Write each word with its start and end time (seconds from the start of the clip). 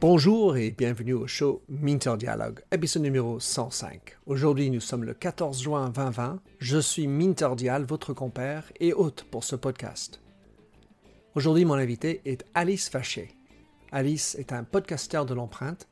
Bonjour 0.00 0.56
et 0.56 0.70
bienvenue 0.70 1.14
au 1.14 1.26
show 1.26 1.62
Minter 1.68 2.16
Dialogue, 2.18 2.60
épisode 2.70 3.02
numéro 3.02 3.40
105. 3.40 4.18
Aujourd'hui, 4.26 4.70
nous 4.70 4.80
sommes 4.80 5.04
le 5.04 5.14
14 5.14 5.62
juin 5.62 5.88
2020. 5.88 6.40
Je 6.58 6.78
suis 6.78 7.06
Minter 7.06 7.50
Dial, 7.56 7.84
votre 7.84 8.12
compère 8.12 8.70
et 8.80 8.92
hôte 8.92 9.24
pour 9.30 9.44
ce 9.44 9.56
podcast. 9.56 10.20
Aujourd'hui, 11.34 11.64
mon 11.64 11.74
invité 11.74 12.20
est 12.26 12.44
Alice 12.54 12.88
Faché. 12.88 13.30
Alice 13.92 14.34
est 14.34 14.52
un 14.52 14.62
podcasteur 14.62 15.24
de 15.24 15.34
l'empreinte, 15.34 15.88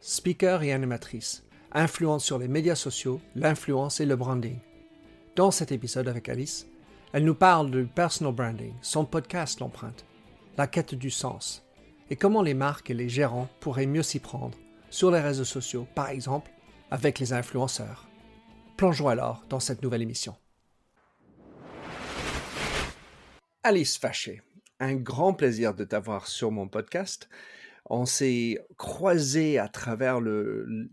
speaker 0.00 0.62
et 0.64 0.72
animatrice, 0.72 1.44
influente 1.72 2.20
sur 2.20 2.38
les 2.38 2.48
médias 2.48 2.74
sociaux, 2.74 3.20
l'influence 3.36 4.00
et 4.00 4.06
le 4.06 4.16
branding. 4.16 4.58
Dans 5.36 5.50
cet 5.50 5.70
épisode 5.70 6.08
avec 6.08 6.28
Alice, 6.28 6.66
elle 7.12 7.24
nous 7.24 7.34
parle 7.34 7.70
du 7.70 7.84
personal 7.84 8.32
branding, 8.32 8.72
son 8.80 9.04
podcast 9.04 9.60
L'empreinte, 9.60 10.06
la 10.56 10.66
quête 10.66 10.94
du 10.94 11.10
sens, 11.10 11.62
et 12.08 12.16
comment 12.16 12.40
les 12.40 12.54
marques 12.54 12.90
et 12.90 12.94
les 12.94 13.10
gérants 13.10 13.50
pourraient 13.60 13.86
mieux 13.86 14.02
s'y 14.02 14.18
prendre 14.18 14.56
sur 14.88 15.10
les 15.10 15.20
réseaux 15.20 15.44
sociaux, 15.44 15.86
par 15.94 16.08
exemple 16.08 16.50
avec 16.90 17.18
les 17.18 17.34
influenceurs. 17.34 18.08
Plongeons 18.78 19.08
alors 19.08 19.44
dans 19.50 19.60
cette 19.60 19.82
nouvelle 19.82 20.02
émission. 20.02 20.34
Alice 23.62 23.98
Faché, 23.98 24.42
un 24.80 24.94
grand 24.94 25.34
plaisir 25.34 25.74
de 25.74 25.84
t'avoir 25.84 26.26
sur 26.26 26.50
mon 26.50 26.66
podcast. 26.66 27.28
On 27.86 28.06
s'est 28.06 28.58
croisé 28.78 29.58
à 29.58 29.68
travers 29.68 30.20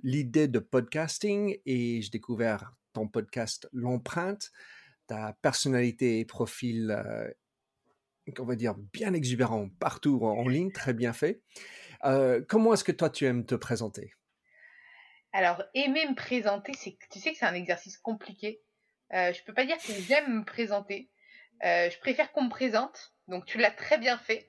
l'idée 0.03 0.47
de 0.49 0.59
podcasting 0.59 1.57
et 1.65 2.01
j'ai 2.01 2.09
découvert 2.09 2.73
ton 2.93 3.07
podcast 3.07 3.69
L'empreinte, 3.71 4.51
ta 5.09 5.35
personnalité 5.41 6.19
et 6.19 6.25
profil 6.25 6.91
euh, 6.91 7.27
on 8.37 8.45
va 8.45 8.55
dire, 8.55 8.75
bien 8.75 9.15
exubérant 9.15 9.69
partout 9.79 10.19
en 10.23 10.47
ligne, 10.47 10.71
très 10.71 10.93
bien 10.93 11.13
fait. 11.13 11.41
Euh, 12.05 12.45
comment 12.47 12.73
est-ce 12.73 12.83
que 12.83 12.91
toi, 12.91 13.09
tu 13.09 13.25
aimes 13.25 13.43
te 13.43 13.55
présenter? 13.55 14.13
Alors, 15.33 15.63
aimer 15.73 16.05
me 16.05 16.13
présenter, 16.13 16.73
c'est, 16.77 16.95
tu 17.09 17.19
sais 17.19 17.31
que 17.31 17.39
c'est 17.39 17.47
un 17.47 17.55
exercice 17.55 17.97
compliqué. 17.97 18.61
Euh, 19.13 19.33
je 19.33 19.43
peux 19.43 19.53
pas 19.53 19.65
dire 19.65 19.77
que 19.77 19.93
j'aime 19.93 20.41
me 20.41 20.45
présenter. 20.45 21.09
Je 21.63 21.99
préfère 21.99 22.31
qu'on 22.31 22.43
me 22.43 22.49
présente. 22.51 23.15
Donc, 23.27 23.45
tu 23.45 23.57
l'as 23.57 23.71
très 23.71 23.97
bien 23.97 24.19
fait. 24.19 24.47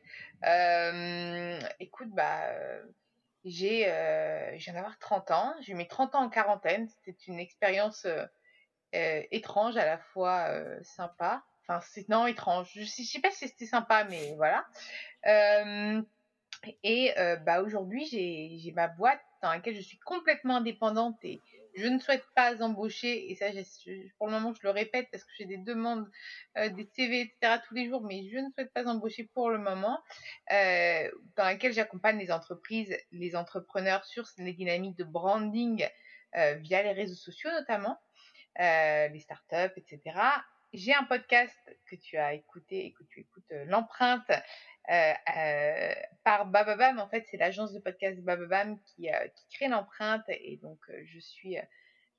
Écoute, 1.81 2.11
bah, 2.11 2.45
j'ai, 3.45 3.85
je 4.59 4.65
viens 4.65 4.75
d'avoir 4.75 4.99
30 4.99 5.31
ans. 5.31 5.55
J'ai 5.63 5.73
mes 5.73 5.89
30 5.89 6.15
ans 6.17 6.25
en 6.25 6.29
quarantaine. 6.29 6.87
C'était 6.87 7.17
une 7.29 7.41
expérience 7.41 8.07
étrange, 8.93 9.77
à 9.77 9.87
la 9.87 9.99
fois 9.99 10.49
sympa 10.83 11.45
c'est 11.83 12.09
non 12.09 12.27
étrange. 12.27 12.71
Je 12.75 12.85
sais, 12.85 13.05
sais 13.05 13.21
pas 13.21 13.31
si 13.31 13.49
c'était 13.49 13.67
sympa, 13.67 14.05
mais 14.05 14.35
voilà. 14.37 14.67
Euh, 15.27 16.03
et 16.83 17.13
euh, 17.19 17.37
bah 17.37 17.63
aujourd'hui, 17.63 18.07
j'ai 18.07 18.73
ma 18.73 18.89
boîte 18.89 19.21
dans 19.43 19.51
laquelle 19.51 19.77
je 19.77 19.81
suis 19.81 19.99
complètement 19.99 20.57
indépendante 20.57 21.17
et 21.23 21.41
je 21.77 21.87
ne 21.87 21.99
souhaite 21.99 22.25
pas 22.35 22.63
embaucher. 22.63 23.31
Et 23.31 23.37
ça, 23.37 23.47
pour 24.19 24.27
le 24.27 24.33
moment, 24.33 24.53
je 24.53 24.61
le 24.65 24.71
répète 24.71 25.09
parce 25.11 25.25
que 25.25 25.31
j'ai 25.39 25.47
des 25.47 25.57
demandes, 25.57 26.11
euh, 26.59 26.69
des 26.69 26.89
CV, 26.95 27.21
etc. 27.21 27.61
tous 27.67 27.75
les 27.75 27.89
jours, 27.89 28.03
mais 28.03 28.29
je 28.29 28.39
ne 28.39 28.51
souhaite 28.51 28.73
pas 28.73 28.87
embaucher 28.87 29.31
pour 29.33 29.51
le 29.51 29.59
moment. 29.59 29.99
dans 30.51 31.45
laquelle 31.45 31.73
j'accompagne 31.73 32.19
les 32.19 32.33
entreprises, 32.33 32.95
les 33.13 33.37
entrepreneurs 33.37 34.05
sur 34.05 34.27
les 34.39 34.53
dynamiques 34.53 34.97
de 34.97 35.05
branding 35.05 35.89
via 36.35 36.83
les 36.83 36.93
réseaux 36.93 37.15
sociaux 37.15 37.51
notamment, 37.51 37.99
les 38.59 39.21
startups, 39.21 39.73
etc 39.77 40.41
j'ai 40.73 40.95
un 40.95 41.05
podcast 41.05 41.57
que 41.87 41.97
tu 41.97 42.17
as 42.17 42.35
écouté 42.35 42.87
et 42.87 42.93
que 42.93 43.03
tu 43.05 43.21
écoutes 43.21 43.51
euh, 43.53 43.65
l'empreinte 43.67 44.31
euh, 44.91 45.13
euh, 45.37 45.95
par 46.25 46.47
Bababam. 46.47 46.99
En 46.99 47.09
fait, 47.09 47.27
c'est 47.31 47.37
l'agence 47.37 47.73
de 47.73 47.81
podcast 47.81 48.21
Bababam 48.21 48.79
qui, 48.85 49.09
crée 49.53 49.69
l'empreinte 49.69 50.25
et 50.29 50.59
donc 50.63 50.79
je 51.05 51.19
suis 51.19 51.57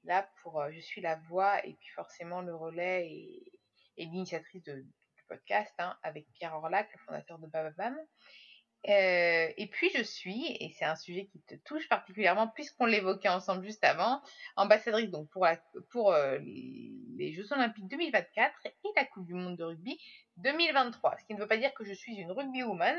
là 0.03 0.30
pour, 0.42 0.64
je 0.72 0.80
suis 0.80 1.02
la 1.02 1.16
voix 1.30 1.66
et 1.66 1.74
puis 1.74 1.90
forcément 1.96 2.42
le 2.42 2.56
relais 2.56 3.08
et, 3.09 3.52
et 3.98 4.06
l'initiatrice 4.06 4.63
du 4.63 5.24
podcast 5.28 5.74
hein, 5.80 5.98
avec 6.03 6.28
Pierre 6.34 6.56
Orlac, 6.56 6.90
le 6.94 7.00
fondateur 7.00 7.40
de 7.40 7.48
Bababam. 7.48 7.98
Euh, 8.90 9.47
et 9.58 9.68
puis 9.68 9.92
je 9.96 10.02
suis, 10.02 10.58
et 10.59 10.72
c'est 10.72 10.86
un 10.86 10.96
sujet 10.96 11.25
qui 11.25 11.40
te 11.42 11.53
touche 11.53 11.88
particulièrement 11.88 12.47
puisqu'on 12.47 12.88
l'évoquait 12.88 13.30
ensemble 13.30 13.64
juste 13.64 13.84
avant, 13.84 14.22
ambassadrice 14.56 15.12
donc 15.12 15.30
pour, 15.30 16.12
euh, 16.14 16.40
les 16.42 17.31
Jeux 17.34 17.53
Olympiques 17.53 17.88
2024 17.88 18.66
et 18.66 18.72
la 18.96 19.06
Coupe 19.06 19.25
du 19.25 19.36
Monde 19.36 19.56
de 19.56 19.64
rugby 19.64 20.00
2023. 20.38 21.16
Ce 21.19 21.25
qui 21.25 21.36
ne 21.36 21.40
veut 21.40 21.47
pas 21.47 21.58
dire 21.58 21.74
que 21.75 21.84
je 21.86 21.94
suis 21.94 22.16
une 22.16 22.31
rugby 22.31 22.64
woman, 22.64 22.96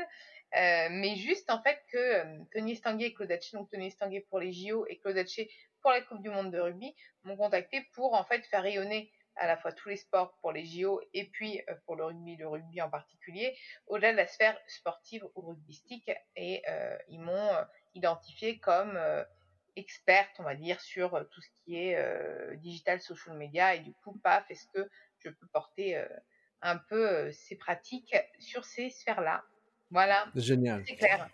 euh, 0.55 0.87
mais 0.89 1.17
juste 1.17 1.51
en 1.51 1.61
fait 1.61 1.83
que 1.91 2.43
Tony 2.53 2.71
Estanguet 2.73 3.07
et 3.07 3.13
Claude 3.13 3.31
Haché, 3.31 3.57
donc 3.57 3.69
Tony 3.69 3.87
Estanguet 3.87 4.25
pour 4.29 4.39
les 4.39 4.53
JO 4.53 4.85
et 4.87 4.99
Claude 4.99 5.17
Haché 5.17 5.51
pour 5.81 5.91
la 5.91 5.99
Coupe 5.99 6.21
du 6.21 6.29
Monde 6.29 6.51
de 6.51 6.59
rugby, 6.59 6.95
m'ont 7.23 7.35
contacté 7.35 7.81
pour 7.91 8.13
en 8.13 8.23
fait 8.23 8.45
faire 8.45 8.63
rayonner 8.63 9.11
à 9.35 9.47
la 9.47 9.57
fois 9.57 9.71
tous 9.71 9.89
les 9.89 9.97
sports 9.97 10.37
pour 10.41 10.51
les 10.51 10.65
JO 10.65 11.01
et 11.13 11.29
puis 11.29 11.61
euh, 11.69 11.75
pour 11.85 11.95
le 11.95 12.05
rugby, 12.05 12.35
le 12.35 12.47
rugby 12.47 12.81
en 12.81 12.89
particulier, 12.89 13.55
au-delà 13.87 14.11
de 14.11 14.17
la 14.17 14.27
sphère 14.27 14.57
sportive 14.67 15.25
ou 15.35 15.41
rugbystique. 15.41 16.11
Et 16.35 16.61
euh, 16.69 16.97
ils 17.07 17.19
m'ont 17.19 17.33
euh, 17.33 17.63
identifié 17.95 18.59
comme 18.59 18.99
experte, 19.75 20.31
on 20.39 20.43
va 20.43 20.55
dire, 20.55 20.79
sur 20.81 21.11
tout 21.31 21.41
ce 21.41 21.49
qui 21.63 21.77
est 21.77 22.57
digital, 22.57 23.01
social 23.01 23.35
media. 23.37 23.75
Et 23.75 23.79
du 23.79 23.93
coup, 23.93 24.17
paf, 24.23 24.49
est-ce 24.49 24.67
que 24.73 24.89
je 25.19 25.29
peux 25.29 25.47
porter 25.47 26.03
un 26.61 26.77
peu 26.77 27.31
ces 27.31 27.55
pratiques 27.55 28.15
sur 28.39 28.65
ces 28.65 28.89
sphères-là? 28.89 29.43
Voilà. 29.89 30.27
Génial. 30.35 30.83
C'est 30.87 30.95
clair. 30.95 31.29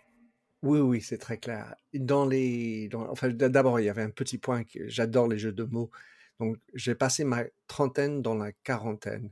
Oui, 0.62 0.78
oui, 0.80 1.00
c'est 1.00 1.18
très 1.18 1.38
clair. 1.38 1.74
Dans 1.94 2.26
les, 2.26 2.90
enfin, 2.92 3.30
d'abord, 3.30 3.80
il 3.80 3.84
y 3.84 3.88
avait 3.88 4.02
un 4.02 4.10
petit 4.10 4.36
point 4.36 4.64
que 4.64 4.88
j'adore 4.88 5.26
les 5.26 5.38
jeux 5.38 5.52
de 5.52 5.64
mots. 5.64 5.90
Donc, 6.40 6.56
j'ai 6.74 6.94
passé 6.94 7.22
ma 7.22 7.44
trentaine 7.68 8.22
dans 8.22 8.34
la 8.34 8.50
quarantaine. 8.50 9.30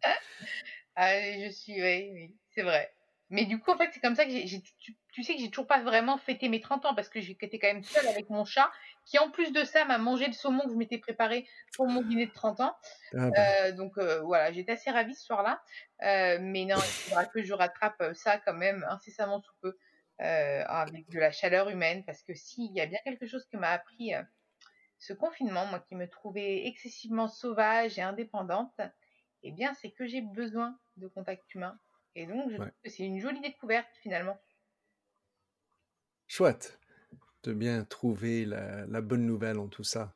Ah, 0.95 1.15
je 1.15 1.51
suis, 1.51 1.81
oui, 1.81 2.11
oui, 2.13 2.37
c'est 2.55 2.63
vrai. 2.63 2.93
Mais 3.31 3.45
du 3.45 3.59
coup, 3.59 3.71
en 3.71 3.77
fait, 3.77 3.91
c'est 3.93 4.01
comme 4.01 4.17
ça 4.17 4.25
que 4.25 4.31
j'ai, 4.31 4.63
tu, 5.13 5.23
sais 5.23 5.35
que 5.35 5.41
j'ai 5.41 5.51
toujours 5.51 5.67
pas 5.67 5.83
vraiment 5.83 6.17
fêté 6.17 6.49
mes 6.49 6.61
30 6.61 6.87
ans 6.87 6.95
parce 6.95 7.09
que 7.09 7.21
j'étais 7.21 7.59
quand 7.59 7.69
même 7.69 7.85
seule 7.85 8.09
avec 8.09 8.31
mon 8.31 8.45
chat 8.45 8.71
qui, 9.05 9.19
en 9.19 9.31
plus 9.31 9.53
de 9.53 9.65
ça, 9.65 9.85
m'a 9.85 9.99
mangé 9.99 10.27
le 10.27 10.33
saumon 10.33 10.65
que 10.65 10.71
je 10.71 10.77
m'étais 10.77 10.99
préparé 10.99 11.47
pour 11.77 11.89
mon 11.89 12.03
dîner 12.03 12.27
de 12.27 12.33
30 12.33 12.61
ans. 12.61 12.77
Ah, 13.15 13.31
bah. 13.31 13.37
euh, 13.39 13.73
donc, 13.73 13.99
euh, 13.99 14.21
voilà, 14.23 14.51
j'étais 14.53 14.73
assez 14.73 14.91
ravie 14.91 15.15
ce 15.15 15.25
soir-là. 15.25 15.63
Euh, 16.03 16.39
mais 16.41 16.65
non, 16.65 16.77
il 16.77 16.83
faudra 16.83 17.27
que 17.27 17.43
je 17.43 17.53
rattrape 17.53 18.03
ça 18.15 18.39
quand 18.39 18.55
même 18.55 18.85
incessamment 18.89 19.41
sous 19.43 19.55
peu 19.61 19.77
avec 20.21 21.09
de 21.11 21.21
la 21.21 21.31
chaleur 21.31 21.69
humaine 21.69 22.03
parce 22.05 22.23
que 22.23 22.35
s'il 22.35 22.73
y 22.73 22.81
a 22.81 22.87
bien 22.87 22.99
quelque 23.05 23.27
chose 23.27 23.47
que 23.53 23.57
m'a 23.57 23.71
appris 23.71 24.13
ce 24.99 25.13
confinement, 25.13 25.67
moi 25.67 25.81
qui 25.81 25.95
me 25.95 26.09
trouvais 26.09 26.67
excessivement 26.67 27.29
sauvage 27.29 27.99
et 27.99 28.03
indépendante, 28.03 28.81
eh 29.43 29.53
bien, 29.53 29.75
c'est 29.75 29.91
que 29.91 30.07
j'ai 30.07 30.21
besoin 30.21 30.79
de 30.97 31.07
contact 31.09 31.55
humain. 31.55 31.79
Et 32.15 32.27
donc, 32.27 32.51
je 32.51 32.57
trouve 32.57 32.71
que 32.83 32.91
c'est 32.91 33.05
une 33.05 33.21
jolie 33.21 33.41
découverte 33.41 33.95
finalement. 34.03 34.39
Chouette 36.27 36.79
de 37.45 37.53
bien 37.53 37.85
trouver 37.85 38.45
la, 38.45 39.01
bonne 39.01 39.25
nouvelle 39.25 39.59
en 39.59 39.69
tout 39.69 39.85
ça. 39.85 40.15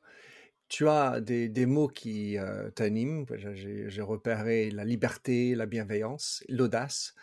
Tu 0.69 0.89
as 0.89 1.21
des, 1.21 1.67
mots 1.67 1.89
qui 1.89 2.39
euh, 2.39 2.71
t'animent. 2.71 3.27
J'ai 3.37 4.03
repéré 4.03 4.71
la 4.71 4.85
liberté, 4.85 5.55
la 5.55 5.67
bienveillance, 5.67 6.43
l'audace. 6.49 7.15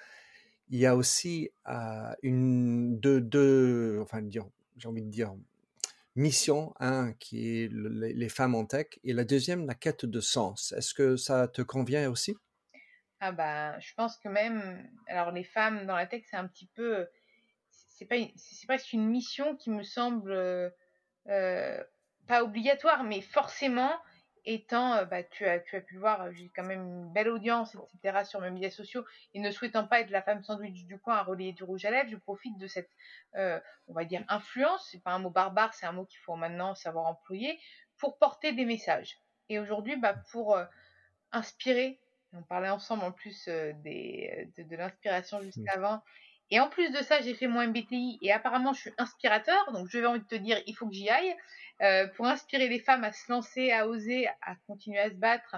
Il 0.70 0.80
y 0.80 0.86
a 0.86 0.96
aussi 0.96 1.50
euh, 1.68 2.14
une, 2.22 3.00
deux, 3.00 3.20
deux, 3.20 4.00
enfin, 4.02 4.22
j'ai 4.30 4.88
envie 4.88 5.02
de 5.02 5.09
dire, 5.09 5.34
mission, 6.19 6.74
un 6.80 7.13
qui 7.13 7.63
est 7.63 7.69
les 7.72 8.30
femmes 8.30 8.56
en 8.56 8.66
tech, 8.66 8.88
et 9.03 9.13
la 9.13 9.24
deuxième, 9.24 9.66
la 9.66 9.75
quête 9.75 10.06
de 10.06 10.19
sens. 10.19 10.74
Est-ce 10.74 10.94
que 10.94 11.16
ça 11.16 11.47
te 11.47 11.62
convient 11.62 12.09
aussi? 12.09 12.35
Ah 13.22 13.31
bah, 13.31 13.80
je 13.80 13.94
pense 13.96 14.18
que 14.18 14.29
même, 14.29 14.90
alors 15.08 15.32
les 15.32 15.43
femmes 15.43 15.85
dans 15.85 15.96
la 15.96 16.05
tech, 16.05 16.23
c'est 16.29 16.38
un 16.38 16.47
petit 16.47 16.67
peu, 16.76 17.08
c'est 17.70 18.05
pas, 18.05 18.16
c'est 18.35 18.67
presque 18.67 18.93
une 18.93 19.08
mission 19.08 19.55
qui 19.58 19.70
me 19.72 19.84
semble 19.84 20.32
euh, 21.28 21.84
pas 22.28 22.43
obligatoire, 22.43 23.03
mais 23.03 23.22
forcément, 23.22 23.91
étant, 24.46 24.94
euh, 24.94 25.06
bah, 25.06 25.24
tu, 25.24 25.46
as, 25.46 25.59
tu 25.59 25.76
as 25.76 25.82
pu 25.82 25.96
le 25.96 26.00
voir, 26.00 26.32
j'ai 26.34 26.50
quand 26.56 26.64
même 26.64 26.82
une 26.82 27.14
belle 27.14 27.30
audience, 27.30 27.76
etc., 27.94 28.26
sur 28.26 28.41
mes 28.41 28.50
médias 28.50 28.70
sociaux, 28.70 29.06
et 29.34 29.40
ne 29.40 29.52
souhaitant 29.52 29.88
pas 29.88 30.02
être 30.02 30.09
la 30.09 30.22
femme 30.22 30.44
sandwich 30.44 30.86
du 30.86 31.00
coin 31.00 31.18
à 31.18 31.24
relayer 31.24 31.53
du 31.53 31.64
rouge 31.64 31.86
à 31.86 31.91
lèvres, 31.91 32.09
je 32.09 32.16
profite 32.16 32.58
de 32.58 32.68
cette, 32.68 32.90
euh, 33.36 33.59
on 33.88 33.94
va 33.94 34.06
dire, 34.06 34.24
influence, 34.28 34.88
c'est 34.91 35.03
pas 35.03 35.12
un 35.12 35.20
mot 35.20 35.30
barbare, 35.30 35.74
c'est 35.74 35.86
un 35.86 35.91
mot 35.91 36.06
qu'il 36.06 36.20
faut 36.20 36.36
maintenant 36.36 36.76
savoir 36.76 37.08
employer, 37.08 37.59
pour 37.97 38.18
porter 38.18 38.53
des 38.53 38.66
messages. 38.66 39.20
Et 39.50 39.59
aujourd'hui, 39.59 39.96
bah, 39.97 40.14
pour 40.32 40.56
euh, 40.56 40.66
inspirer, 41.32 42.00
on 42.34 42.44
parlait 42.44 42.70
ensemble 42.70 43.03
en 43.03 43.12
plus 43.12 43.47
des, 43.47 44.50
de, 44.58 44.76
l'inspiration 44.76 45.41
juste 45.41 45.58
mmh. 45.58 45.70
avant, 45.74 46.03
Et 46.51 46.59
en 46.59 46.67
plus 46.67 46.90
de 46.91 47.01
ça, 47.03 47.22
j'ai 47.22 47.35
fait 47.35 47.47
mon 47.47 47.66
MBTI 47.67 48.19
et 48.22 48.31
apparemment 48.31 48.73
je 48.73 48.81
suis 48.81 48.93
inspirateur, 48.97 49.72
donc 49.72 49.87
je 49.90 49.99
vais 49.99 50.07
envie 50.07 50.19
de 50.19 50.25
te 50.25 50.35
dire, 50.35 50.61
il 50.66 50.75
faut 50.75 50.87
que 50.87 50.93
j'y 50.93 51.09
aille. 51.09 51.35
Euh, 51.81 52.07
pour 52.07 52.25
inspirer 52.25 52.67
les 52.67 52.79
femmes 52.79 53.05
à 53.05 53.13
se 53.13 53.31
lancer, 53.31 53.72
à 53.72 53.87
oser, 53.87 54.28
à 54.41 54.55
continuer 54.67 54.99
à 54.99 55.09
se 55.09 55.16
battre 55.16 55.55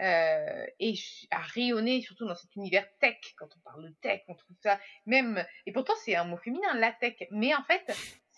euh, 0.00 0.66
et 0.78 0.94
à 1.30 1.38
rayonner, 1.38 2.02
surtout 2.02 2.26
dans 2.26 2.34
cet 2.34 2.54
univers 2.56 2.86
tech. 3.00 3.16
Quand 3.38 3.48
on 3.56 3.60
parle 3.60 3.84
de 3.84 3.94
tech, 4.02 4.20
on 4.28 4.34
trouve 4.34 4.56
ça 4.62 4.78
même. 5.06 5.42
Et 5.64 5.72
pourtant, 5.72 5.94
c'est 6.04 6.14
un 6.14 6.24
mot 6.24 6.36
féminin, 6.36 6.74
la 6.74 6.92
tech. 6.92 7.14
Mais 7.30 7.54
en 7.54 7.62
fait, 7.62 7.90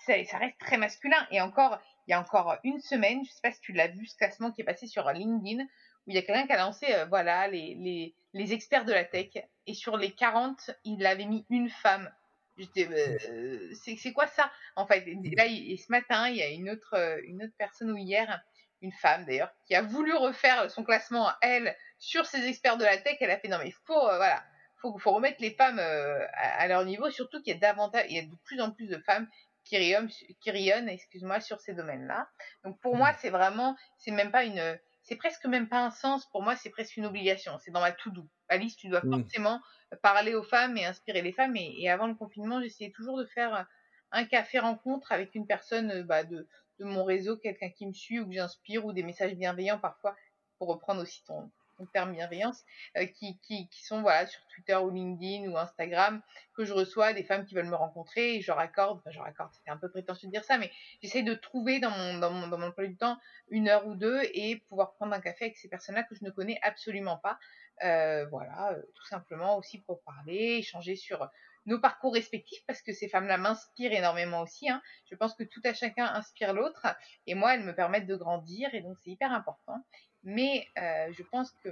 ça 0.06 0.38
reste 0.38 0.58
très 0.60 0.76
masculin. 0.76 1.26
Et 1.32 1.40
encore, 1.40 1.80
il 2.06 2.12
y 2.12 2.14
a 2.14 2.20
encore 2.20 2.56
une 2.62 2.80
semaine, 2.80 3.24
je 3.24 3.32
sais 3.32 3.40
pas 3.42 3.50
si 3.50 3.60
tu 3.60 3.72
l'as 3.72 3.88
vu, 3.88 4.06
ce 4.06 4.16
classement 4.16 4.52
qui 4.52 4.60
est 4.60 4.64
passé 4.64 4.86
sur 4.86 5.10
LinkedIn, 5.10 5.64
il 6.06 6.14
y 6.14 6.18
a 6.18 6.22
quelqu'un 6.22 6.46
qui 6.46 6.52
a 6.52 6.58
lancé, 6.58 6.86
euh, 6.92 7.06
voilà, 7.06 7.48
les, 7.48 7.74
les, 7.76 8.14
les 8.34 8.52
experts 8.52 8.84
de 8.84 8.92
la 8.92 9.04
tech. 9.04 9.30
Et 9.66 9.74
sur 9.74 9.96
les 9.96 10.12
40, 10.12 10.72
il 10.84 11.06
avait 11.06 11.24
mis 11.24 11.46
une 11.48 11.70
femme. 11.70 12.10
J'étais, 12.58 12.88
euh, 13.30 13.72
c'est 13.74 14.12
quoi 14.12 14.26
ça 14.26 14.50
En 14.76 14.86
fait, 14.86 15.06
là, 15.36 15.46
et 15.46 15.76
ce 15.76 15.90
matin, 15.90 16.28
il 16.28 16.36
y 16.36 16.42
a 16.42 16.48
une 16.48 16.68
autre, 16.68 16.94
euh, 16.94 17.20
une 17.24 17.42
autre 17.42 17.54
personne 17.56 17.90
ou 17.90 17.96
hier, 17.96 18.42
une 18.82 18.92
femme 18.92 19.24
d'ailleurs, 19.24 19.52
qui 19.66 19.74
a 19.74 19.82
voulu 19.82 20.14
refaire 20.14 20.70
son 20.70 20.84
classement 20.84 21.30
elle 21.40 21.74
sur 21.98 22.26
ses 22.26 22.46
experts 22.46 22.76
de 22.76 22.84
la 22.84 22.98
tech. 22.98 23.16
Elle 23.20 23.30
a 23.30 23.38
fait 23.38 23.48
non 23.48 23.58
mais 23.58 23.68
il 23.68 23.74
faut, 23.86 24.08
euh, 24.08 24.16
voilà, 24.16 24.44
faut, 24.82 24.98
faut 24.98 25.12
remettre 25.12 25.40
les 25.40 25.52
femmes 25.52 25.78
à, 25.78 26.66
leur 26.68 26.84
niveau, 26.84 27.10
surtout 27.10 27.40
qu'il 27.40 27.54
y 27.54 27.56
a 27.56 27.60
davantage, 27.60 28.04
il 28.10 28.16
y 28.16 28.18
a 28.18 28.22
de 28.22 28.36
plus 28.44 28.60
en 28.60 28.70
plus 28.70 28.88
de 28.88 28.98
femmes 28.98 29.26
qui 29.64 29.78
rayonnent, 29.78 30.10
qui 30.40 30.50
rayonnent 30.50 30.90
excuse-moi, 30.90 31.40
sur 31.40 31.58
ces 31.60 31.72
domaines-là. 31.72 32.28
Donc 32.64 32.78
pour 32.80 32.94
moi, 32.96 33.12
mmh. 33.12 33.16
c'est 33.20 33.30
vraiment, 33.30 33.76
c'est 33.96 34.10
même 34.10 34.30
pas 34.30 34.44
une 34.44 34.78
c'est 35.04 35.16
presque 35.16 35.44
même 35.44 35.68
pas 35.68 35.84
un 35.84 35.90
sens. 35.90 36.26
Pour 36.30 36.42
moi, 36.42 36.56
c'est 36.56 36.70
presque 36.70 36.96
une 36.96 37.06
obligation. 37.06 37.58
C'est 37.60 37.70
dans 37.70 37.80
ma 37.80 37.92
to-do. 37.92 38.26
Alice, 38.48 38.76
tu 38.76 38.88
dois 38.88 39.02
mmh. 39.04 39.10
forcément 39.10 39.60
parler 40.02 40.34
aux 40.34 40.42
femmes 40.42 40.76
et 40.76 40.84
inspirer 40.84 41.22
les 41.22 41.32
femmes. 41.32 41.56
Et, 41.56 41.88
avant 41.90 42.06
le 42.06 42.14
confinement, 42.14 42.60
j'essayais 42.60 42.90
toujours 42.90 43.18
de 43.18 43.26
faire 43.26 43.66
un 44.12 44.24
café 44.24 44.58
rencontre 44.58 45.12
avec 45.12 45.34
une 45.34 45.46
personne 45.46 46.02
bah, 46.02 46.24
de, 46.24 46.48
de 46.78 46.84
mon 46.84 47.04
réseau, 47.04 47.36
quelqu'un 47.36 47.70
qui 47.70 47.86
me 47.86 47.92
suit 47.92 48.18
ou 48.18 48.26
que 48.26 48.32
j'inspire 48.32 48.84
ou 48.86 48.92
des 48.92 49.02
messages 49.02 49.34
bienveillants 49.34 49.78
parfois, 49.78 50.16
pour 50.58 50.68
reprendre 50.68 51.02
aussi 51.02 51.22
ton, 51.24 51.50
termes 51.92 52.12
bienveillance, 52.12 52.62
euh, 52.96 53.06
qui, 53.06 53.38
qui, 53.40 53.68
qui, 53.68 53.84
sont 53.84 54.02
voilà 54.02 54.26
sur 54.26 54.40
Twitter 54.48 54.76
ou 54.76 54.90
LinkedIn 54.90 55.50
ou 55.50 55.56
Instagram, 55.56 56.22
que 56.54 56.64
je 56.64 56.72
reçois 56.72 57.12
des 57.12 57.24
femmes 57.24 57.44
qui 57.44 57.54
veulent 57.54 57.68
me 57.68 57.76
rencontrer 57.76 58.36
et 58.36 58.40
je 58.40 58.48
leur 58.48 58.58
accorde, 58.58 58.98
enfin 58.98 59.10
je 59.10 59.20
c'était 59.52 59.70
un 59.70 59.76
peu 59.76 59.90
prétentieux 59.90 60.28
de 60.28 60.32
dire 60.32 60.44
ça, 60.44 60.58
mais 60.58 60.70
j'essaie 61.02 61.22
de 61.22 61.34
trouver 61.34 61.80
dans 61.80 61.90
mon, 61.90 62.18
dans 62.18 62.30
mon, 62.30 62.48
dans 62.48 62.58
mon 62.58 62.72
du 62.78 62.96
temps 62.96 63.18
une 63.48 63.68
heure 63.68 63.86
ou 63.86 63.94
deux 63.94 64.22
et 64.32 64.56
pouvoir 64.68 64.94
prendre 64.94 65.12
un 65.12 65.20
café 65.20 65.46
avec 65.46 65.56
ces 65.56 65.68
personnes-là 65.68 66.02
que 66.04 66.14
je 66.14 66.24
ne 66.24 66.30
connais 66.30 66.58
absolument 66.62 67.16
pas. 67.18 67.38
Euh, 67.82 68.26
voilà, 68.26 68.72
euh, 68.72 68.82
tout 68.94 69.06
simplement 69.06 69.56
aussi 69.58 69.80
pour 69.80 70.02
parler, 70.04 70.58
échanger 70.58 70.94
sur 70.94 71.28
nos 71.66 71.80
parcours 71.80 72.14
respectifs 72.14 72.64
parce 72.66 72.82
que 72.82 72.92
ces 72.92 73.08
femmes-là 73.08 73.38
m'inspirent 73.38 73.92
énormément 73.92 74.42
aussi. 74.42 74.68
Hein. 74.68 74.82
Je 75.10 75.16
pense 75.16 75.34
que 75.34 75.44
tout 75.44 75.60
à 75.64 75.72
chacun 75.72 76.06
inspire 76.06 76.52
l'autre 76.52 76.86
et 77.26 77.34
moi, 77.34 77.54
elles 77.54 77.64
me 77.64 77.74
permettent 77.74 78.06
de 78.06 78.16
grandir 78.16 78.72
et 78.74 78.80
donc 78.80 78.96
c'est 79.02 79.10
hyper 79.10 79.32
important. 79.32 79.84
Mais 80.24 80.66
euh, 80.78 81.12
je 81.12 81.22
pense 81.22 81.52
que 81.62 81.68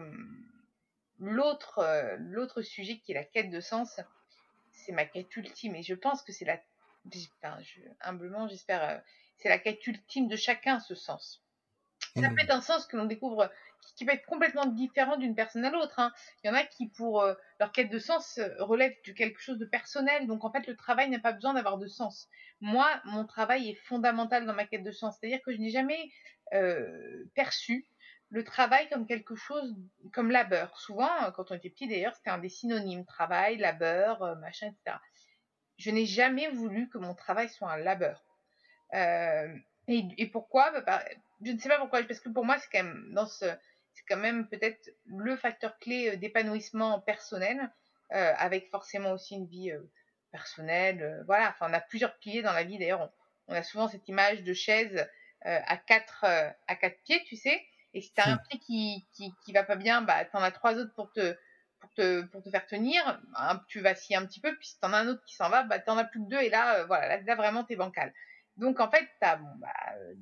l'autre, 1.19 1.79
euh, 1.79 2.17
l'autre 2.19 2.63
sujet 2.63 2.99
qui 2.99 3.13
est 3.13 3.15
la 3.15 3.25
quête 3.25 3.51
de 3.51 3.61
sens, 3.61 4.01
c'est 4.73 4.93
ma 4.93 5.07
quête 5.07 5.35
ultime. 5.37 5.75
Et 5.75 5.83
je 5.83 5.95
pense 5.95 6.23
que 6.23 6.33
c'est 6.33 6.45
la, 6.45 6.61
humblement, 8.03 8.47
j'espère, 8.49 8.83
euh, 8.89 8.99
c'est 9.39 9.49
la 9.49 9.59
quête 9.59 9.85
ultime 9.87 10.29
de 10.29 10.37
chacun, 10.37 10.81
ce 10.81 10.95
sens. 10.95 11.43
Ça 12.15 12.29
mmh. 12.29 12.35
peut 12.35 12.43
être 12.43 12.55
un 12.55 12.61
sens 12.61 12.87
que 12.87 12.97
l'on 12.97 13.07
découvre 13.07 13.51
qui, 13.97 14.05
peut 14.05 14.13
être 14.13 14.27
complètement 14.27 14.67
différent 14.67 15.17
d'une 15.17 15.35
personne 15.35 15.65
à 15.65 15.71
l'autre. 15.71 15.99
Hein. 15.99 16.13
Il 16.45 16.49
y 16.49 16.51
en 16.51 16.55
a 16.55 16.63
qui, 16.63 16.89
pour 16.89 17.25
leur 17.59 17.73
quête 17.73 17.91
de 17.91 17.99
sens, 17.99 18.39
relèvent 18.59 18.97
de 19.07 19.13
quelque 19.13 19.41
chose 19.41 19.59
de 19.59 19.65
personnel. 19.65 20.27
Donc, 20.27 20.45
en 20.45 20.53
fait, 20.53 20.67
le 20.67 20.77
travail 20.77 21.09
n'a 21.09 21.19
pas 21.19 21.33
besoin 21.33 21.55
d'avoir 21.55 21.79
de 21.79 21.87
sens. 21.87 22.29
Moi, 22.61 22.89
mon 23.05 23.25
travail 23.25 23.71
est 23.71 23.75
fondamental 23.75 24.45
dans 24.45 24.55
ma 24.55 24.67
quête 24.67 24.85
de 24.85 24.93
sens. 24.93 25.17
C'est-à-dire 25.19 25.41
que 25.43 25.53
je 25.53 25.59
n'ai 25.59 25.71
jamais 25.71 26.11
perçu 27.35 27.87
le 28.33 28.45
travail 28.45 28.89
comme 28.89 29.07
quelque 29.07 29.37
chose, 29.37 29.77
comme 30.13 30.31
labeur. 30.31 30.79
Souvent, 30.79 31.11
euh, 31.23 31.31
quand 31.31 31.51
on 31.51 31.55
était 31.55 31.69
petit 31.69 31.87
d'ailleurs, 31.87 32.15
c'était 32.17 32.31
un 32.31 32.39
des 32.39 32.49
synonymes, 32.49 33.05
travail, 33.05 33.59
labeur, 33.59 34.23
euh, 34.23 34.35
machin, 34.37 34.69
etc. 34.69 34.97
Je 35.77 35.91
n'ai 35.91 36.07
jamais 36.07 36.49
voulu 36.49 36.89
que 36.89 36.97
mon 36.97 37.15
travail 37.15 37.51
soit 37.51 37.71
un 37.71 37.77
labeur. 37.77 38.25
Euh, 38.95 39.55
et, 39.87 40.27
pourquoi? 40.29 40.81
Bah, 40.81 41.05
Je 41.43 41.53
ne 41.53 41.59
sais 41.59 41.69
pas 41.69 41.79
pourquoi, 41.79 42.03
parce 42.05 42.21
que 42.21 42.31
pour 42.31 42.47
moi, 42.47 42.57
c'est 42.59 42.71
quand 42.73 42.83
même 42.83 43.13
dans 43.13 43.27
ce, 43.27 43.45
c'est 43.93 44.05
quand 44.09 44.17
même 44.17 44.49
peut-être 44.49 44.91
le 45.05 45.37
facteur 45.37 45.79
clé 45.79 46.17
d'épanouissement 46.17 47.01
personnel, 47.01 47.71
avec 48.11 48.71
forcément 48.71 49.13
aussi 49.13 49.35
une 49.35 49.47
vie 49.47 49.73
personnelle. 50.31 51.23
voilà, 51.27 51.49
enfin, 51.49 51.67
on 51.71 51.73
a 51.73 51.81
plusieurs 51.81 52.17
piliers 52.19 52.43
dans 52.43 52.53
la 52.53 52.63
vie. 52.63 52.79
D'ailleurs, 52.79 53.11
on, 53.49 53.55
a 53.55 53.63
souvent 53.63 53.89
cette 53.89 54.07
image 54.09 54.43
de 54.43 54.53
chaise 54.53 55.09
à 55.41 55.77
quatre 55.79 56.25
à 56.25 56.77
quatre 56.77 57.03
pieds, 57.03 57.25
tu 57.25 57.37
sais. 57.37 57.61
Et 57.95 58.01
si 58.01 58.13
t'as 58.15 58.31
un 58.31 58.37
pied 58.39 58.59
qui, 58.59 59.07
qui, 59.13 59.35
qui 59.45 59.53
va 59.53 59.65
pas 59.65 59.77
bien, 59.77 60.03
bah, 60.03 60.25
t'en 60.25 60.41
as 60.41 60.51
trois 60.51 60.75
autres 60.75 60.95
pour 60.95 61.13
te, 61.13 61.37
pour 61.81 61.93
te, 61.95 62.23
pour 62.23 62.43
te 62.43 62.51
faire 62.51 62.67
tenir. 62.67 63.21
tu 63.69 63.81
vacilles 63.81 64.17
un 64.17 64.27
petit 64.27 64.41
peu, 64.41 64.57
puis 64.57 64.69
si 64.69 64.81
t'en 64.81 64.93
as 64.93 64.99
un 64.99 65.09
autre 65.09 65.25
qui 65.25 65.35
s'en 65.35 65.51
va, 65.51 65.63
bah, 65.65 65.79
t'en 65.79 65.99
as 65.99 66.05
plus 66.05 66.21
que 66.21 66.29
deux, 66.29 66.41
et 66.41 66.49
là, 66.49 66.79
euh, 66.79 66.87
voilà, 66.87 67.21
là, 67.21 67.35
vraiment, 67.35 67.65
t'es 67.65 67.77
bancal. 67.77 68.13
Donc, 68.57 68.81
en 68.81 68.91
fait, 68.91 69.09
t'as, 69.21 69.37
bon, 69.37 69.51
bah, 69.57 69.75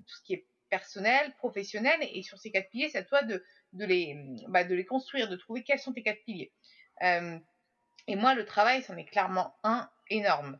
tout 0.07 0.17
ce 0.17 0.23
qui 0.23 0.35
est 0.35 0.47
personnel, 0.69 1.33
professionnel, 1.35 1.99
et 2.01 2.23
sur 2.23 2.39
ces 2.39 2.51
quatre 2.51 2.71
piliers, 2.71 2.89
c'est 2.89 2.99
à 2.99 3.05
toi 3.05 3.23
de, 3.23 3.45
de 3.73 3.85
les, 3.85 4.17
bah, 4.49 4.65
de 4.65 4.75
les 4.75 4.85
construire, 4.85 5.29
de 5.29 5.37
trouver 5.37 5.63
quels 5.63 5.79
sont 5.79 5.93
tes 5.93 6.03
quatre 6.03 6.23
piliers. 6.25 6.53
Euh, 7.03 7.39
et 8.07 8.17
moi, 8.17 8.35
le 8.35 8.45
travail, 8.45 8.83
c'en 8.83 8.97
est 8.97 9.05
clairement 9.05 9.55
un 9.63 9.89
énorme. 10.09 10.59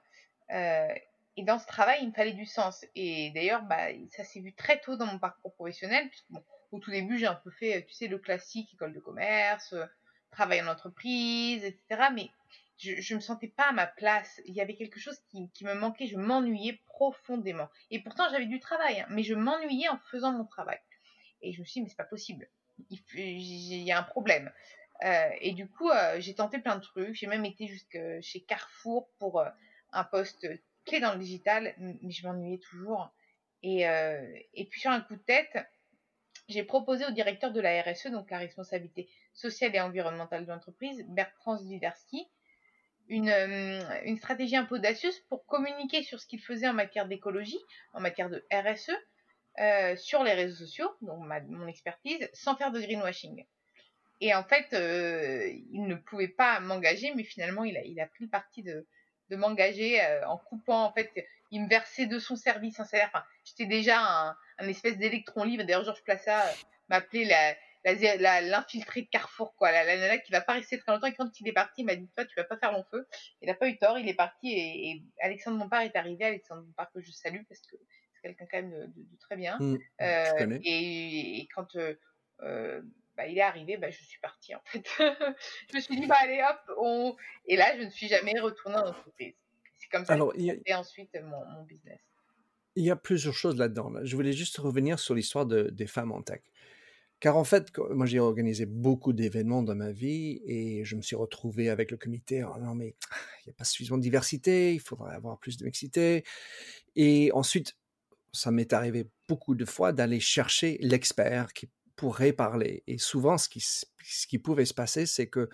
Euh, 0.51 0.95
et 1.37 1.45
dans 1.45 1.59
ce 1.59 1.67
travail, 1.67 2.01
il 2.03 2.09
me 2.09 2.13
fallait 2.13 2.33
du 2.33 2.47
sens. 2.47 2.85
Et 2.95 3.31
d'ailleurs, 3.35 3.63
bah, 3.63 3.89
ça 4.11 4.25
s'est 4.25 4.41
vu 4.41 4.53
très 4.53 4.81
tôt 4.81 4.97
dans 4.97 5.07
mon 5.07 5.19
parcours 5.19 5.55
professionnel, 5.55 6.09
puisque 6.09 6.31
bon, 6.31 6.45
au 6.73 6.79
tout 6.79 6.91
début, 6.91 7.19
j'ai 7.19 7.27
un 7.27 7.35
peu 7.35 7.51
fait, 7.51 7.85
tu 7.87 7.95
sais, 7.95 8.07
le 8.07 8.19
classique, 8.19 8.73
école 8.75 8.93
de 8.93 9.01
commerce, 9.01 9.73
euh, 9.73 9.85
travail 10.31 10.63
en 10.63 10.69
entreprise, 10.69 11.65
etc. 11.65 12.11
Mais 12.15 12.31
je, 12.79 13.13
ne 13.13 13.17
me 13.17 13.21
sentais 13.21 13.49
pas 13.49 13.69
à 13.69 13.73
ma 13.73 13.87
place. 13.87 14.41
Il 14.47 14.55
y 14.55 14.61
avait 14.61 14.75
quelque 14.75 15.01
chose 15.01 15.19
qui, 15.31 15.65
me 15.65 15.75
manquait. 15.75 16.07
Je 16.07 16.17
m'ennuyais 16.17 16.81
profondément. 16.87 17.69
Et 17.91 18.01
pourtant, 18.01 18.25
j'avais 18.31 18.47
du 18.47 18.61
travail, 18.61 19.01
hein, 19.01 19.07
mais 19.11 19.23
je 19.23 19.35
m'ennuyais 19.35 19.89
en 19.89 19.99
faisant 20.11 20.33
mon 20.33 20.45
travail. 20.45 20.79
Et 21.43 21.53
je 21.53 21.61
me 21.61 21.65
suis 21.65 21.81
dit, 21.81 21.83
mais 21.83 21.89
c'est 21.89 21.97
pas 21.97 22.05
possible. 22.05 22.49
Il, 22.91 23.83
y 23.83 23.93
a 23.93 23.99
un 23.99 24.03
problème. 24.03 24.53
Euh, 25.05 25.31
et 25.41 25.53
du 25.53 25.69
coup, 25.69 25.91
euh, 25.91 26.21
j'ai 26.21 26.35
tenté 26.35 26.59
plein 26.59 26.77
de 26.77 26.83
trucs. 26.83 27.15
J'ai 27.15 27.27
même 27.27 27.45
été 27.45 27.67
jusque 27.67 27.99
chez 28.21 28.41
Carrefour 28.43 29.11
pour 29.19 29.45
un 29.93 30.05
poste 30.05 30.47
clé 30.87 31.01
dans 31.01 31.13
le 31.13 31.19
digital, 31.19 31.75
mais 31.79 32.11
je 32.11 32.27
m'ennuyais 32.27 32.59
toujours. 32.59 33.13
Et, 33.63 33.83
et 33.83 34.65
puis 34.71 34.81
sur 34.81 34.91
un 34.91 35.03
coup 35.03 35.17
de 35.17 35.21
tête, 35.21 35.59
j'ai 36.51 36.65
proposé 36.65 37.07
au 37.07 37.11
directeur 37.11 37.53
de 37.53 37.61
la 37.61 37.83
RSE, 37.83 38.09
donc 38.09 38.31
la 38.31 38.39
responsabilité 38.39 39.09
sociale 39.33 39.75
et 39.75 39.81
environnementale 39.81 40.45
de 40.45 40.51
l'entreprise, 40.51 41.05
Bertrand 41.09 41.57
Zwiderski, 41.57 42.27
une, 43.09 43.29
euh, 43.29 44.01
une, 44.05 44.17
stratégie 44.19 44.57
un 44.57 44.65
peu 44.65 44.77
audacieuse 44.77 45.19
pour 45.29 45.45
communiquer 45.47 46.03
sur 46.03 46.21
ce 46.21 46.27
qu'il 46.27 46.41
faisait 46.41 46.69
en 46.69 46.73
matière 46.73 47.07
d'écologie, 47.07 47.59
en 47.93 48.01
matière 48.01 48.31
de 48.31 48.45
RSE, 48.53 48.93
euh, 49.59 49.97
sur 49.97 50.23
les 50.23 50.33
réseaux 50.33 50.65
sociaux, 50.65 50.91
donc 51.03 51.25
mon 51.49 51.67
expertise, 51.67 52.29
sans 52.33 52.57
faire 52.57 52.71
de 52.71 52.81
greenwashing. 52.81 53.45
Et 54.21 54.35
en 54.35 54.45
fait, 54.45 54.73
euh, 54.75 55.49
il 55.73 55.87
ne 55.87 55.95
pouvait 55.95 56.29
pas 56.29 56.61
m'engager, 56.61 57.13
mais 57.15 57.25
finalement, 57.25 57.65
il 57.65 58.01
a, 58.01 58.07
pris 58.07 58.25
le 58.25 58.31
parti 58.31 58.63
de, 58.63 58.87
de 59.31 59.37
m'engager 59.37 60.01
en 60.27 60.37
coupant, 60.37 60.85
en 60.85 60.93
fait, 60.93 61.11
il 61.51 61.63
me 61.63 61.69
versait 61.69 62.07
de 62.07 62.19
son 62.19 62.37
service 62.37 62.79
un 62.81 62.85
salaire. 62.85 63.11
Enfin, 63.13 63.25
j'étais 63.45 63.67
déjà 63.67 63.99
un, 64.01 64.37
un 64.61 64.69
espèce 64.69 64.99
d'électron 64.99 65.45
libre. 65.45 65.65
D'ailleurs, 65.65 65.85
Georges 65.85 66.03
Plaça 66.03 66.47
euh, 66.47 66.53
m'appelait 66.89 67.25
la, 67.25 67.55
la, 67.85 68.41
l'infiltré 68.41 69.03
de 69.03 69.09
Carrefour, 69.09 69.55
quoi. 69.57 69.73
La, 69.73 69.85
la 69.85 69.97
nana 69.97 70.19
qui 70.19 70.33
va 70.33 70.41
pas 70.41 70.55
rester 70.55 70.79
très 70.79 70.93
longtemps. 70.93 71.07
Et 71.07 71.15
quand 71.15 71.41
il 71.41 71.49
est 71.49 71.53
parti, 71.53 71.83
il 71.83 71.85
m'a 71.85 71.97
dit, 71.97 72.09
toi, 72.15 72.25
tu 72.25 72.35
vas 72.37 72.45
pas 72.45 72.57
faire 72.59 72.73
long 72.73 72.85
feu. 72.91 73.07
Il 73.41 73.49
n'a 73.49 73.55
pas 73.55 73.69
eu 73.69 73.79
tort. 73.79 73.99
Il 73.99 74.09
est 74.09 74.15
parti 74.15 74.53
et, 74.53 75.03
Alexandre 75.21 75.57
Montpart 75.57 75.83
est 75.83 75.97
arrivé. 75.97 76.25
Alexandre 76.25 76.63
Montpart 76.63 76.91
que 76.93 77.01
je 77.01 77.11
salue 77.11 77.43
parce 77.49 77.61
que 77.61 77.77
c'est 78.15 78.23
quelqu'un 78.23 78.47
quand 78.51 78.63
même 78.63 78.93
de, 78.95 79.19
très 79.19 79.37
bien. 79.37 79.57
Mmh, 79.59 79.79
euh, 80.03 80.59
et, 80.65 81.49
quand 81.55 81.75
euh, 81.77 81.95
euh, 82.43 82.83
bah, 83.17 83.27
il 83.27 83.39
est 83.39 83.43
arrivé, 83.43 83.77
bah, 83.77 83.91
je 83.91 84.03
suis 84.03 84.21
partie 84.21 84.55
en 84.55 84.61
fait. 84.67 84.87
je 85.71 85.77
me 85.77 85.81
suis 85.81 85.97
dit, 85.99 86.07
bah 86.07 86.17
allez 86.21 86.43
hop, 86.43 86.77
on... 86.79 87.17
et 87.47 87.57
là, 87.57 87.77
je 87.77 87.83
ne 87.85 87.91
suis 87.91 88.09
jamais 88.09 88.39
retournée 88.39 88.77
en 88.77 88.89
entreprise. 88.89 89.35
C'est 89.79 89.89
comme 89.89 90.05
ça 90.05 90.13
Alors, 90.15 90.33
que 90.35 90.75
ensuite 90.75 91.15
mon, 91.23 91.45
mon 91.47 91.63
business. 91.65 92.01
Il 92.77 92.85
y 92.85 92.91
a 92.91 92.97
plusieurs 92.97 93.35
choses 93.35 93.57
là-dedans. 93.57 93.93
Je 94.03 94.15
voulais 94.17 94.33
juste 94.33 94.57
revenir 94.59 94.99
sur 94.99 95.15
l'histoire 95.15 95.47
des 95.47 95.87
femmes 95.87 96.13
en 96.13 96.23
tech. 96.23 96.43
Car 97.21 97.37
en 97.37 97.45
fait, 97.45 97.71
moi 97.91 98.07
j'ai 98.07 98.19
organisé 98.19 98.65
beaucoup 98.65 99.13
d'événements 99.13 99.63
dans 99.63 99.75
ma 99.75 99.93
vie 99.93 100.41
et 100.47 100.87
je 100.87 100.97
me 100.97 101.03
suis 101.03 101.17
retrouvé 101.17 101.69
avec 101.69 101.91
le 101.91 101.99
comité. 101.99 102.43
Oh 102.45 102.59
non, 102.59 102.75
mais 102.75 102.95
il 103.45 103.49
n'y 103.49 103.51
a 103.51 103.55
pas 103.55 103.65
suffisamment 103.65 103.99
de 103.99 104.03
diversité, 104.03 104.73
il 104.73 104.81
faudrait 104.81 105.15
avoir 105.15 105.39
plus 105.39 105.59
de 105.59 105.67
mixité. 105.67 106.25
Et 106.97 107.31
ensuite, 107.35 107.77
ça 108.33 108.51
m'est 108.51 108.73
arrivé 108.73 109.07
beaucoup 109.29 109.55
de 109.55 109.67
fois 109.67 109.93
d'aller 109.93 110.19
chercher 110.19 110.79
l'expert 110.81 111.53
qui 111.53 111.69
pourrait 111.95 112.33
parler. 112.33 112.83
Et 112.87 112.97
souvent, 112.97 113.37
ce 113.37 113.51
qui, 113.51 114.39
pouvait 114.39 114.65
se 114.65 114.73
passer, 114.73 115.05
c'est 115.05 115.27
que 115.27 115.51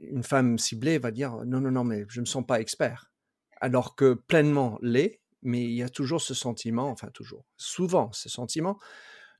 une 0.00 0.22
femme 0.22 0.58
ciblée 0.58 0.98
va 0.98 1.10
dire 1.10 1.46
non, 1.46 1.62
non, 1.62 1.70
non, 1.70 1.84
mais 1.84 2.04
je 2.08 2.20
ne 2.20 2.22
me 2.22 2.26
sens 2.26 2.44
pas 2.46 2.60
expert. 2.60 3.10
Alors 3.62 3.96
que 3.96 4.12
pleinement 4.12 4.78
l'est, 4.82 5.21
mais 5.42 5.62
il 5.62 5.72
y 5.72 5.82
a 5.82 5.88
toujours 5.88 6.20
ce 6.20 6.34
sentiment, 6.34 6.88
enfin 6.88 7.08
toujours, 7.08 7.44
souvent 7.56 8.12
ce 8.12 8.28
sentiment 8.28 8.78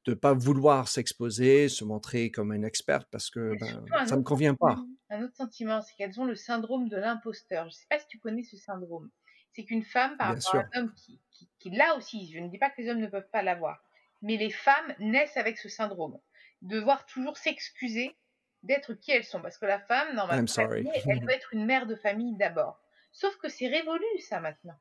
de 0.05 0.13
ne 0.13 0.17
pas 0.17 0.35
vouloir 0.35 0.89
s'exposer, 0.89 1.69
se 1.69 1.85
montrer 1.85 2.31
comme 2.31 2.53
une 2.53 2.65
experte 2.65 3.09
parce 3.11 3.31
que 3.31 3.57
ben, 3.61 3.85
ça 4.05 4.17
ne 4.17 4.21
me 4.21 4.25
convient 4.25 4.55
pas. 4.55 4.77
Un 5.11 5.23
autre 5.23 5.37
sentiment, 5.37 5.81
c'est 5.81 5.95
qu'elles 5.95 6.21
ont 6.21 6.25
le 6.25 6.35
syndrome 6.35 6.89
de 6.89 6.97
l'imposteur. 6.97 7.65
Je 7.65 7.69
ne 7.69 7.73
sais 7.73 7.87
pas 7.89 7.99
si 7.99 8.07
tu 8.09 8.19
connais 8.19 8.43
ce 8.43 8.57
syndrome. 8.57 9.11
C'est 9.53 9.65
qu'une 9.65 9.85
femme, 9.85 10.17
par 10.17 10.29
rapport 10.29 10.57
à 10.57 10.65
un 10.73 10.81
homme 10.81 10.95
qui, 10.95 11.21
qui, 11.31 11.49
qui 11.59 11.71
l'a 11.71 11.95
aussi, 11.97 12.33
je 12.33 12.41
ne 12.41 12.49
dis 12.49 12.59
pas 12.59 12.71
que 12.71 12.81
les 12.81 12.89
hommes 12.89 13.01
ne 13.01 13.07
peuvent 13.07 13.29
pas 13.31 13.43
l'avoir, 13.43 13.85
mais 14.23 14.37
les 14.37 14.51
femmes 14.51 14.95
naissent 14.99 15.37
avec 15.37 15.59
ce 15.59 15.69
syndrome. 15.69 16.19
Devoir 16.63 17.05
toujours 17.07 17.37
s'excuser 17.37 18.17
d'être 18.63 18.95
qui 18.95 19.11
elles 19.13 19.25
sont. 19.25 19.43
Parce 19.43 19.59
que 19.59 19.67
la 19.67 19.79
femme, 19.81 20.15
normalement, 20.15 20.47
elle 20.57 21.21
doit 21.21 21.35
être 21.35 21.53
une 21.53 21.67
mère 21.67 21.87
de 21.87 21.95
famille 21.95 22.37
d'abord. 22.37 22.81
Sauf 23.13 23.37
que 23.37 23.49
c'est 23.49 23.69
révolu, 23.69 24.05
ça, 24.21 24.41
maintenant. 24.41 24.79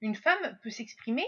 Une 0.00 0.14
femme 0.14 0.58
peut 0.62 0.70
s'exprimer 0.70 1.26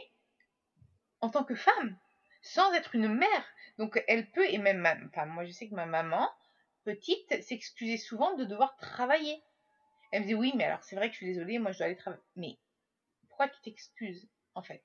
en 1.21 1.31
tant 1.31 1.45
que 1.45 1.55
femme, 1.55 1.99
sans 2.43 2.73
être 2.75 2.95
une 2.95 3.09
mère. 3.09 3.45
Donc, 3.79 4.03
elle 4.09 4.31
peut, 4.31 4.49
et 4.49 4.59
même, 4.59 5.09
enfin, 5.11 5.27
moi, 5.27 5.45
je 5.45 5.53
sais 5.53 5.69
que 5.69 5.75
ma 5.75 5.87
maman, 5.87 6.29
petite, 6.85 7.43
s'excusait 7.43 7.97
souvent 7.97 8.35
de 8.37 8.45
devoir 8.45 8.77
travailler. 8.77 9.43
Elle 10.13 10.23
me 10.23 10.27
dit, 10.27 10.35
oui, 10.35 10.53
mais 10.57 10.65
alors, 10.65 10.83
c'est 10.83 10.97
vrai 10.97 11.09
que 11.09 11.13
je 11.15 11.19
suis 11.19 11.27
désolée, 11.27 11.59
moi, 11.59 11.73
je 11.73 11.79
dois 11.79 11.87
aller 11.87 11.97
travailler. 11.97 12.23
Mais 12.37 12.59
pourquoi 13.29 13.49
tu 13.49 13.61
t'excuses, 13.63 14.29
en 14.55 14.63
fait? 14.63 14.83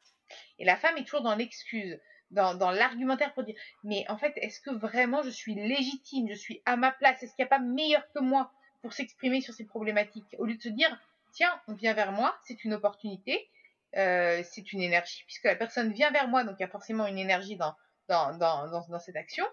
Et 0.60 0.66
la 0.66 0.76
femme 0.76 0.98
est 0.98 1.04
toujours 1.04 1.22
dans 1.22 1.36
l'excuse 1.36 2.00
dans, 2.32 2.72
l'argumentaire 2.72 3.34
pour 3.34 3.44
dire 3.44 3.56
mais 3.84 4.06
en 4.10 4.18
fait 4.18 4.34
est-ce 4.38 4.60
que 4.60 4.72
vraiment 4.72 5.24
je 5.24 5.30
suis 5.30 5.56
légitime, 5.56 6.28
je 6.30 6.36
suis 6.36 6.62
à 6.66 6.76
ma 6.76 6.92
place, 6.92 7.22
est-ce 7.24 7.36
qu'il 7.36 7.44
n'y 7.44 7.48
a 7.48 7.58
pas 7.58 7.60
meilleur 7.60 8.04
que 8.14 8.20
moi 8.20 8.52
pour 8.82 8.94
s'exprimer 8.94 9.42
sur 9.42 9.54
ces 9.54 9.66
problématiques? 9.66 10.36
Au 10.40 10.46
lieu 10.46 10.56
de 10.56 10.62
se 10.62 10.70
dire 10.70 11.00
tiens 11.34 11.62
on 11.68 11.74
vient 11.74 11.94
vers 11.94 12.12
moi, 12.12 12.38
c'est 12.44 12.64
une 12.64 12.74
opportunité, 12.74 13.48
euh, 13.98 14.42
c'est 14.44 14.74
une 14.74 14.82
énergie 14.82 15.24
puisque 15.26 15.46
la 15.46 15.56
personne 15.56 15.92
vient 15.92 16.12
vers 16.12 16.28
moi 16.28 16.44
donc 16.44 16.56
il 16.60 16.64
y 16.64 16.66
a 16.66 16.70
forcément 16.70 17.08
une 17.08 17.18
énergie 17.18 17.58
dans 17.58 19.00
cette 19.00 19.16
action 19.16 19.46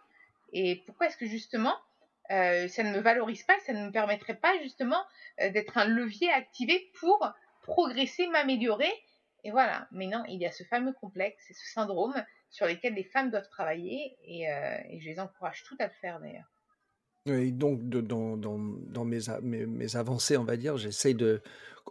et 0.52 0.82
pourquoi 0.86 1.06
est-ce 1.06 1.16
que 1.16 1.26
justement 1.26 1.74
euh, 2.30 2.68
ça 2.68 2.82
ne 2.82 2.92
me 2.92 3.00
valorise 3.00 3.42
pas, 3.42 3.58
ça 3.60 3.72
ne 3.72 3.86
me 3.86 3.92
permettrait 3.92 4.36
pas 4.36 4.56
justement 4.62 5.02
euh, 5.40 5.50
d'être 5.50 5.76
un 5.76 5.84
levier 5.84 6.30
activé 6.30 6.90
pour 7.00 7.30
progresser, 7.62 8.26
m'améliorer? 8.28 8.92
Et 9.44 9.50
voilà. 9.50 9.88
Mais 9.90 10.06
non, 10.06 10.22
il 10.28 10.40
y 10.40 10.46
a 10.46 10.52
ce 10.52 10.62
fameux 10.64 10.92
complexe 10.92 11.44
ce 11.48 11.72
syndrome 11.72 12.14
sur 12.50 12.66
lesquels 12.66 12.94
les 12.94 13.04
femmes 13.04 13.30
doivent 13.30 13.48
travailler 13.48 14.16
et, 14.24 14.46
je 15.00 15.08
les 15.08 15.18
encourage 15.18 15.64
toutes 15.64 15.80
à 15.80 15.86
le 15.86 15.92
faire 16.00 16.20
d'ailleurs. 16.20 16.51
Oui, 17.26 17.52
donc 17.52 17.88
dans, 17.88 19.04
mes, 19.04 19.96
avancées, 19.96 20.36
on 20.36 20.44
va 20.44 20.56
dire, 20.56 20.76
j'essaye 20.76 21.14
de 21.14 21.40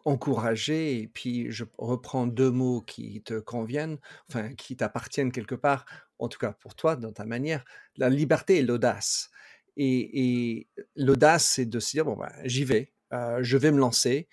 encourager 0.05 1.01
et 1.01 1.07
puis 1.07 1.51
je 1.51 1.63
reprends 1.77 2.27
deux 2.27 2.51
mots 2.51 2.81
qui 2.81 3.21
te 3.23 3.39
conviennent, 3.39 3.97
enfin 4.29 4.53
qui 4.55 4.75
t'appartiennent 4.75 5.31
quelque 5.31 5.55
part, 5.55 5.85
en 6.19 6.27
tout 6.27 6.39
cas 6.39 6.53
pour 6.53 6.75
toi, 6.75 6.95
dans 6.97 7.13
ta 7.13 7.25
manière, 7.25 7.63
la 7.97 8.09
liberté 8.09 8.57
et 8.57 8.61
l'audace. 8.61 9.29
Et, 9.77 10.67
l'audace, 10.95 11.45
c'est 11.45 11.65
de 11.65 11.79
se 11.79 11.91
dire, 11.91 12.05
bon, 12.05 12.17
ben, 12.17 12.31
j'y 12.43 12.65
vais, 12.65 12.91
euh, 13.13 13.39
je 13.41 13.57
vais 13.57 13.71
me 13.71 13.79
lancer. 13.79 14.27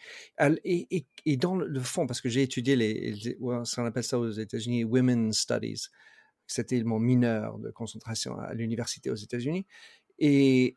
Et, 0.64 1.06
et, 1.26 1.36
dans 1.36 1.56
le 1.56 1.80
fond, 1.80 2.06
parce 2.06 2.20
que 2.20 2.28
j'ai 2.28 2.42
étudié 2.42 2.74
les, 2.76 3.12
les, 3.12 3.36
appelle 3.76 4.04
ça 4.04 4.18
aux 4.18 4.30
États-Unis, 4.30 4.84
Women's 4.84 5.38
Studies, 5.38 5.88
c'était 6.46 6.82
mon 6.82 6.98
mineur 6.98 7.58
de 7.58 7.70
concentration 7.70 8.38
à 8.38 8.54
l'université 8.54 9.10
aux 9.10 9.14
États-Unis. 9.14 9.66
Et, 10.18 10.74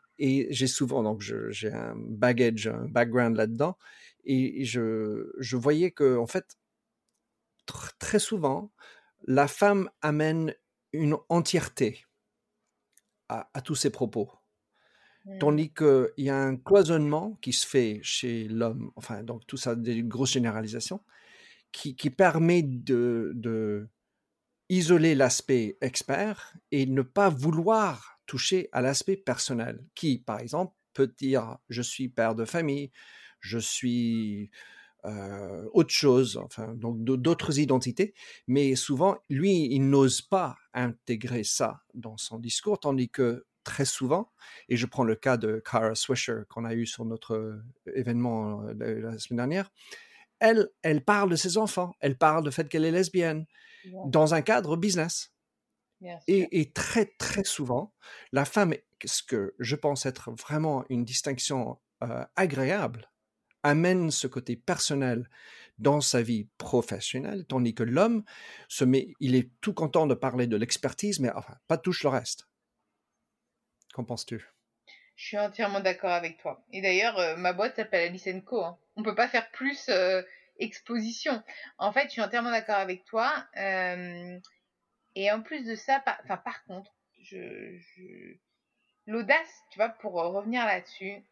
j'ai 0.49 0.67
souvent, 0.67 1.03
donc 1.03 1.21
j'ai 1.21 1.71
un 1.71 1.95
baggage, 1.95 2.67
un 2.67 2.87
background 2.87 3.35
là-dedans. 3.35 3.77
Et 4.23 4.65
je, 4.65 5.31
je 5.39 5.57
voyais 5.57 5.91
que, 5.91 6.17
en 6.17 6.27
fait, 6.27 6.57
très 7.65 8.19
souvent, 8.19 8.71
la 9.23 9.47
femme 9.47 9.89
amène 10.01 10.53
une 10.93 11.17
entièreté 11.29 12.05
à, 13.29 13.61
tous 13.63 13.75
ses 13.75 13.89
propos. 13.89 14.29
Mmh. 15.25 15.37
Tandis 15.39 15.73
qu'il 15.73 16.09
y 16.17 16.29
a 16.29 16.37
un 16.37 16.57
cloisonnement 16.57 17.37
qui 17.41 17.53
se 17.53 17.65
fait 17.65 18.01
chez 18.03 18.49
l'homme, 18.49 18.91
enfin, 18.97 19.23
donc 19.23 19.47
tout 19.47 19.57
ça, 19.57 19.75
des 19.75 20.03
grosses 20.03 20.33
généralisations, 20.33 20.99
qui, 21.71 21.95
qui 21.95 22.09
permet 22.09 22.61
de, 22.61 23.31
de, 23.35 23.87
isoler 24.71 25.15
l'aspect 25.15 25.77
expert 25.81 26.55
et 26.71 26.85
ne 26.85 27.01
pas 27.01 27.27
vouloir 27.27 28.20
toucher 28.31 28.69
à 28.71 28.79
l'aspect 28.79 29.17
personnel, 29.17 29.83
qui, 29.93 30.17
par 30.17 30.39
exemple, 30.39 30.73
peut 30.93 31.13
dire 31.17 31.57
je 31.67 31.81
suis 31.81 32.07
père 32.07 32.33
de 32.33 32.45
famille, 32.45 32.89
je 33.41 33.57
suis 33.57 34.49
euh, 35.03 35.67
autre 35.73 35.93
chose, 35.93 36.37
enfin, 36.37 36.73
donc 36.75 37.03
d'autres 37.03 37.59
identités, 37.59 38.13
mais 38.47 38.77
souvent, 38.77 39.17
lui, 39.29 39.65
il 39.65 39.89
n'ose 39.89 40.21
pas 40.21 40.55
intégrer 40.73 41.43
ça 41.43 41.81
dans 41.93 42.15
son 42.15 42.39
discours, 42.39 42.79
tandis 42.79 43.09
que 43.09 43.45
très 43.65 43.83
souvent, 43.83 44.31
et 44.69 44.77
je 44.77 44.85
prends 44.85 45.03
le 45.03 45.15
cas 45.15 45.35
de 45.35 45.61
Kara 45.69 45.93
Swisher 45.93 46.43
qu'on 46.47 46.63
a 46.63 46.73
eu 46.73 46.85
sur 46.85 47.03
notre 47.03 47.61
événement 47.93 48.61
euh, 48.61 49.01
la 49.01 49.19
semaine 49.19 49.39
dernière, 49.39 49.69
elle, 50.39 50.69
elle 50.83 51.03
parle 51.03 51.31
de 51.31 51.35
ses 51.35 51.57
enfants, 51.57 51.97
elle 51.99 52.17
parle 52.17 52.45
du 52.45 52.51
fait 52.51 52.69
qu'elle 52.69 52.85
est 52.85 52.91
lesbienne, 52.91 53.45
dans 54.05 54.33
un 54.33 54.41
cadre 54.41 54.77
business. 54.77 55.33
Et, 56.27 56.71
très, 56.71 57.05
très 57.05 57.43
souvent, 57.43 57.93
la 58.31 58.45
femme, 58.45 58.73
ce 59.05 59.23
que 59.23 59.53
je 59.59 59.75
pense 59.75 60.05
être 60.05 60.31
vraiment 60.31 60.83
une 60.89 61.05
distinction 61.05 61.79
euh, 62.03 62.25
agréable, 62.35 63.09
amène 63.63 64.09
ce 64.09 64.27
côté 64.27 64.55
personnel 64.55 65.29
dans 65.77 66.01
sa 66.01 66.21
vie 66.21 66.47
professionnelle, 66.57 67.45
tandis 67.45 67.75
que 67.75 67.83
l'homme 67.83 68.23
se 68.67 68.83
met, 68.83 69.13
il 69.19 69.35
est 69.35 69.51
tout 69.61 69.73
content 69.73 70.07
de 70.07 70.15
parler 70.15 70.47
de 70.47 70.57
l'expertise, 70.57 71.19
mais 71.19 71.31
enfin, 71.31 71.55
pas 71.67 71.77
touche 71.77 72.03
le 72.03 72.09
reste. 72.09 72.47
Qu'en 73.93 74.03
penses-tu? 74.03 74.43
Je 75.15 75.25
suis 75.25 75.37
entièrement 75.37 75.81
d'accord 75.81 76.11
avec 76.11 76.37
toi. 76.37 76.63
Et 76.71 76.81
d'ailleurs, 76.81 77.19
euh, 77.19 77.35
ma 77.35 77.53
boîte 77.53 77.75
s'appelle 77.75 78.09
Alice 78.09 78.27
Co. 78.45 78.63
Hein. 78.63 78.77
On 78.95 79.03
peut 79.03 79.15
pas 79.15 79.27
faire 79.27 79.51
plus 79.51 79.89
euh, 79.89 80.23
exposition. 80.57 81.43
En 81.77 81.91
fait, 81.91 82.05
je 82.05 82.13
suis 82.13 82.21
entièrement 82.21 82.51
d'accord 82.51 82.77
avec 82.77 83.05
toi. 83.05 83.45
Euh, 85.17 85.21
et 85.21 85.31
en 85.31 85.41
plus 85.41 85.65
de 85.65 85.75
ça, 85.75 85.99
par, 85.99 86.19
enfin, 86.23 86.37
par 86.37 86.63
contre, 86.65 86.91
je, 87.21 87.77
l'audace, 89.07 89.63
tu 89.71 89.79
vois, 89.79 89.89
pour 89.89 90.13
revenir 90.13 90.65
là-dessus, 90.65 91.23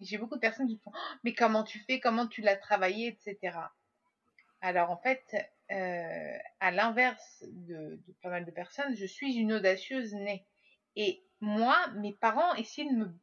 j'ai 0.00 0.18
beaucoup 0.18 0.34
de 0.34 0.40
personnes 0.40 0.68
qui 0.68 0.78
font 0.84 0.92
oh, 0.94 1.16
Mais 1.24 1.34
comment 1.34 1.64
tu 1.64 1.78
fais? 1.80 2.00
Comment 2.00 2.26
tu 2.26 2.42
l'as 2.42 2.56
travaillé 2.56 3.08
etc. 3.08 3.56
Alors, 4.60 4.90
en 4.90 4.96
fait, 4.96 5.22
euh, 5.70 6.38
à 6.60 6.70
l'inverse 6.70 7.44
de, 7.48 8.00
de, 8.06 8.12
pas 8.22 8.30
mal 8.30 8.44
de 8.44 8.50
personnes, 8.50 8.94
je 8.96 9.06
suis 9.06 9.36
une 9.36 9.52
audacieuse 9.52 10.14
née. 10.14 10.44
Et 10.96 11.22
moi, 11.40 11.76
mes 11.96 12.12
parents 12.14 12.54
essayaient 12.54 12.90
de 12.90 12.96
me 12.96 13.14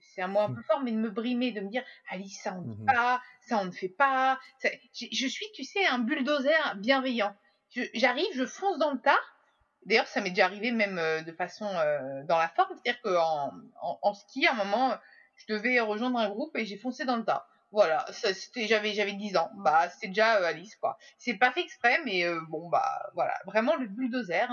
c'est 0.00 0.22
un 0.22 0.28
mot 0.28 0.40
un 0.40 0.48
mmh. 0.48 0.54
peu 0.56 0.62
fort, 0.62 0.80
mais 0.82 0.92
de 0.92 0.96
me 0.96 1.10
brimer, 1.10 1.52
de 1.52 1.60
me 1.60 1.68
dire 1.68 1.84
Alice, 2.10 2.40
ça 2.42 2.54
on 2.54 2.62
ne 2.62 2.74
dit 2.74 2.82
mmh 2.82 2.86
pas, 2.86 3.22
ça 3.40 3.58
on 3.58 3.64
ne 3.64 3.70
fait 3.70 3.88
pas. 3.88 4.38
Je, 4.62 5.26
suis, 5.26 5.46
tu 5.54 5.64
sais, 5.64 5.84
un 5.86 5.98
bulldozer 5.98 6.76
bienveillant. 6.76 7.34
J'arrive, 7.94 8.26
je, 8.34 8.44
fonce 8.44 8.78
dans 8.78 8.92
le 8.92 9.00
tas. 9.00 9.18
D'ailleurs, 9.86 10.06
ça 10.06 10.20
m'est 10.20 10.30
déjà 10.30 10.44
arrivé 10.44 10.70
même 10.70 10.98
euh, 10.98 11.22
de 11.22 11.32
façon 11.32 11.66
euh, 11.66 12.22
dans 12.24 12.38
la 12.38 12.48
forme, 12.48 12.76
c'est-à-dire 12.76 13.02
qu'en 13.02 13.52
en, 13.80 14.14
ski, 14.14 14.46
à 14.46 14.52
un 14.52 14.54
moment, 14.54 14.96
je 15.34 15.52
devais 15.52 15.80
rejoindre 15.80 16.18
un 16.18 16.28
groupe 16.28 16.56
et 16.56 16.64
j'ai 16.64 16.76
foncé 16.76 17.04
dans 17.04 17.16
le 17.16 17.24
tas. 17.24 17.46
Voilà, 17.72 18.04
j'avais 18.54 18.92
j'avais 18.92 19.14
10 19.14 19.36
ans. 19.38 19.50
Bah, 19.56 19.88
c'était 19.88 20.08
déjà 20.08 20.36
euh, 20.36 20.44
Alice 20.44 20.76
quoi. 20.76 20.98
C'est 21.16 21.34
pas 21.34 21.50
fait 21.52 21.62
exprès 21.62 22.00
mais 22.04 22.22
bon 22.48 22.68
bah 22.68 23.10
voilà, 23.14 23.34
vraiment 23.46 23.74
le 23.76 23.86
bulldozer. 23.86 24.46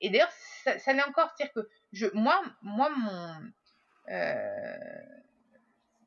Et 0.00 0.10
d'ailleurs 0.10 0.32
ça, 0.64 0.76
ça 0.80 0.92
l'est 0.92 1.04
encore, 1.04 1.32
c'est-à-dire 1.36 1.54
que 1.54 2.10
moi 2.14 2.42
moi 2.62 2.90
mon 2.90 3.52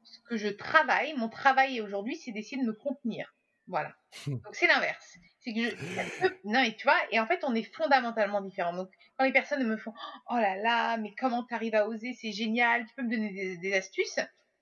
ce 0.04 0.20
que 0.22 0.38
je 0.38 0.50
travaille, 0.50 1.14
mon 1.16 1.30
travail 1.30 1.82
aujourd'hui, 1.82 2.16
c'est 2.16 2.32
d'essayer 2.32 2.62
de 2.62 2.68
me 2.68 2.74
contenir. 2.74 3.34
Voilà. 3.70 3.94
Donc 4.28 4.42
c'est 4.54 4.68
l'inverse. 4.68 5.18
C'est 5.42 5.54
que 5.54 5.62
je, 5.62 6.28
non 6.44 6.62
et 6.62 6.76
tu 6.76 6.84
vois, 6.84 6.98
et 7.12 7.20
en 7.20 7.28
fait 7.28 7.40
on 7.44 7.54
est 7.56 7.64
fondamentalement 7.76 8.42
différents. 8.42 8.74
Donc 8.74 8.90
quand 9.18 9.26
les 9.26 9.32
personnes 9.32 9.64
me 9.66 9.78
font, 9.78 9.94
oh 10.30 10.36
là 10.36 10.58
là, 10.58 10.98
mais 10.98 11.14
comment 11.18 11.44
t'arrives 11.44 11.76
à 11.76 11.88
oser, 11.88 12.14
c'est 12.20 12.32
génial, 12.32 12.86
tu 12.88 12.96
peux 12.96 13.04
me 13.04 13.12
donner 13.12 13.58
des, 13.58 13.74
astuces. 13.74 14.20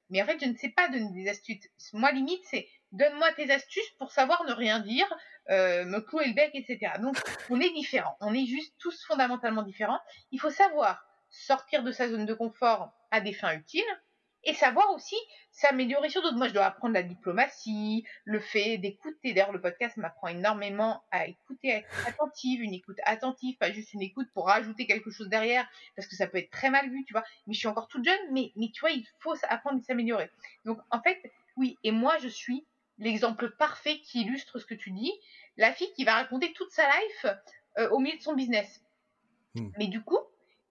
Mais 0.09 0.21
en 0.21 0.25
fait 0.25 0.37
je 0.39 0.45
ne 0.45 0.55
sais 0.55 0.69
pas 0.69 0.89
donner 0.89 1.11
des 1.13 1.29
astuces. 1.29 1.69
Moi 1.93 2.11
limite 2.11 2.43
c'est 2.43 2.67
donne-moi 2.91 3.31
tes 3.33 3.49
astuces 3.49 3.89
pour 3.97 4.11
savoir 4.11 4.43
ne 4.45 4.53
rien 4.53 4.79
dire, 4.79 5.07
euh, 5.49 5.85
me 5.85 5.99
clouer 5.99 6.27
le 6.27 6.33
bec, 6.33 6.51
etc. 6.53 6.93
Donc 6.99 7.17
on 7.49 7.59
est 7.61 7.73
différents, 7.73 8.17
on 8.19 8.33
est 8.33 8.45
juste 8.45 8.73
tous 8.77 9.05
fondamentalement 9.05 9.63
différents. 9.63 9.99
Il 10.31 10.39
faut 10.39 10.51
savoir 10.51 11.05
sortir 11.29 11.81
de 11.83 11.91
sa 11.91 12.09
zone 12.09 12.25
de 12.25 12.33
confort 12.33 12.91
à 13.11 13.21
des 13.21 13.33
fins 13.33 13.55
utiles, 13.55 13.83
et 14.43 14.53
savoir 14.53 14.91
aussi 14.93 15.15
s'améliorer 15.51 16.09
sur 16.09 16.21
d'autres. 16.21 16.37
Moi, 16.37 16.47
je 16.47 16.53
dois 16.53 16.65
apprendre 16.65 16.93
la 16.93 17.03
diplomatie, 17.03 18.05
le 18.23 18.39
fait 18.39 18.77
d'écouter. 18.77 19.33
D'ailleurs, 19.33 19.51
le 19.51 19.61
podcast 19.61 19.97
m'apprend 19.97 20.27
énormément 20.27 21.03
à 21.11 21.27
écouter, 21.27 21.73
à 21.73 21.77
être 21.77 22.07
attentive, 22.07 22.61
une 22.61 22.73
écoute 22.73 22.97
attentive, 23.03 23.57
pas 23.57 23.71
juste 23.71 23.93
une 23.93 24.01
écoute 24.01 24.27
pour 24.33 24.47
rajouter 24.47 24.85
quelque 24.85 25.09
chose 25.09 25.29
derrière, 25.29 25.67
parce 25.95 26.07
que 26.07 26.15
ça 26.15 26.27
peut 26.27 26.37
être 26.37 26.51
très 26.51 26.69
mal 26.69 26.89
vu, 26.89 27.03
tu 27.05 27.13
vois. 27.13 27.23
Mais 27.47 27.53
je 27.53 27.59
suis 27.59 27.67
encore 27.67 27.87
toute 27.87 28.05
jeune, 28.05 28.19
mais, 28.31 28.51
mais 28.55 28.69
tu 28.73 28.81
vois, 28.81 28.91
il 28.91 29.05
faut 29.19 29.33
apprendre 29.49 29.79
à 29.79 29.83
s'améliorer. 29.83 30.29
Donc, 30.65 30.79
en 30.91 31.01
fait, 31.01 31.19
oui, 31.57 31.77
et 31.83 31.91
moi, 31.91 32.17
je 32.19 32.27
suis 32.27 32.65
l'exemple 32.99 33.51
parfait 33.51 33.99
qui 33.99 34.21
illustre 34.21 34.59
ce 34.59 34.65
que 34.65 34.75
tu 34.75 34.91
dis. 34.91 35.11
La 35.57 35.73
fille 35.73 35.91
qui 35.95 36.03
va 36.03 36.13
raconter 36.13 36.53
toute 36.53 36.71
sa 36.71 36.83
life 36.83 37.25
euh, 37.79 37.89
au 37.89 37.99
milieu 37.99 38.17
de 38.17 38.21
son 38.21 38.33
business. 38.33 38.81
Hmm. 39.55 39.69
Mais 39.77 39.87
du 39.87 40.01
coup, 40.01 40.19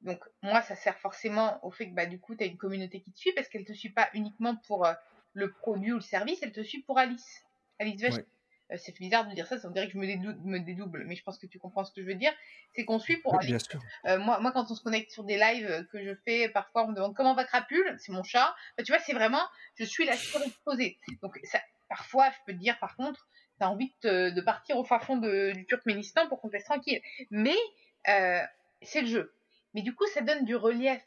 donc 0.06 0.20
moi, 0.42 0.62
ça 0.62 0.76
sert 0.76 0.96
forcément 0.98 1.58
au 1.64 1.70
fait 1.70 1.90
que 1.90 1.94
bah, 1.94 2.06
du 2.06 2.18
coup, 2.20 2.34
tu 2.36 2.44
as 2.44 2.46
une 2.46 2.56
communauté 2.56 3.00
qui 3.00 3.12
te 3.12 3.18
suit 3.18 3.32
parce 3.32 3.48
qu'elle 3.48 3.64
te 3.64 3.72
suit 3.72 3.90
pas 3.90 4.08
uniquement 4.14 4.56
pour 4.66 4.86
euh, 4.86 4.94
le 5.34 5.50
produit 5.50 5.92
ou 5.92 5.96
le 5.96 6.00
service, 6.00 6.38
elle 6.42 6.52
te 6.52 6.62
suit 6.62 6.82
pour 6.82 6.98
Alice. 6.98 7.44
Alice 7.78 8.02
euh, 8.72 8.76
c'est 8.78 8.96
bizarre 8.98 9.28
de 9.28 9.34
dire 9.34 9.46
ça, 9.46 9.58
ça 9.58 9.68
dirait 9.68 9.86
que 9.86 9.92
je 9.92 9.98
me, 9.98 10.58
dédouble, 10.58 11.04
mais 11.06 11.14
je 11.14 11.22
pense 11.22 11.38
que 11.38 11.46
tu 11.46 11.58
comprends 11.58 11.84
ce 11.84 11.92
que 11.92 12.02
je 12.02 12.06
veux 12.06 12.14
dire. 12.14 12.32
C'est 12.74 12.84
qu'on 12.84 12.98
suit 12.98 13.18
pour 13.18 13.38
Alice. 13.38 13.68
moi, 14.04 14.40
moi, 14.40 14.52
quand 14.52 14.70
on 14.70 14.74
se 14.74 14.82
connecte 14.82 15.10
sur 15.10 15.24
des 15.24 15.36
lives 15.36 15.86
que 15.92 16.02
je 16.02 16.14
fais, 16.24 16.48
parfois 16.48 16.84
on 16.84 16.88
me 16.88 16.94
demande 16.94 17.14
comment 17.14 17.34
va 17.34 17.44
Crapule, 17.44 17.96
c'est 17.98 18.12
mon 18.12 18.22
chat. 18.22 18.54
Bah, 18.76 18.84
tu 18.84 18.92
vois, 18.92 19.00
c'est 19.00 19.12
vraiment, 19.12 19.42
je 19.76 19.84
suis 19.84 20.04
la 20.04 20.16
surexposée. 20.16 20.98
Donc 21.22 21.38
ça, 21.44 21.60
parfois, 21.88 22.30
je 22.30 22.36
peux 22.46 22.52
te 22.52 22.58
dire 22.58 22.78
par 22.80 22.96
contre, 22.96 23.28
tu 23.58 23.64
as 23.64 23.70
envie 23.70 23.92
de, 24.02 24.40
partir 24.40 24.76
au 24.76 24.84
fin 24.84 24.98
fond 24.98 25.16
du 25.16 25.66
Turkménistan 25.68 26.28
pour 26.28 26.40
qu'on 26.40 26.48
te 26.48 26.54
laisse 26.54 26.64
tranquille. 26.64 27.00
Mais 27.30 27.56
euh, 28.08 28.42
c'est 28.82 29.02
le 29.02 29.06
jeu. 29.06 29.32
Mais 29.76 29.82
du 29.82 29.94
coup, 29.94 30.06
ça 30.06 30.22
donne 30.22 30.46
du 30.46 30.56
relief, 30.56 31.04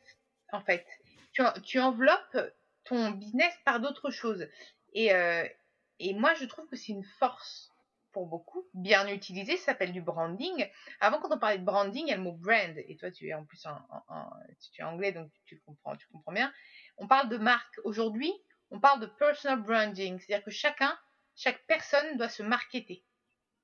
en 0.51 0.61
fait. 0.61 0.85
Tu, 1.63 1.79
enveloppes 1.79 2.37
ton 2.83 3.09
business 3.09 3.51
par 3.65 3.79
d'autres 3.79 4.11
choses. 4.11 4.47
Et, 4.93 5.11
euh, 5.11 5.43
et 5.97 6.13
moi, 6.13 6.35
je 6.35 6.45
trouve 6.45 6.67
que 6.67 6.75
c'est 6.75 6.91
une 6.91 7.03
force 7.03 7.71
pour 8.11 8.27
beaucoup, 8.27 8.67
bien 8.75 9.07
utilisé, 9.07 9.57
ça 9.57 9.65
s'appelle 9.65 9.91
du 9.91 10.01
branding. 10.01 10.69
Avant, 10.99 11.19
quand 11.19 11.33
on 11.33 11.39
parlait 11.39 11.57
de 11.57 11.65
branding, 11.65 12.05
il 12.05 12.09
y 12.09 12.13
a 12.13 12.17
le 12.17 12.21
mot 12.21 12.31
brand, 12.31 12.75
et 12.77 12.95
toi, 12.95 13.09
tu 13.09 13.27
es 13.27 13.33
en 13.33 13.43
plus 13.43 13.65
en, 13.65 14.29
tu 14.71 14.81
es 14.81 14.83
anglais, 14.83 15.13
donc 15.13 15.31
tu 15.45 15.59
comprends, 15.61 15.95
tu 15.95 16.07
comprends 16.09 16.31
bien. 16.31 16.53
On 16.97 17.07
parle 17.07 17.29
de 17.29 17.37
marque. 17.37 17.79
Aujourd'hui, 17.85 18.31
on 18.69 18.79
parle 18.79 18.99
de 18.99 19.07
personal 19.07 19.63
branding, 19.63 20.19
c'est-à-dire 20.19 20.45
que 20.45 20.51
chacun, 20.51 20.95
chaque 21.35 21.65
personne 21.65 22.17
doit 22.17 22.29
se 22.29 22.43
marketer, 22.43 23.03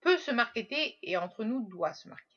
peut 0.02 0.18
se 0.18 0.32
marketer 0.32 0.98
et 1.04 1.16
entre 1.16 1.44
nous 1.44 1.68
doit 1.70 1.94
se 1.94 2.08
marketer. 2.08 2.35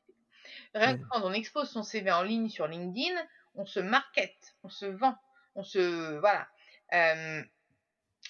Rien 0.75 0.99
que 0.99 1.05
quand 1.11 1.23
on 1.23 1.33
expose 1.33 1.71
son 1.71 1.83
CV 1.83 2.11
en 2.13 2.23
ligne 2.23 2.49
sur 2.49 2.67
LinkedIn, 2.67 3.15
on 3.55 3.67
se 3.67 3.81
markete, 3.81 4.55
on 4.63 4.69
se 4.69 4.87
vend, 4.87 5.17
on 5.55 5.65
se 5.65 6.19
voilà. 6.19 6.47
Euh, 6.95 7.43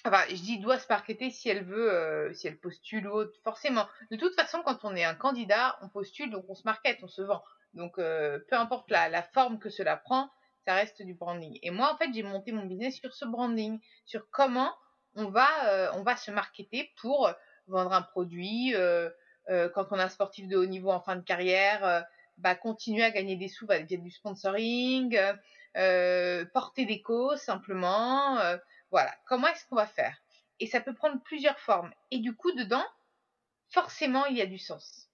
enfin, 0.05 0.23
je 0.29 0.35
dis 0.35 0.59
doit 0.59 0.79
se 0.79 0.87
marketer 0.89 1.29
si 1.29 1.49
elle 1.49 1.63
veut, 1.63 1.93
euh, 1.93 2.33
si 2.33 2.47
elle 2.47 2.59
postule 2.59 3.07
ou 3.07 3.11
autre, 3.11 3.39
forcément. 3.43 3.87
De 4.11 4.17
toute 4.17 4.35
façon, 4.35 4.61
quand 4.63 4.83
on 4.83 4.95
est 4.95 5.03
un 5.03 5.15
candidat, 5.15 5.77
on 5.81 5.89
postule, 5.89 6.31
donc 6.31 6.45
on 6.49 6.55
se 6.55 6.63
markete, 6.65 6.99
on 7.03 7.07
se 7.07 7.21
vend. 7.21 7.43
Donc, 7.73 7.99
euh, 7.99 8.39
peu 8.49 8.55
importe 8.55 8.89
la, 8.89 9.21
forme 9.21 9.59
que 9.59 9.69
cela 9.69 9.95
prend, 9.95 10.29
ça 10.65 10.73
reste 10.73 11.01
du 11.03 11.13
branding. 11.13 11.59
Et 11.61 11.69
moi, 11.69 11.93
en 11.93 11.97
fait, 11.97 12.09
j'ai 12.13 12.23
monté 12.23 12.51
mon 12.51 12.65
business 12.65 12.95
sur 12.95 13.13
ce 13.13 13.25
branding, 13.25 13.79
sur 14.05 14.29
comment 14.31 14.73
on 15.15 15.29
va, 15.29 15.91
on 15.95 16.03
va 16.03 16.15
se 16.15 16.31
marketer 16.31 16.91
pour 17.01 17.31
vendre 17.67 17.93
un 17.93 18.01
produit. 18.01 18.73
Quand 19.47 19.87
on 19.91 19.99
a 19.99 20.05
un 20.05 20.09
sportif 20.09 20.47
de 20.47 20.57
haut 20.57 20.65
niveau 20.65 20.91
en 20.91 20.99
fin 20.99 21.15
de 21.15 21.23
carrière, 21.23 22.05
bah, 22.39 22.55
continuer 22.55 23.03
à 23.03 23.11
gagner 23.11 23.35
des 23.35 23.47
sous 23.47 23.67
via 23.67 23.81
du 23.81 24.11
sponsoring, 24.11 25.17
porter 26.53 26.85
des 26.85 27.01
causes 27.01 27.39
simplement. 27.39 28.39
voilà. 28.91 29.13
Comment 29.25 29.47
est-ce 29.47 29.65
qu'on 29.67 29.75
va 29.75 29.87
faire? 29.87 30.17
Et 30.59 30.67
ça 30.67 30.81
peut 30.81 30.93
prendre 30.93 31.21
plusieurs 31.23 31.59
formes. 31.59 31.93
Et 32.11 32.19
du 32.19 32.35
coup, 32.35 32.51
dedans, 32.51 32.85
forcément, 33.69 34.25
il 34.25 34.37
y 34.37 34.41
a 34.41 34.45
du 34.45 34.57
sens. 34.57 35.09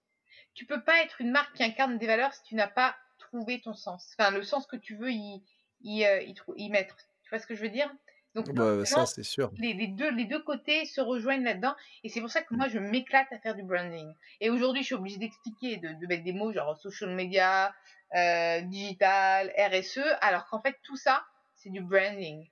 Tu 0.53 0.65
peux 0.65 0.83
pas 0.83 1.01
être 1.03 1.21
une 1.21 1.31
marque 1.31 1.55
qui 1.55 1.63
incarne 1.63 1.97
des 1.97 2.07
valeurs 2.07 2.33
si 2.33 2.43
tu 2.43 2.55
n'as 2.55 2.67
pas 2.67 2.95
trouver 3.19 3.61
ton 3.61 3.73
sens. 3.73 4.15
Enfin, 4.17 4.31
le 4.31 4.43
sens 4.43 4.65
que 4.65 4.77
tu 4.77 4.95
veux 4.95 5.11
y, 5.11 5.43
y, 5.81 6.05
euh, 6.05 6.21
y, 6.55 6.69
mettre. 6.69 6.95
Tu 7.23 7.29
vois 7.29 7.39
ce 7.39 7.47
que 7.47 7.55
je 7.55 7.61
veux 7.61 7.69
dire? 7.69 7.91
Donc, 8.35 8.51
bah, 8.53 8.83
ça, 8.83 9.05
c'est 9.05 9.23
sûr. 9.23 9.49
Les, 9.57 9.87
deux, 9.87 10.11
les 10.11 10.25
deux 10.25 10.41
côtés 10.43 10.85
se 10.85 10.99
rejoignent 10.99 11.45
là-dedans. 11.45 11.73
Et 12.03 12.09
c'est 12.09 12.19
pour 12.19 12.29
ça 12.29 12.41
que 12.41 12.53
moi, 12.53 12.67
je 12.67 12.79
m'éclate 12.79 13.31
à 13.31 13.39
faire 13.39 13.55
du 13.55 13.63
branding. 13.63 14.13
Et 14.41 14.49
aujourd'hui, 14.49 14.81
je 14.81 14.87
suis 14.87 14.95
obligée 14.95 15.17
d'expliquer, 15.17 15.77
de, 15.77 15.87
de, 15.93 16.07
mettre 16.07 16.25
des 16.25 16.33
mots 16.33 16.51
genre 16.51 16.77
social 16.77 17.15
media, 17.15 17.73
euh, 18.13 18.59
digital, 18.61 19.53
RSE, 19.57 20.01
alors 20.19 20.47
qu'en 20.47 20.61
fait, 20.61 20.75
tout 20.83 20.97
ça, 20.97 21.25
c'est 21.55 21.69
du 21.69 21.81
branding. 21.81 22.45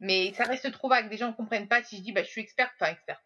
Mais 0.00 0.32
ça 0.34 0.44
reste 0.44 0.70
trop 0.72 0.90
vague. 0.90 1.08
Des 1.08 1.16
gens 1.16 1.28
ne 1.28 1.32
comprennent 1.32 1.68
pas 1.68 1.82
si 1.82 1.96
je 1.96 2.02
dis, 2.02 2.12
bah, 2.12 2.22
je 2.22 2.28
suis 2.28 2.42
experte, 2.42 2.72
enfin, 2.78 2.92
experte. 2.92 3.22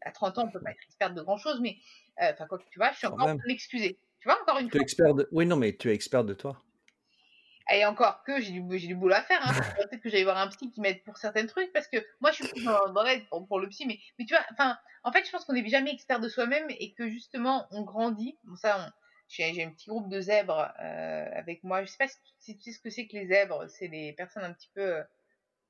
À 0.00 0.12
30 0.12 0.38
ans, 0.38 0.44
on 0.46 0.50
peut 0.50 0.60
pas 0.60 0.70
être 0.70 0.82
experte 0.86 1.14
de 1.14 1.20
grand 1.20 1.36
chose, 1.36 1.60
mais, 1.60 1.76
euh, 2.22 2.32
enfin, 2.32 2.46
quoi 2.46 2.58
que 2.58 2.64
tu 2.70 2.78
vois, 2.78 2.92
je 2.92 2.98
suis 2.98 3.06
encore 3.06 3.28
en 3.28 3.36
m'excuser. 3.46 3.98
Tu 4.20 4.28
vois, 4.28 4.40
encore 4.40 4.58
une 4.58 4.70
fois? 4.70 4.80
expert 4.80 5.14
de... 5.14 5.28
Oui, 5.32 5.44
non, 5.44 5.56
mais 5.56 5.76
tu 5.76 5.90
es 5.90 5.94
expert 5.94 6.24
de 6.24 6.32
toi. 6.32 6.62
Et 7.72 7.84
encore 7.84 8.22
que 8.22 8.40
j'ai 8.40 8.52
du, 8.52 8.94
boulot 8.94 9.14
à 9.14 9.22
faire. 9.22 9.40
Hein. 9.42 9.52
Peut-être 9.76 10.00
que 10.00 10.08
j'allais 10.08 10.24
voir 10.24 10.38
un 10.38 10.48
psy 10.48 10.70
qui 10.70 10.80
m'aide 10.80 11.02
pour 11.02 11.16
certains 11.16 11.46
trucs 11.46 11.72
parce 11.72 11.88
que 11.88 11.98
moi 12.20 12.30
je 12.30 12.44
suis 12.44 12.48
plus 12.48 12.64
dans, 12.64 13.02
l'aide 13.02 13.26
pour, 13.28 13.58
le 13.58 13.68
psy. 13.68 13.86
Mais, 13.86 13.98
mais 14.18 14.24
tu 14.24 14.34
vois, 14.34 14.44
enfin, 14.52 14.78
en 15.02 15.12
fait, 15.12 15.24
je 15.24 15.30
pense 15.30 15.44
qu'on 15.44 15.52
n'est 15.52 15.66
jamais 15.68 15.92
expert 15.92 16.20
de 16.20 16.28
soi-même 16.28 16.66
et 16.68 16.92
que 16.94 17.08
justement 17.08 17.66
on 17.72 17.82
grandit. 17.82 18.38
Bon, 18.44 18.54
ça, 18.56 18.92
j'ai, 19.28 19.64
un 19.64 19.70
petit 19.70 19.88
groupe 19.88 20.08
de 20.08 20.20
zèbres 20.20 20.72
euh, 20.80 21.28
avec 21.34 21.64
moi. 21.64 21.82
Je 21.82 21.90
sais 21.90 21.98
pas 21.98 22.08
si 22.38 22.56
tu 22.56 22.62
sais 22.62 22.72
ce 22.72 22.80
que 22.80 22.90
c'est 22.90 23.08
que 23.08 23.16
les 23.16 23.26
zèbres. 23.26 23.66
C'est 23.68 23.88
des 23.88 24.12
personnes 24.12 24.44
un 24.44 24.52
petit 24.52 24.70
peu 24.74 24.98
euh, 24.98 25.02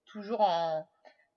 toujours 0.05 0.43
en. 0.43 0.87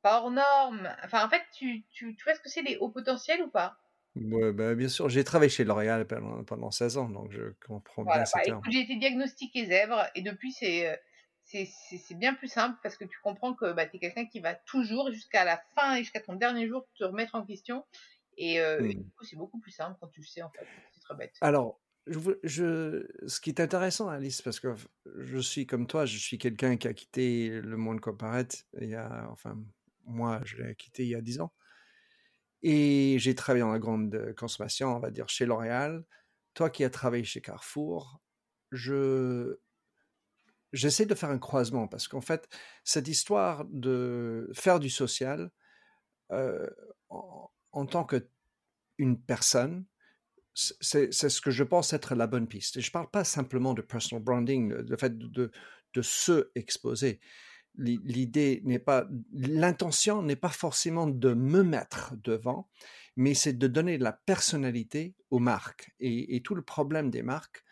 pas 0.01 0.19
hors 0.19 0.31
normes. 0.31 0.93
Enfin, 1.03 1.25
en 1.25 1.29
fait, 1.29 1.43
tu, 1.53 1.85
tu, 1.91 2.15
tu 2.15 2.23
vois 2.25 2.35
ce 2.35 2.41
que 2.41 2.49
c'est 2.49 2.61
les 2.61 2.77
hauts 2.77 2.89
potentiels 2.89 3.41
ou 3.43 3.49
pas? 3.49 3.77
Ouais, 4.15 4.51
bah, 4.51 4.75
bien 4.75 4.89
sûr, 4.89 5.07
j'ai 5.09 5.23
travaillé 5.23 5.49
chez 5.49 5.63
L'Oréal 5.63 6.05
pendant, 6.07 6.43
pendant 6.43 6.71
16 6.71 6.97
ans, 6.97 7.09
donc 7.09 7.31
je 7.31 7.53
comprends 7.65 8.03
bien 8.03 8.23
bah, 8.23 8.61
j'ai 8.69 8.81
été 8.81 8.95
diagnostiquée 8.95 9.67
zèbre 9.67 10.03
et 10.15 10.21
depuis 10.21 10.53
euh, 10.63 10.95
c'est 11.43 11.65
c'est 11.65 12.15
bien 12.15 12.33
plus 12.33 12.47
simple 12.47 12.77
parce 12.81 12.97
que 12.97 13.05
tu 13.05 13.17
comprends 13.23 13.53
que 13.53 13.71
bah, 13.71 13.85
tu 13.85 13.97
es 13.97 13.99
quelqu'un 13.99 14.25
qui 14.25 14.39
va 14.39 14.55
toujours 14.55 15.11
jusqu'à 15.11 15.45
la 15.45 15.61
fin 15.75 15.95
et 15.95 15.99
jusqu'à 15.99 16.21
ton 16.21 16.33
dernier 16.33 16.67
jour 16.67 16.87
te 16.97 17.03
remettre 17.03 17.35
en 17.35 17.45
question 17.45 17.85
et, 18.37 18.59
euh, 18.59 18.81
mmh. 18.81 18.87
du 18.89 19.11
coup 19.11 19.25
c'est 19.25 19.35
beaucoup 19.35 19.59
plus 19.59 19.71
simple 19.71 19.97
quand 20.01 20.07
tu 20.07 20.21
le 20.21 20.25
sais 20.25 20.41
en 20.41 20.49
fait, 20.49 20.65
c'est 20.91 21.01
très 21.01 21.15
bête. 21.15 21.35
Alors, 21.41 21.79
je, 22.07 22.19
je, 22.43 23.07
ce 23.27 23.39
qui 23.39 23.51
est 23.51 23.59
intéressant, 23.59 24.09
Alice, 24.09 24.41
parce 24.41 24.59
que 24.59 24.75
je 25.17 25.37
suis 25.37 25.67
comme 25.67 25.85
toi, 25.85 26.05
je 26.05 26.17
suis 26.17 26.37
quelqu'un 26.37 26.77
qui 26.77 26.87
a 26.87 26.93
quitté 26.93 27.49
le 27.49 27.77
monde 27.77 27.99
corporate 27.99 28.65
il 28.81 28.89
y 28.89 28.95
a, 28.95 29.27
enfin, 29.29 29.57
moi, 30.05 30.41
je 30.43 30.57
l'ai 30.57 30.75
quitté 30.75 31.03
il 31.03 31.09
y 31.09 31.15
a 31.15 31.21
10 31.21 31.41
ans. 31.41 31.53
Et 32.61 33.17
j'ai 33.19 33.35
travaillé 33.35 33.63
dans 33.63 33.71
la 33.71 33.79
grande 33.79 34.33
consommation, 34.37 34.95
on 34.95 34.99
va 34.99 35.11
dire, 35.11 35.29
chez 35.29 35.45
L'Oréal. 35.45 36.03
Toi 36.53 36.69
qui 36.69 36.83
as 36.83 36.89
travaillé 36.89 37.23
chez 37.23 37.41
Carrefour, 37.41 38.21
je 38.71 39.57
j'essaie 40.71 41.05
de 41.05 41.15
faire 41.15 41.29
un 41.29 41.39
croisement 41.39 41.87
parce 41.87 42.07
qu'en 42.07 42.21
fait, 42.21 42.47
cette 42.83 43.07
histoire 43.07 43.65
de 43.69 44.49
faire 44.53 44.79
du 44.79 44.89
social 44.89 45.49
euh, 46.31 46.67
en, 47.09 47.85
tant 47.87 48.03
que 48.03 48.27
une 48.97 49.19
personne, 49.19 49.85
c'est 50.53 51.11
ce 51.11 51.41
que 51.41 51.51
je 51.51 51.63
pense 51.63 51.93
être 51.93 52.15
la 52.15 52.27
bonne 52.27 52.47
piste. 52.47 52.77
Et 52.77 52.81
je 52.81 52.89
ne 52.89 52.91
parle 52.91 53.09
pas 53.09 53.23
simplement 53.23 53.73
de 53.73 53.81
personal 53.81 54.21
branding, 54.21 54.73
le 54.73 54.97
fait 54.97 55.17
de, 55.17 55.51
de 55.93 56.01
se 56.01 56.51
exposer 56.55 57.19
l'idée 57.75 58.61
n'est 58.65 58.79
pas, 58.79 59.07
l'intention 59.31 60.21
n'est 60.21 60.35
pas 60.35 60.49
forcément 60.49 61.07
de 61.07 61.33
me 61.33 61.63
mettre 61.63 62.13
devant, 62.23 62.69
mais 63.15 63.33
c'est 63.33 63.53
de 63.53 63.67
donner 63.67 63.97
de 63.97 64.03
la 64.03 64.13
personnalité 64.13 65.15
aux 65.29 65.39
marques. 65.39 65.91
Et, 65.99 66.41
tout 66.41 66.55
le 66.55 66.61
problème 66.61 67.09
des 67.09 67.21
marques, 67.21 67.63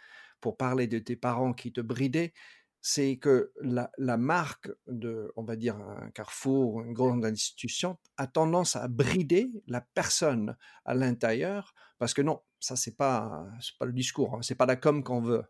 pour 0.42 0.58
parler 0.58 0.88
de 0.88 1.00
tes 1.00 1.16
parents 1.16 1.54
qui 1.54 1.72
te 1.72 1.82
bridaient, 1.82 2.34
c'est 2.82 3.18
que 3.18 3.52
la, 3.62 4.18
marque 4.18 4.70
de, 4.88 5.32
on 5.36 5.44
va 5.44 5.56
dire, 5.56 5.76
un 5.78 6.10
carrefour, 6.12 6.82
une 6.82 6.94
grande 6.94 7.26
institution, 7.26 7.98
a 8.18 8.28
tendance 8.28 8.76
à 8.76 8.88
brider 8.88 9.50
la 9.68 9.82
personne 9.82 10.56
à 10.86 10.94
l'intérieur, 10.94 11.74
parce 11.98 12.14
que 12.14 12.22
non, 12.22 12.42
ça 12.60 12.76
c'est 12.76 12.96
pas, 12.96 13.48
pas 13.80 13.86
le 13.86 13.94
discours, 13.94 14.36
hein, 14.36 14.42
c'est 14.42 14.56
pas 14.56 14.66
la 14.66 14.76
com 14.76 15.04
qu'on 15.04 15.22
veut. 15.22 15.44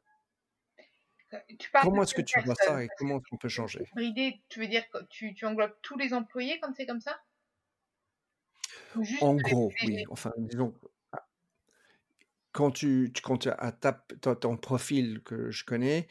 Comment 1.82 2.04
est-ce 2.04 2.14
que 2.14 2.22
tu 2.22 2.40
vois 2.42 2.56
ça 2.56 2.84
et 2.84 2.88
comment 2.98 3.20
qu'on 3.20 3.38
peut 3.38 3.50
changer? 3.50 3.88
Bridé, 3.96 4.42
tu 4.50 4.60
veux 4.60 4.68
dire 4.68 4.88
que 4.90 5.00
tu, 5.10 5.34
tu 5.34 5.46
englobes 5.46 5.76
tous 5.82 5.98
les 5.98 6.14
employés 6.14 6.60
quand 6.60 6.74
c'est 6.76 6.86
comme 6.86 7.02
ça? 7.02 7.20
En 9.22 9.36
gros, 9.36 9.72
oui. 9.84 10.06
Enfin, 10.10 10.32
disons, 10.38 10.74
ah, 11.12 11.28
quand 12.52 12.72
tu, 12.72 13.12
quand 13.24 13.38
tu 13.38 13.50
tapes 13.82 14.14
ton 14.22 14.58
profil 14.58 15.22
que 15.24 15.52
je 15.52 15.66
connais, 15.66 16.08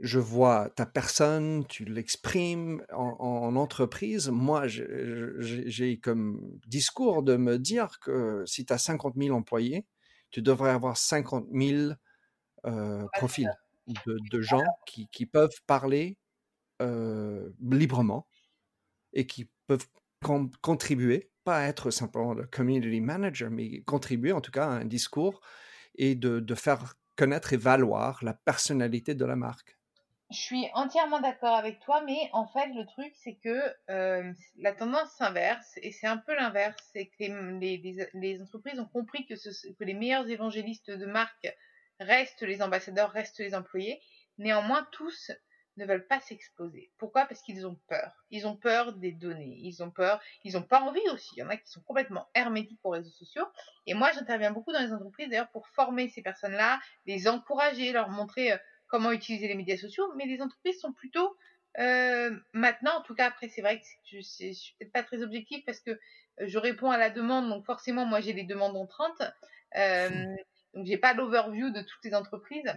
je 0.00 0.18
vois 0.18 0.70
ta 0.70 0.86
personne, 0.86 1.66
tu 1.66 1.84
l'exprimes 1.84 2.84
en, 2.92 3.56
entreprise. 3.56 4.28
Moi, 4.28 4.66
j'ai 4.68 5.98
comme 5.98 6.58
discours 6.66 7.22
de 7.22 7.36
me 7.36 7.58
dire 7.58 7.98
que 8.00 8.44
si 8.46 8.64
tu 8.64 8.72
as 8.72 8.78
50 8.78 9.14
000 9.16 9.36
employés, 9.36 9.86
tu 10.30 10.42
devrais 10.42 10.70
avoir 10.70 10.96
50 10.96 11.46
000 11.52 11.92
euh, 12.66 13.06
profils 13.12 13.50
de, 13.86 14.40
gens 14.40 14.64
qui, 14.86 15.26
peuvent 15.26 15.60
parler 15.66 16.18
librement 16.80 18.26
et 19.12 19.26
qui 19.26 19.48
peuvent 19.66 19.86
contribuer, 20.62 21.30
pas 21.44 21.64
être 21.64 21.90
simplement 21.90 22.34
le 22.34 22.46
community 22.46 23.00
manager, 23.00 23.50
mais 23.50 23.82
contribuer 23.82 24.32
en 24.32 24.40
tout 24.40 24.50
cas 24.50 24.66
à 24.66 24.70
un 24.70 24.84
discours 24.84 25.40
et 25.96 26.14
de, 26.14 26.40
de 26.40 26.54
faire 26.54 26.94
connaître 27.16 27.52
et 27.52 27.56
valoir 27.56 28.24
la 28.24 28.34
personnalité 28.34 29.14
de 29.14 29.24
la 29.24 29.36
marque. 29.36 29.76
Je 30.30 30.38
suis 30.38 30.66
entièrement 30.74 31.20
d'accord 31.20 31.54
avec 31.54 31.80
toi, 31.80 32.02
mais 32.04 32.30
en 32.32 32.46
fait, 32.46 32.66
le 32.74 32.86
truc, 32.86 33.12
c'est 33.14 33.34
que 33.34 33.62
euh, 33.90 34.32
la 34.56 34.72
tendance 34.72 35.10
s'inverse, 35.12 35.78
et 35.82 35.92
c'est 35.92 36.06
un 36.06 36.16
peu 36.16 36.34
l'inverse, 36.34 36.76
c'est 36.92 37.06
que 37.06 37.58
les, 37.60 37.76
les, 37.76 38.08
les, 38.14 38.42
entreprises 38.42 38.80
ont 38.80 38.86
compris 38.86 39.26
que, 39.26 39.36
ce, 39.36 39.50
que 39.68 39.84
les 39.84 39.94
meilleurs 39.94 40.28
évangélistes 40.28 40.90
de 40.90 41.06
marque 41.06 41.54
restent 42.00 42.42
les 42.42 42.62
ambassadeurs, 42.62 43.10
restent 43.10 43.40
les 43.40 43.54
employés. 43.54 44.00
Néanmoins, 44.38 44.86
tous 44.92 45.30
ne 45.76 45.86
veulent 45.86 46.06
pas 46.06 46.20
s'exposer. 46.20 46.92
Pourquoi? 46.98 47.26
Parce 47.26 47.42
qu'ils 47.42 47.66
ont 47.66 47.78
peur. 47.88 48.24
Ils 48.30 48.46
ont 48.46 48.56
peur 48.56 48.92
des 48.92 49.12
données. 49.12 49.58
Ils 49.60 49.82
ont 49.82 49.90
peur. 49.90 50.20
Ils 50.44 50.54
n'ont 50.54 50.62
pas 50.62 50.80
envie 50.80 51.08
aussi. 51.12 51.30
Il 51.36 51.40
y 51.40 51.42
en 51.42 51.48
a 51.48 51.56
qui 51.56 51.68
sont 51.68 51.82
complètement 51.82 52.28
hermétiques 52.34 52.80
aux 52.84 52.90
réseaux 52.90 53.10
sociaux. 53.10 53.46
Et 53.86 53.94
moi, 53.94 54.12
j'interviens 54.12 54.52
beaucoup 54.52 54.72
dans 54.72 54.80
les 54.80 54.92
entreprises 54.92 55.28
d'ailleurs 55.28 55.50
pour 55.50 55.66
former 55.68 56.08
ces 56.08 56.22
personnes-là, 56.22 56.80
les 57.06 57.26
encourager, 57.26 57.92
leur 57.92 58.08
montrer 58.08 58.52
euh, 58.52 58.56
comment 58.86 59.10
utiliser 59.10 59.48
les 59.48 59.56
médias 59.56 59.76
sociaux. 59.76 60.12
Mais 60.16 60.26
les 60.26 60.40
entreprises 60.40 60.78
sont 60.78 60.92
plutôt 60.92 61.36
euh, 61.78 62.30
maintenant, 62.52 62.98
en 62.98 63.02
tout 63.02 63.14
cas 63.14 63.26
après, 63.26 63.48
c'est 63.48 63.60
vrai 63.60 63.80
que 63.80 63.86
je, 64.04 64.18
je, 64.18 64.52
suis 64.52 64.74
peut-être 64.78 64.92
pas 64.92 65.02
très 65.02 65.22
objectif 65.22 65.64
parce 65.64 65.80
que 65.80 65.90
euh, 65.90 65.98
je 66.40 66.58
réponds 66.58 66.90
à 66.90 66.98
la 66.98 67.10
demande. 67.10 67.48
Donc 67.48 67.64
forcément, 67.66 68.04
moi, 68.06 68.20
j'ai 68.20 68.32
des 68.32 68.44
demandes 68.44 68.76
entrantes. 68.76 69.22
Euh, 69.76 70.36
donc 70.74 70.86
j'ai 70.86 70.98
pas 70.98 71.14
l'overview 71.14 71.70
de 71.70 71.80
toutes 71.80 72.04
les 72.04 72.14
entreprises. 72.14 72.74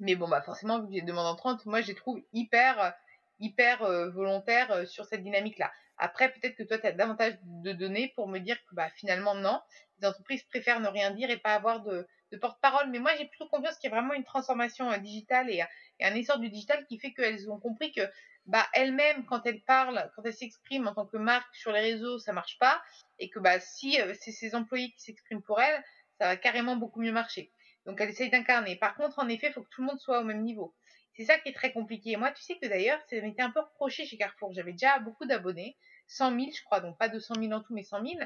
Mais 0.00 0.14
bon, 0.14 0.28
bah 0.28 0.40
forcément, 0.42 0.80
vu 0.80 0.86
que 0.88 0.94
j'ai 0.94 1.02
demande 1.02 1.26
en 1.26 1.34
30, 1.34 1.66
moi, 1.66 1.80
je 1.80 1.88
les 1.88 1.94
trouve 1.94 2.20
hyper, 2.32 2.94
hyper 3.40 3.82
euh, 3.82 4.10
volontaires 4.10 4.70
euh, 4.70 4.86
sur 4.86 5.04
cette 5.04 5.22
dynamique-là. 5.22 5.72
Après, 5.96 6.30
peut-être 6.32 6.54
que 6.54 6.62
toi, 6.62 6.78
tu 6.78 6.86
as 6.86 6.92
davantage 6.92 7.34
de 7.42 7.72
données 7.72 8.12
pour 8.14 8.28
me 8.28 8.38
dire 8.38 8.56
que 8.66 8.74
bah, 8.74 8.88
finalement, 8.90 9.34
non. 9.34 9.60
Les 10.00 10.06
entreprises 10.06 10.44
préfèrent 10.44 10.78
ne 10.78 10.88
rien 10.88 11.10
dire 11.10 11.28
et 11.28 11.38
pas 11.38 11.54
avoir 11.54 11.82
de, 11.82 12.06
de 12.30 12.36
porte-parole. 12.36 12.88
Mais 12.90 13.00
moi, 13.00 13.10
j'ai 13.18 13.26
plutôt 13.26 13.48
confiance 13.48 13.76
qu'il 13.78 13.90
y 13.90 13.92
a 13.92 13.96
vraiment 13.96 14.14
une 14.14 14.24
transformation 14.24 14.90
euh, 14.92 14.98
digitale 14.98 15.50
et, 15.50 15.64
et, 15.98 16.04
un 16.04 16.14
essor 16.14 16.38
du 16.38 16.48
digital 16.48 16.86
qui 16.86 17.00
fait 17.00 17.12
qu'elles 17.12 17.50
ont 17.50 17.58
compris 17.58 17.90
que 17.90 18.02
bah, 18.46 18.64
elles-mêmes, 18.74 19.26
quand 19.26 19.44
elles 19.46 19.62
parlent, 19.62 20.10
quand 20.14 20.22
elles 20.24 20.34
s'expriment 20.34 20.86
en 20.86 20.94
tant 20.94 21.06
que 21.06 21.16
marque 21.16 21.52
sur 21.56 21.72
les 21.72 21.80
réseaux, 21.80 22.20
ça 22.20 22.32
marche 22.32 22.58
pas. 22.60 22.80
Et 23.18 23.28
que 23.28 23.40
bah, 23.40 23.58
si 23.58 23.98
c'est 24.20 24.30
ses 24.30 24.54
employés 24.54 24.92
qui 24.92 25.00
s'expriment 25.00 25.42
pour 25.42 25.60
elles, 25.60 25.82
ça 26.18 26.26
va 26.26 26.36
carrément 26.36 26.76
beaucoup 26.76 27.00
mieux 27.00 27.12
marcher. 27.12 27.52
Donc 27.86 28.00
elle 28.00 28.10
essaye 28.10 28.30
d'incarner. 28.30 28.76
Par 28.76 28.96
contre, 28.96 29.18
en 29.18 29.28
effet, 29.28 29.48
il 29.48 29.52
faut 29.52 29.62
que 29.62 29.68
tout 29.70 29.80
le 29.80 29.86
monde 29.86 30.00
soit 30.00 30.20
au 30.20 30.24
même 30.24 30.42
niveau. 30.42 30.74
C'est 31.14 31.24
ça 31.24 31.38
qui 31.38 31.48
est 31.48 31.52
très 31.52 31.72
compliqué. 31.72 32.16
moi, 32.16 32.30
tu 32.30 32.42
sais 32.42 32.56
que 32.58 32.66
d'ailleurs, 32.66 33.00
ça 33.08 33.20
m'était 33.20 33.42
un 33.42 33.50
peu 33.50 33.60
reproché 33.60 34.06
chez 34.06 34.16
Carrefour. 34.16 34.52
J'avais 34.52 34.72
déjà 34.72 35.00
beaucoup 35.00 35.26
d'abonnés, 35.26 35.76
100 36.06 36.38
000, 36.38 36.50
je 36.56 36.62
crois, 36.62 36.80
donc 36.80 36.96
pas 36.96 37.08
200 37.08 37.34
000 37.40 37.52
en 37.52 37.60
tout, 37.60 37.74
mais 37.74 37.82
100 37.82 38.06
000. 38.06 38.20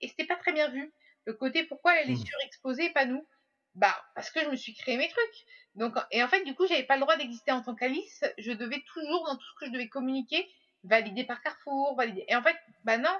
Et 0.00 0.08
c'était 0.08 0.26
pas 0.26 0.36
très 0.36 0.52
bien 0.52 0.68
vu. 0.68 0.92
Le 1.24 1.32
côté, 1.32 1.64
pourquoi 1.64 1.98
elle 1.98 2.10
est 2.10 2.14
mmh. 2.14 2.26
surexposée, 2.26 2.90
pas 2.90 3.06
nous 3.06 3.26
Bah, 3.74 3.96
parce 4.14 4.30
que 4.30 4.40
je 4.40 4.48
me 4.48 4.56
suis 4.56 4.74
créé 4.74 4.98
mes 4.98 5.08
trucs. 5.08 5.46
Donc, 5.74 5.96
et 6.10 6.22
en 6.22 6.28
fait, 6.28 6.44
du 6.44 6.54
coup, 6.54 6.66
j'avais 6.66 6.82
pas 6.82 6.96
le 6.96 7.00
droit 7.00 7.16
d'exister 7.16 7.52
en 7.52 7.62
tant 7.62 7.74
qu'Alice. 7.74 8.24
Je 8.36 8.52
devais 8.52 8.82
toujours, 8.92 9.26
dans 9.26 9.36
tout 9.36 9.46
ce 9.54 9.60
que 9.60 9.66
je 9.66 9.72
devais 9.72 9.88
communiquer, 9.88 10.46
valider 10.82 11.24
par 11.24 11.40
Carrefour, 11.40 11.96
valider. 11.96 12.24
Et 12.28 12.36
en 12.36 12.42
fait, 12.42 12.56
bah 12.84 12.98
non, 12.98 13.16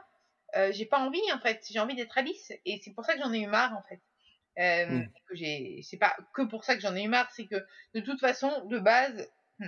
euh, 0.57 0.71
j'ai 0.73 0.85
pas 0.85 0.99
envie, 0.99 1.33
en 1.33 1.41
fait. 1.41 1.65
J'ai 1.71 1.81
envie 1.81 1.95
d'être 1.95 2.19
Alice. 2.19 2.53
Et 2.67 2.79
c'est 2.85 2.93
pour 2.93 3.07
ça 3.07 3.15
que 3.15 3.21
j'en 3.21 3.33
ai 3.33 3.41
eu 3.41 3.47
marre, 3.47 3.75
en 3.75 3.83
fait. 3.89 4.03
Euh, 4.59 4.87
mmh. 4.87 5.09
que 5.29 5.35
j'ai, 5.35 5.81
c'est 5.83 5.97
pas 5.97 6.17
que 6.33 6.43
pour 6.43 6.65
ça 6.65 6.77
que 6.77 6.81
j'en 6.81 6.95
ai 6.95 7.03
eu 7.03 7.09
marre, 7.09 7.31
c'est 7.33 7.47
que 7.47 7.57
de 7.95 8.01
toute 8.01 8.21
façon, 8.21 8.65
de 8.67 8.79
base, 8.79 9.29
hmm, 9.59 9.67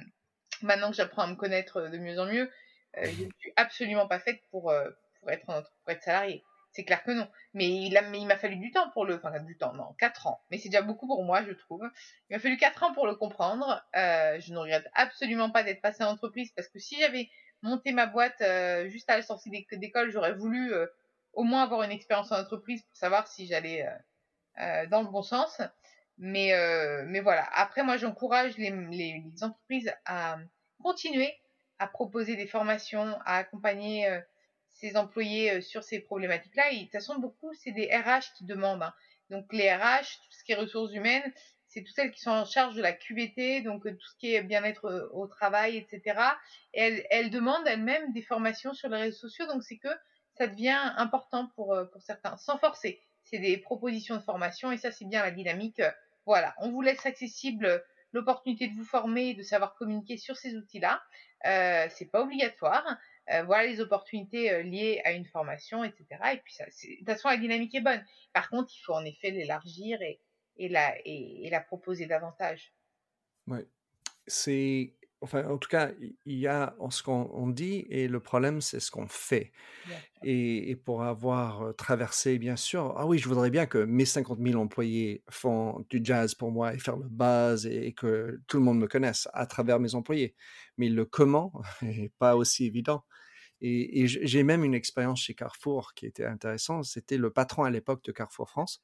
maintenant 0.63 0.91
que 0.91 0.97
j'apprends 0.97 1.23
à 1.23 1.27
me 1.27 1.35
connaître 1.35 1.89
de 1.89 1.99
mieux 1.99 2.19
en 2.21 2.27
mieux, 2.27 2.51
euh, 2.99 3.05
je 3.05 3.25
ne 3.25 3.31
suis 3.39 3.53
absolument 3.57 4.07
pas 4.07 4.21
faite 4.21 4.41
pour, 4.51 4.71
euh, 4.71 4.89
pour, 5.21 5.31
être, 5.31 5.45
pour 5.45 5.91
être 5.91 6.03
salarié. 6.03 6.45
C'est 6.77 6.85
clair 6.85 7.03
que 7.03 7.11
non. 7.11 7.27
Mais 7.55 7.69
il, 7.71 7.97
a, 7.97 8.03
mais 8.03 8.21
il 8.21 8.27
m'a 8.27 8.37
fallu 8.37 8.57
du 8.57 8.71
temps 8.71 8.91
pour 8.91 9.07
le. 9.07 9.17
Enfin, 9.17 9.41
du 9.41 9.57
temps, 9.57 9.73
non, 9.73 9.95
4 9.99 10.27
ans. 10.27 10.43
Mais 10.51 10.59
c'est 10.59 10.69
déjà 10.69 10.83
beaucoup 10.83 11.07
pour 11.07 11.25
moi, 11.25 11.43
je 11.43 11.53
trouve. 11.53 11.83
Il 12.29 12.37
m'a 12.37 12.39
fallu 12.39 12.59
4 12.59 12.83
ans 12.83 12.93
pour 12.93 13.07
le 13.07 13.15
comprendre. 13.15 13.83
Euh, 13.97 14.39
je 14.41 14.53
ne 14.53 14.59
regrette 14.59 14.87
absolument 14.93 15.51
pas 15.51 15.63
d'être 15.63 15.81
passée 15.81 16.05
en 16.05 16.11
entreprise 16.11 16.53
parce 16.55 16.69
que 16.69 16.79
si 16.79 17.01
j'avais 17.01 17.31
monté 17.63 17.93
ma 17.93 18.05
boîte 18.05 18.43
euh, 18.43 18.89
juste 18.89 19.09
à 19.09 19.17
la 19.17 19.23
sortie 19.23 19.51
d'école, 19.73 20.11
j'aurais 20.11 20.35
voulu 20.35 20.75
euh, 20.75 20.87
au 21.33 21.45
moins 21.45 21.63
avoir 21.63 21.83
une 21.83 21.93
expérience 21.93 22.31
en 22.31 22.39
entreprise 22.39 22.83
pour 22.83 22.97
savoir 22.99 23.27
si 23.27 23.47
j'allais 23.47 23.89
euh, 24.61 24.87
dans 24.87 25.03
le 25.03 25.09
bon 25.09 25.23
sens. 25.23 25.61
Mais, 26.19 26.55
euh, 26.55 27.05
mais 27.07 27.21
voilà. 27.21 27.47
Après, 27.53 27.83
moi, 27.83 27.97
j'encourage 27.99 28.57
les, 28.57 28.73
entreprises 29.43 29.93
à 30.07 30.39
continuer 30.83 31.35
à 31.79 31.87
proposer 31.87 32.37
des 32.37 32.47
formations, 32.47 33.19
à 33.27 33.37
accompagner 33.37 34.09
euh, 34.09 34.19
ses 34.73 34.97
employés 34.97 35.61
sur 35.61 35.85
ces 35.85 36.01
problématiques-là. 36.01 36.73
De 36.73 36.81
toute 36.81 36.93
façon, 36.93 37.19
beaucoup, 37.19 37.53
c'est 37.55 37.73
des 37.73 37.95
RH 37.95 38.33
qui 38.37 38.45
demandent. 38.45 38.83
Hein. 38.83 38.95
Donc, 39.29 39.53
les 39.53 39.71
RH, 39.71 40.05
tout 40.05 40.39
ce 40.39 40.45
qui 40.45 40.53
est 40.53 40.57
ressources 40.57 40.95
humaines, 40.95 41.35
c'est 41.69 41.83
toutes 41.83 41.95
celles 41.95 42.13
qui 42.13 42.21
sont 42.21 42.31
en 42.31 42.45
charge 42.47 42.77
de 42.77 42.83
la 42.83 42.93
QVT, 42.93 43.61
donc 43.61 43.83
tout 43.85 44.07
ce 44.07 44.17
qui 44.19 44.35
est 44.35 44.43
bien-être 44.43 45.11
au 45.13 45.27
travail, 45.27 45.77
etc. 45.77 46.19
Et 46.73 46.81
elles, 46.81 47.07
elles 47.11 47.31
demandent 47.31 47.67
elles-mêmes 47.67 48.13
des 48.13 48.23
formations 48.23 48.73
sur 48.73 48.89
les 48.89 48.97
réseaux 48.97 49.19
sociaux. 49.19 49.47
Donc, 49.47 49.63
c'est 49.63 49.77
que 49.77 49.95
ça 50.39 50.47
devient 50.47 50.93
important 50.97 51.49
pour, 51.57 51.77
pour 51.93 52.01
certains, 52.01 52.39
sans 52.39 52.57
forcer 52.57 53.03
c'est 53.27 53.39
des 53.39 53.59
propositions 53.59 54.17
de 54.17 54.23
formation 54.23 54.73
et 54.73 54.79
ça 54.79 54.91
c'est 54.91 55.05
bien 55.05 55.23
la 55.23 55.31
dynamique. 55.31 55.83
Voilà, 56.25 56.55
on 56.59 56.71
vous 56.71 56.83
laisse 56.83 57.05
accessible 57.07 57.85
l'opportunité 58.13 58.69
de 58.69 58.75
vous 58.75 58.85
former 58.85 59.35
de 59.35 59.43
savoir 59.43 59.75
communiquer 59.75 60.17
sur 60.17 60.37
ces 60.37 60.57
outils-là. 60.57 61.03
Euh, 61.45 61.87
c'est 61.91 62.11
pas 62.11 62.23
obligatoire. 62.23 62.85
Euh, 63.33 63.43
voilà 63.43 63.67
les 63.67 63.81
opportunités 63.81 64.53
euh, 64.53 64.63
liées 64.63 65.03
à 65.05 65.13
une 65.13 65.27
formation, 65.27 65.85
etc. 65.85 66.07
Et 66.35 66.39
puis 66.39 66.55
de 66.59 66.97
toute 66.99 67.07
façon 67.07 67.29
la 67.29 67.37
dynamique 67.37 67.75
est 67.75 67.81
bonne. 67.81 68.05
Par 68.33 68.49
contre, 68.49 68.73
il 68.75 68.81
faut 68.81 68.95
en 68.95 69.05
effet 69.05 69.31
l'élargir 69.31 70.01
et, 70.01 70.21
la, 70.69 70.95
et, 71.05 71.49
la 71.51 71.61
proposer 71.61 72.07
davantage. 72.07 72.73
Oui, 73.49 73.61
c'est 74.27 74.95
enfin, 75.21 75.49
en 75.49 75.59
tout 75.59 75.69
cas, 75.69 75.91
il 76.25 76.39
y 76.39 76.47
a 76.47 76.75
ce 76.91 77.03
qu'on 77.03 77.49
dit 77.49 77.87
et 77.89 78.09
le 78.09 78.21
problème, 78.21 78.61
c'est 78.61 78.81
ce 78.81 78.91
qu'on 78.91 79.07
fait. 79.07 79.53
Et, 80.23 80.71
et, 80.71 80.77
pour 80.77 81.03
avoir 81.03 81.75
traversé, 81.77 82.39
bien 82.39 82.57
sûr, 82.57 82.95
ah 82.97 83.07
oui, 83.07 83.19
je 83.19 83.29
voudrais 83.29 83.51
bien 83.51 83.67
que 83.67 83.79
mes 83.79 84.05
50 84.05 84.39
000 84.41 84.61
employés 84.61 85.23
font 85.31 85.85
du 85.91 86.01
jazz 86.03 86.35
pour 86.35 86.51
moi 86.51 86.75
et 86.75 86.79
faire 86.79 86.97
le 86.97 87.09
buzz 87.09 87.67
et, 87.67 87.93
que 87.93 88.41
tout 88.47 88.59
le 88.59 88.65
monde 88.65 88.79
me 88.79 88.89
connaisse 88.89 89.29
à 89.33 89.47
travers 89.47 89.81
mes 89.81 89.95
employés. 89.95 90.35
Mais 90.79 90.89
le 90.89 91.05
comment 91.05 91.53
n'est 91.83 92.13
pas 92.19 92.37
aussi 92.37 92.67
évident. 92.67 93.05
Et, 93.61 94.03
et 94.03 94.07
j'ai 94.07 94.43
même 94.43 94.65
une 94.65 94.75
expérience 94.75 95.21
chez 95.21 95.35
Carrefour 95.35 95.95
qui 95.95 96.07
était 96.07 96.27
intéressante. 96.27 96.85
C'était 96.85 97.17
le 97.17 97.31
patron 97.31 97.65
à 97.65 97.71
l'époque 97.71 98.05
de 98.05 98.13
Carrefour 98.13 98.51
France 98.51 98.83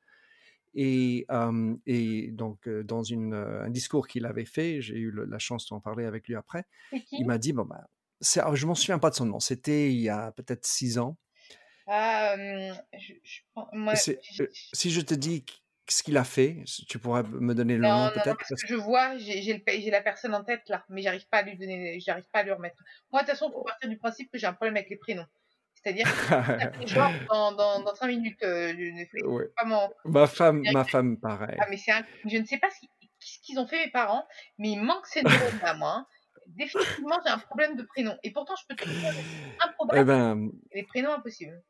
et, 0.74 1.26
euh, 1.30 1.74
et 1.86 2.30
donc, 2.32 2.68
dans 2.68 3.02
une, 3.02 3.34
un 3.34 3.70
discours 3.70 4.08
qu'il 4.08 4.26
avait 4.26 4.44
fait, 4.44 4.80
j'ai 4.80 4.96
eu 4.96 5.10
le, 5.10 5.24
la 5.24 5.38
chance 5.38 5.68
d'en 5.68 5.80
parler 5.80 6.04
avec 6.04 6.28
lui 6.28 6.34
après, 6.34 6.64
il 7.12 7.26
m'a 7.26 7.38
dit, 7.38 7.52
bon, 7.52 7.64
bah, 7.64 7.88
alors, 8.36 8.56
je 8.56 8.66
m'en 8.66 8.74
souviens 8.74 8.98
pas 8.98 9.10
de 9.10 9.14
son 9.14 9.26
nom, 9.26 9.40
c'était 9.40 9.92
il 9.92 10.00
y 10.00 10.08
a 10.08 10.32
peut-être 10.32 10.64
six 10.64 10.98
ans. 10.98 11.16
Euh, 11.88 12.72
je, 12.98 13.12
je, 13.22 13.40
moi, 13.72 13.94
si 13.96 14.90
je 14.90 15.00
te 15.00 15.14
dis 15.14 15.44
ce 15.88 16.02
qu'il 16.02 16.16
a 16.16 16.24
fait, 16.24 16.64
tu 16.88 16.98
pourrais 16.98 17.24
me 17.24 17.54
donner 17.54 17.76
le 17.76 17.82
nom 17.82 18.08
peut-être 18.10 18.38
parce 18.48 18.62
que 18.62 18.68
je 18.68 18.74
vois, 18.76 19.16
j'ai 19.18 19.90
la 19.90 20.00
personne 20.00 20.34
en 20.34 20.44
tête 20.44 20.68
là, 20.68 20.84
mais 20.88 21.02
j'arrive 21.02 21.28
pas 21.28 21.38
à 21.38 21.42
lui 21.42 21.56
donner, 21.56 21.98
j'arrive 22.00 22.28
pas 22.32 22.40
à 22.40 22.42
lui 22.44 22.52
remettre. 22.52 22.76
Moi, 23.10 23.22
de 23.22 23.26
toute 23.26 23.36
façon, 23.36 23.50
pour 23.50 23.64
partir 23.64 23.88
du 23.88 23.98
principe 23.98 24.30
que 24.30 24.38
j'ai 24.38 24.46
un 24.46 24.52
problème 24.52 24.76
avec 24.76 24.90
les 24.90 24.96
prénoms. 24.96 25.26
C'est-à-dire 25.82 26.06
que 26.06 26.86
genre 26.86 27.12
dans, 27.28 27.52
dans, 27.52 27.80
dans 27.82 27.94
5 27.94 28.06
minutes, 28.06 28.42
euh, 28.42 28.72
je 28.76 29.00
ne 29.00 29.04
fais 29.04 29.24
ouais. 29.24 29.48
pas 29.56 29.64
mon... 29.64 29.90
Ma 30.04 30.26
femme, 30.26 30.62
ma 30.72 30.84
femme, 30.84 31.18
pareil. 31.18 31.56
Ah, 31.60 31.66
mais 31.70 31.76
c'est 31.76 31.92
un... 31.92 32.04
Je 32.24 32.36
ne 32.36 32.44
sais 32.44 32.58
pas 32.58 32.68
ce 33.18 33.38
qu'ils 33.42 33.58
ont 33.58 33.66
fait 33.66 33.84
mes 33.84 33.90
parents, 33.90 34.26
mais 34.58 34.70
il 34.70 34.82
manque 34.82 35.06
ces 35.06 35.22
neurones 35.22 35.60
à 35.62 35.74
moi. 35.74 35.94
Hein. 35.98 36.06
Définitivement, 36.46 37.18
j'ai 37.24 37.32
un 37.32 37.38
problème 37.38 37.76
de 37.76 37.82
prénom. 37.82 38.16
Et 38.22 38.30
pourtant, 38.32 38.54
je 38.60 38.66
peux 38.68 38.76
te 38.76 38.88
dire 38.88 39.12
un 39.60 39.72
problème. 39.72 40.02
Eh 40.02 40.04
ben, 40.04 40.50
les 40.74 40.82
prénoms 40.82 41.12
impossibles. 41.12 41.62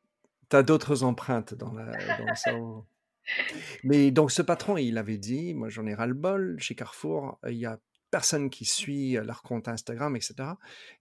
Tu 0.51 0.57
as 0.57 0.63
d'autres 0.63 1.05
empreintes 1.05 1.55
dans, 1.55 1.73
la, 1.73 1.85
dans 2.19 2.27
le 2.27 2.35
cerveau. 2.35 2.87
Mais 3.85 4.11
donc 4.11 4.33
ce 4.33 4.43
patron, 4.43 4.77
il 4.77 4.99
avait 4.99 5.19
dit, 5.19 5.55
moi 5.55 5.69
j'en 5.69 5.87
ai 5.87 5.95
ras-le-bol, 5.95 6.57
chez 6.59 6.75
Carrefour, 6.75 7.39
il 7.47 7.55
y 7.55 7.67
a 7.67 7.79
personne 8.13 8.51
qui 8.51 8.67
suit 8.67 9.15
leur 9.15 9.43
compte 9.43 9.67
Instagram, 9.69 10.15
etc. 10.15 10.51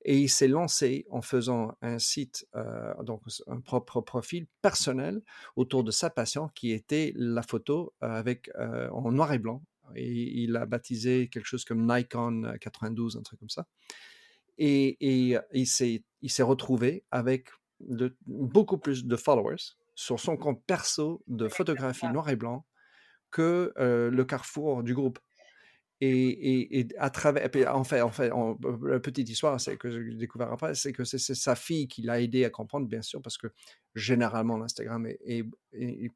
Et 0.05 0.17
il 0.17 0.29
s'est 0.29 0.47
lancé 0.47 1.05
en 1.11 1.21
faisant 1.21 1.73
un 1.81 1.99
site, 1.99 2.47
euh, 2.55 2.93
donc 3.03 3.21
un 3.47 3.59
propre 3.59 3.99
profil 4.01 4.47
personnel 4.61 5.21
autour 5.55 5.83
de 5.83 5.91
sa 5.91 6.09
passion 6.09 6.47
qui 6.55 6.71
était 6.71 7.11
la 7.15 7.43
photo 7.43 7.93
avec 7.99 8.49
euh, 8.55 8.89
en 8.91 9.11
noir 9.11 9.33
et 9.33 9.39
blanc. 9.39 9.61
Et 9.93 10.41
il 10.41 10.55
a 10.55 10.65
baptisé 10.65 11.27
quelque 11.27 11.45
chose 11.45 11.65
comme 11.65 11.85
Nikon 11.85 12.53
92, 12.61 13.17
un 13.17 13.21
truc 13.23 13.39
comme 13.39 13.49
ça. 13.49 13.67
Et, 14.57 14.95
et 15.01 15.37
il 15.51 15.67
s'est 15.67 16.43
retrouvé 16.43 17.03
avec 17.11 17.49
de, 17.81 18.15
beaucoup 18.25 18.77
plus 18.77 19.05
de 19.05 19.15
followers 19.17 19.75
sur 19.95 20.19
son 20.19 20.37
compte 20.37 20.63
perso 20.65 21.23
de 21.27 21.49
photographie 21.49 22.07
noir 22.07 22.29
et 22.29 22.37
blanc 22.37 22.65
que 23.31 23.73
euh, 23.77 24.09
le 24.09 24.25
carrefour 24.25 24.83
du 24.83 24.93
groupe. 24.93 25.19
Et, 26.03 26.87
à 26.97 27.11
travers, 27.11 27.47
en 27.75 27.83
fait, 27.83 28.01
en 28.01 28.09
fait 28.09 28.31
la 28.83 28.99
petite 28.99 29.29
histoire, 29.29 29.61
c'est 29.61 29.77
que 29.77 29.91
j'ai 29.91 30.15
découvert 30.15 30.51
après, 30.51 30.73
c'est 30.73 30.93
que 30.93 31.03
c'est 31.03 31.19
sa 31.19 31.55
fille 31.55 31.87
qui 31.87 32.01
l'a 32.01 32.19
aidé 32.19 32.43
à 32.43 32.49
comprendre, 32.49 32.87
bien 32.87 33.03
sûr, 33.03 33.21
parce 33.21 33.37
que 33.37 33.47
généralement 33.93 34.57
l'Instagram 34.57 35.05
est, 35.05 35.45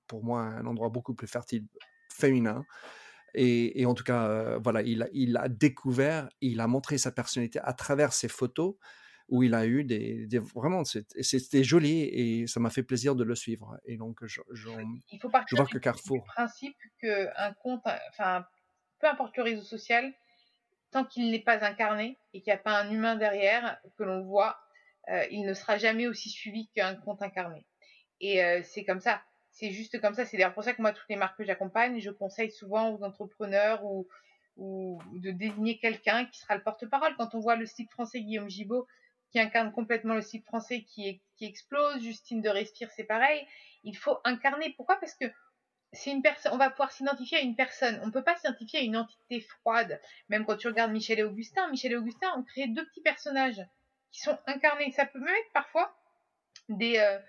pour 0.07 0.23
moi 0.23 0.41
un 0.41 0.65
endroit 0.65 0.89
beaucoup 0.89 1.13
plus 1.13 1.27
fertile 1.27 1.65
féminin. 2.09 2.65
Et, 3.35 3.85
en 3.85 3.93
tout 3.93 4.03
cas, 4.03 4.27
euh, 4.27 4.59
voilà, 4.63 4.81
il, 4.81 5.07
il 5.13 5.37
a 5.37 5.49
découvert, 5.49 6.29
il 6.41 6.61
a 6.61 6.67
montré 6.67 6.97
sa 6.97 7.11
personnalité 7.11 7.59
à 7.61 7.73
travers 7.73 8.11
ses 8.11 8.29
photos 8.29 8.75
où 9.27 9.43
il 9.43 9.53
a 9.53 9.65
eu 9.65 9.83
des, 9.83 10.27
vraiment 10.55 10.83
c'était 10.83 11.63
joli 11.63 12.03
et 12.03 12.47
ça 12.47 12.59
m'a 12.59 12.69
fait 12.69 12.83
plaisir 12.83 13.15
de 13.15 13.23
le 13.23 13.33
suivre 13.33 13.75
et 13.83 13.97
donc 13.97 14.23
je, 14.23 14.39
il 15.11 15.19
faut 15.19 15.29
partir 15.29 15.47
je 15.49 15.55
vois 15.55 15.65
que 15.65 15.79
Carrefour 15.79 16.17
du 16.17 16.27
principe 16.27 16.77
qu'un 16.99 17.53
compte 17.59 17.81
enfin 18.09 18.45
peu 19.05 19.11
importe 19.11 19.37
le 19.37 19.43
réseau 19.43 19.61
social 19.61 20.11
tant 20.89 21.05
qu'il 21.05 21.29
n'est 21.29 21.39
pas 21.39 21.63
incarné 21.63 22.17
et 22.33 22.41
qu'il 22.41 22.51
n'y 22.51 22.57
a 22.57 22.61
pas 22.61 22.79
un 22.79 22.89
humain 22.89 23.15
derrière 23.15 23.79
que 23.99 24.03
l'on 24.03 24.23
voit 24.23 24.57
euh, 25.09 25.23
il 25.29 25.45
ne 25.45 25.53
sera 25.53 25.77
jamais 25.77 26.07
aussi 26.07 26.29
suivi 26.29 26.69
qu'un 26.69 26.95
compte 26.95 27.21
incarné 27.21 27.67
et 28.19 28.43
euh, 28.43 28.61
c'est 28.63 28.83
comme 28.83 28.99
ça 29.01 29.21
c'est 29.51 29.69
juste 29.69 30.01
comme 30.01 30.15
ça 30.15 30.25
c'est 30.25 30.37
d'ailleurs 30.37 30.55
pour 30.55 30.63
ça 30.63 30.73
que 30.73 30.81
moi 30.81 30.91
toutes 30.91 31.09
les 31.09 31.17
marques 31.17 31.37
que 31.37 31.43
j'accompagne 31.43 31.99
je 31.99 32.09
conseille 32.09 32.49
souvent 32.49 32.89
aux 32.89 33.03
entrepreneurs 33.03 33.85
ou 33.85 34.07
de 34.57 35.31
désigner 35.31 35.77
quelqu'un 35.77 36.25
qui 36.25 36.39
sera 36.39 36.55
le 36.55 36.63
porte-parole. 36.63 37.13
Quand 37.17 37.35
on 37.35 37.39
voit 37.39 37.57
le 37.57 37.65
site 37.65 37.91
français 37.91 38.21
Guillaume 38.21 38.49
Gibaud 38.49 38.87
qui 39.31 39.39
incarne 39.39 39.71
complètement 39.73 40.13
le 40.13 40.21
site 40.21 40.45
français 40.45 40.83
qui, 40.83 41.21
qui 41.35 41.45
explose. 41.45 42.01
Justine 42.01 42.41
de 42.41 42.47
Respire, 42.47 42.89
c'est 42.95 43.03
pareil. 43.03 43.45
Il 43.83 43.97
faut 43.97 44.17
incarner. 44.23 44.73
Pourquoi? 44.77 44.95
Parce 44.97 45.13
que 45.13 45.25
On 46.51 46.57
va 46.57 46.69
pouvoir 46.69 46.91
s'identifier 46.91 47.37
à 47.37 47.41
une 47.41 47.55
personne. 47.55 47.99
On 48.03 48.07
ne 48.07 48.11
peut 48.11 48.23
pas 48.23 48.35
s'identifier 48.35 48.79
à 48.79 48.83
une 48.83 48.97
entité 48.97 49.41
froide. 49.41 49.99
Même 50.29 50.45
quand 50.45 50.57
tu 50.57 50.67
regardes 50.67 50.91
Michel 50.91 51.19
et 51.19 51.23
Augustin, 51.23 51.67
Michel 51.69 51.93
et 51.93 51.95
Augustin 51.95 52.27
ont 52.37 52.43
créé 52.43 52.67
deux 52.67 52.85
petits 52.87 53.01
personnages 53.01 53.61
qui 54.11 54.21
sont 54.21 54.37
incarnés. 54.47 54.91
Ça 54.91 55.05
peut 55.05 55.19
même 55.19 55.35
être 55.35 55.53
parfois 55.53 55.95
des 56.69 56.97
euh, 56.97 57.19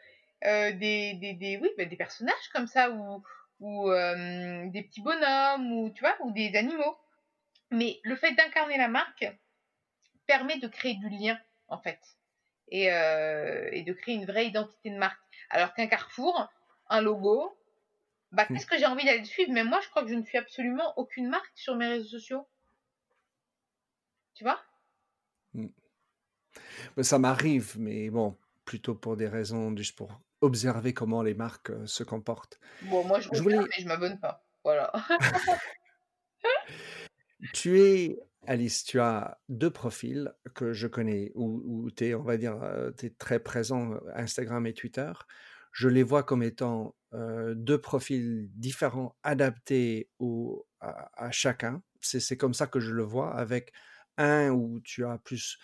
euh, 0.44 1.72
bah, 1.76 1.84
personnages 1.96 2.48
comme 2.52 2.66
ça 2.66 2.90
ou 3.60 3.90
euh, 3.90 4.66
des 4.68 4.82
petits 4.82 5.02
bonhommes 5.02 5.72
ou 5.72 5.90
tu 5.90 6.00
vois 6.00 6.16
ou 6.20 6.32
des 6.32 6.54
animaux. 6.56 6.96
Mais 7.70 8.00
le 8.04 8.16
fait 8.16 8.32
d'incarner 8.32 8.78
la 8.78 8.88
marque 8.88 9.26
permet 10.26 10.58
de 10.58 10.68
créer 10.68 10.94
du 10.94 11.08
lien 11.08 11.38
en 11.68 11.78
fait, 11.78 11.98
et, 12.68 12.86
de 12.86 13.92
créer 13.92 14.14
une 14.14 14.24
vraie 14.24 14.46
identité 14.46 14.90
de 14.90 14.96
marque. 14.96 15.18
Alors 15.50 15.74
qu'un 15.74 15.88
Carrefour, 15.88 16.48
un 16.88 17.00
logo, 17.00 17.55
bah, 18.36 18.46
mmh. 18.48 18.54
qu'est-ce 18.54 18.66
que 18.66 18.76
j'ai 18.76 18.84
envie 18.84 19.06
d'aller 19.06 19.24
suivre? 19.24 19.50
Mais 19.52 19.64
moi, 19.64 19.80
je 19.82 19.88
crois 19.88 20.02
que 20.02 20.10
je 20.10 20.14
ne 20.14 20.22
suis 20.22 20.36
absolument 20.36 20.92
aucune 20.98 21.28
marque 21.28 21.50
sur 21.54 21.74
mes 21.74 21.88
réseaux 21.88 22.18
sociaux. 22.18 22.46
Tu 24.34 24.44
vois? 24.44 24.60
Mmh. 25.54 25.68
Ça 27.02 27.18
m'arrive, 27.18 27.76
mais 27.78 28.10
bon, 28.10 28.36
plutôt 28.66 28.94
pour 28.94 29.16
des 29.16 29.26
raisons 29.26 29.74
juste 29.74 29.96
pour 29.96 30.20
observer 30.42 30.92
comment 30.92 31.22
les 31.22 31.32
marques 31.32 31.70
euh, 31.70 31.86
se 31.86 32.04
comportent. 32.04 32.60
Bon, 32.82 33.04
moi, 33.04 33.20
je, 33.20 33.30
je 33.32 33.42
voulais... 33.42 33.58
mais 33.58 33.66
je 33.78 33.88
m'abonne 33.88 34.20
pas. 34.20 34.46
Voilà. 34.64 34.92
tu 37.54 37.80
es 37.80 38.18
Alice, 38.46 38.84
tu 38.84 39.00
as 39.00 39.38
deux 39.48 39.70
profils 39.70 40.30
que 40.54 40.74
je 40.74 40.86
connais 40.86 41.32
où, 41.34 41.90
tu 41.90 42.08
es, 42.08 42.14
on 42.14 42.22
va 42.22 42.36
dire, 42.36 42.60
tu 42.98 43.06
es 43.06 43.10
très 43.10 43.40
présent 43.40 43.94
Instagram 44.14 44.66
et 44.66 44.74
Twitter. 44.74 45.10
Je 45.72 45.88
les 45.88 46.02
vois 46.02 46.22
comme 46.22 46.42
étant 46.42 46.94
deux 47.54 47.80
profils 47.80 48.48
différents, 48.54 49.16
adaptés 49.22 50.10
à, 50.80 51.30
chacun. 51.30 51.82
C'est 52.00 52.36
comme 52.36 52.54
ça 52.54 52.66
que 52.66 52.80
je 52.80 52.92
le 52.92 53.02
vois, 53.02 53.34
avec 53.34 53.72
un 54.18 54.50
où 54.50 54.80
tu 54.80 55.04
as 55.04 55.18
plus 55.18 55.58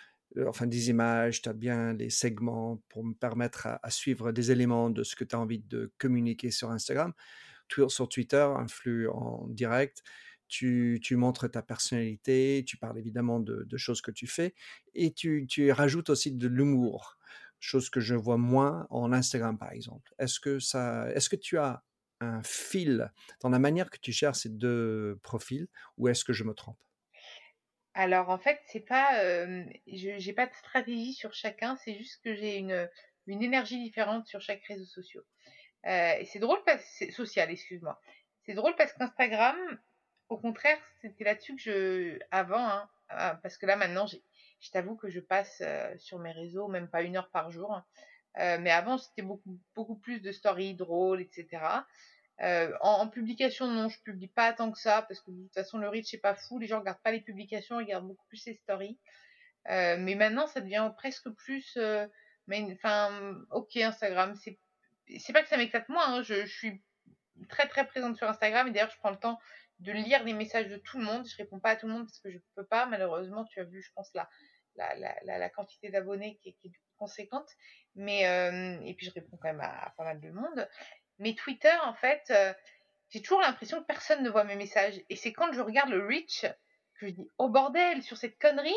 enfin 0.47 0.65
des 0.65 0.89
images, 0.89 1.41
tu 1.43 1.49
as 1.49 1.53
bien 1.53 1.93
les 1.93 2.09
segments 2.09 2.81
pour 2.89 3.03
me 3.03 3.13
permettre 3.13 3.67
à, 3.67 3.89
suivre 3.89 4.31
des 4.31 4.51
éléments 4.51 4.89
de 4.89 5.03
ce 5.03 5.15
que 5.15 5.23
tu 5.23 5.35
as 5.35 5.39
envie 5.39 5.59
de 5.59 5.91
communiquer 5.97 6.51
sur 6.51 6.71
Instagram. 6.71 7.13
Sur 7.87 8.07
Twitter, 8.09 8.47
un 8.55 8.67
flux 8.67 9.09
en 9.09 9.47
direct 9.47 10.03
tu, 10.53 11.15
montres 11.15 11.49
ta 11.49 11.61
personnalité, 11.61 12.63
tu 12.65 12.77
parles 12.77 12.99
évidemment 12.99 13.39
de, 13.39 13.77
choses 13.77 14.01
que 14.01 14.11
tu 14.11 14.27
fais 14.27 14.53
et 14.93 15.11
tu, 15.11 15.47
rajoutes 15.71 16.09
aussi 16.09 16.31
de 16.31 16.47
l'humour, 16.47 17.17
chose 17.63 17.89
que 17.89 17.99
je 17.99 18.15
vois 18.15 18.37
moins 18.37 18.87
en 18.89 19.13
Instagram 19.13 19.57
par 19.57 19.71
exemple. 19.71 20.13
Est-ce 20.19 20.39
que, 20.39 20.59
ça, 20.59 21.09
est-ce 21.11 21.29
que 21.29 21.35
tu 21.35 21.57
as 21.57 21.83
un 22.19 22.43
fil 22.43 23.11
dans 23.41 23.49
la 23.49 23.59
manière 23.59 23.89
que 23.89 23.97
tu 23.97 24.11
gères 24.11 24.35
ces 24.35 24.49
deux 24.49 25.19
profils 25.23 25.67
ou 25.97 26.07
est-ce 26.07 26.23
que 26.25 26.33
je 26.33 26.43
me 26.43 26.53
trompe? 26.53 26.77
Alors 27.93 28.29
en 28.29 28.37
fait, 28.37 28.59
c'est 28.67 28.79
pas, 28.79 29.23
je 29.87 30.15
j'ai 30.17 30.33
pas 30.33 30.47
de 30.47 30.53
stratégie 30.53 31.13
sur 31.13 31.33
chacun, 31.33 31.75
c'est 31.77 31.95
juste 31.95 32.23
que 32.23 32.33
j'ai 32.33 32.57
une, 32.57 32.89
une 33.27 33.43
énergie 33.43 33.81
différente 33.81 34.27
sur 34.27 34.41
chaque 34.41 34.63
réseau 34.63 34.85
social. 34.85 35.23
et 35.85 36.25
c'est 36.25 36.39
drôle 36.39 36.59
parce 36.65 36.83
c'est 36.97 37.11
social, 37.11 37.51
excuse-moi. 37.51 37.99
C'est 38.45 38.55
drôle 38.55 38.75
parce 38.75 38.93
qu'Instagram, 38.93 39.55
au 40.29 40.37
contraire, 40.37 40.79
c'était 41.01 41.23
là-dessus 41.23 41.55
que 41.55 41.61
je. 41.61 42.19
Avant, 42.31 42.67
hein, 42.67 42.89
ah, 43.09 43.39
parce 43.41 43.57
que 43.57 43.65
là 43.65 43.75
maintenant, 43.75 44.07
je 44.63 44.71
t'avoue 44.71 44.95
que 44.95 45.09
je 45.09 45.19
passe 45.19 45.61
euh, 45.61 45.93
sur 45.97 46.19
mes 46.19 46.31
réseaux 46.31 46.67
même 46.69 46.87
pas 46.87 47.03
une 47.03 47.17
heure 47.17 47.29
par 47.29 47.51
jour. 47.51 47.73
Hein. 47.73 47.85
Euh, 48.39 48.57
mais 48.59 48.71
avant, 48.71 48.97
c'était 48.97 49.21
beaucoup, 49.21 49.59
beaucoup 49.75 49.97
plus 49.97 50.21
de 50.21 50.31
stories 50.31 50.73
drôles, 50.73 51.21
etc. 51.21 51.85
Euh, 52.41 52.71
en, 52.81 53.07
publication, 53.09 53.67
non, 53.67 53.89
je 53.89 54.01
publie 54.01 54.29
pas 54.29 54.53
tant 54.53 54.71
que 54.71 54.79
ça 54.79 55.03
parce 55.03 55.19
que 55.19 55.31
de 55.31 55.43
toute 55.43 55.53
façon, 55.53 55.77
le 55.77 55.89
reach 55.89 56.13
n'est 56.13 56.19
pas 56.19 56.33
fou. 56.33 56.57
Les 56.59 56.65
gens 56.65 56.79
regardent 56.79 57.01
pas 57.03 57.11
les 57.11 57.21
publications, 57.21 57.79
ils 57.79 57.83
regardent 57.83 58.07
beaucoup 58.07 58.25
plus 58.27 58.43
les 58.45 58.55
stories. 58.55 58.97
mais 59.67 60.15
maintenant, 60.15 60.47
ça 60.47 60.61
devient 60.61 60.91
presque 60.97 61.29
plus. 61.31 61.77
mais 62.47 62.65
enfin, 62.73 63.35
ok, 63.51 63.75
Instagram, 63.77 64.35
c'est 64.35 64.57
c'est 65.19 65.33
pas 65.33 65.43
que 65.43 65.49
ça 65.49 65.57
m'éclate 65.57 65.89
moins. 65.89 66.15
Hein, 66.15 66.21
je, 66.23 66.45
je, 66.45 66.57
suis 66.57 66.81
très 67.49 67.67
très 67.67 67.85
présente 67.85 68.15
sur 68.15 68.27
Instagram 68.29 68.67
et 68.67 68.71
d'ailleurs, 68.71 68.89
je 68.89 68.97
prends 68.97 69.11
le 69.11 69.17
temps 69.17 69.37
de 69.79 69.91
lire 69.91 70.23
les 70.23 70.33
messages 70.33 70.69
de 70.69 70.77
tout 70.77 70.97
le 70.97 71.03
monde. 71.03 71.27
Je 71.27 71.35
réponds 71.35 71.59
pas 71.59 71.71
à 71.71 71.75
tout 71.75 71.87
le 71.87 71.93
monde 71.93 72.05
parce 72.05 72.19
que 72.19 72.31
je 72.31 72.39
peux 72.55 72.65
pas, 72.65 72.85
malheureusement. 72.85 73.43
Tu 73.45 73.59
as 73.59 73.65
vu, 73.65 73.81
je 73.81 73.91
pense, 73.93 74.09
la, 74.13 74.29
la, 74.75 74.95
la, 75.23 75.49
quantité 75.49 75.89
d'abonnés 75.89 76.37
qui, 76.41 76.49
est 76.49 76.71
conséquente. 76.97 77.49
Mais, 77.95 78.27
euh, 78.27 78.79
et 78.83 78.93
puis, 78.93 79.05
je 79.05 79.11
réponds 79.11 79.37
quand 79.41 79.49
même 79.49 79.61
à, 79.61 79.93
pas 79.97 80.03
mal 80.03 80.19
de 80.19 80.29
monde. 80.31 80.67
Mais 81.19 81.35
Twitter, 81.35 81.75
en 81.83 81.93
fait, 81.93 82.23
euh, 82.31 82.53
j'ai 83.09 83.21
toujours 83.21 83.41
l'impression 83.41 83.79
que 83.81 83.85
personne 83.85 84.23
ne 84.23 84.29
voit 84.29 84.43
mes 84.43 84.55
messages. 84.55 85.01
Et 85.09 85.15
c'est 85.15 85.33
quand 85.33 85.51
je 85.53 85.61
regarde 85.61 85.89
le 85.89 86.05
reach 86.05 86.45
que 86.99 87.07
je 87.07 87.11
dis, 87.11 87.29
oh 87.37 87.49
bordel, 87.49 88.01
sur 88.01 88.17
cette 88.17 88.39
connerie, 88.39 88.73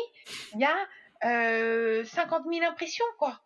il 0.53 0.61
y 0.61 0.65
a 0.65 0.87
euh, 1.23 2.03
50 2.05 2.45
000 2.51 2.65
impressions, 2.65 3.05
quoi. 3.17 3.41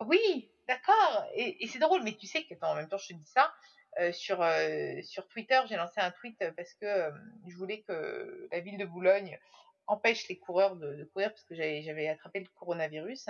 Oui, 0.00 0.50
d'accord. 0.68 1.26
Et, 1.34 1.66
c'est 1.66 1.78
drôle, 1.78 2.02
mais 2.02 2.16
tu 2.16 2.26
sais 2.26 2.44
que, 2.44 2.54
en 2.62 2.74
même 2.74 2.88
temps, 2.88 2.98
je 2.98 3.08
te 3.08 3.12
dis 3.14 3.26
ça, 3.26 3.52
euh, 3.98 4.12
sur, 4.12 4.40
euh, 4.40 5.02
sur 5.02 5.26
Twitter, 5.28 5.60
j'ai 5.68 5.76
lancé 5.76 6.00
un 6.00 6.10
tweet 6.12 6.38
parce 6.56 6.74
que 6.74 6.86
euh, 6.86 7.10
je 7.48 7.56
voulais 7.56 7.82
que 7.82 8.48
la 8.52 8.60
ville 8.60 8.78
de 8.78 8.84
Boulogne 8.84 9.38
empêche 9.90 10.28
les 10.28 10.38
coureurs 10.38 10.76
de, 10.76 11.04
courir 11.12 11.30
parce 11.30 11.44
que 11.44 11.54
j'avais 11.54 12.08
attrapé 12.08 12.40
le 12.40 12.46
coronavirus 12.54 13.28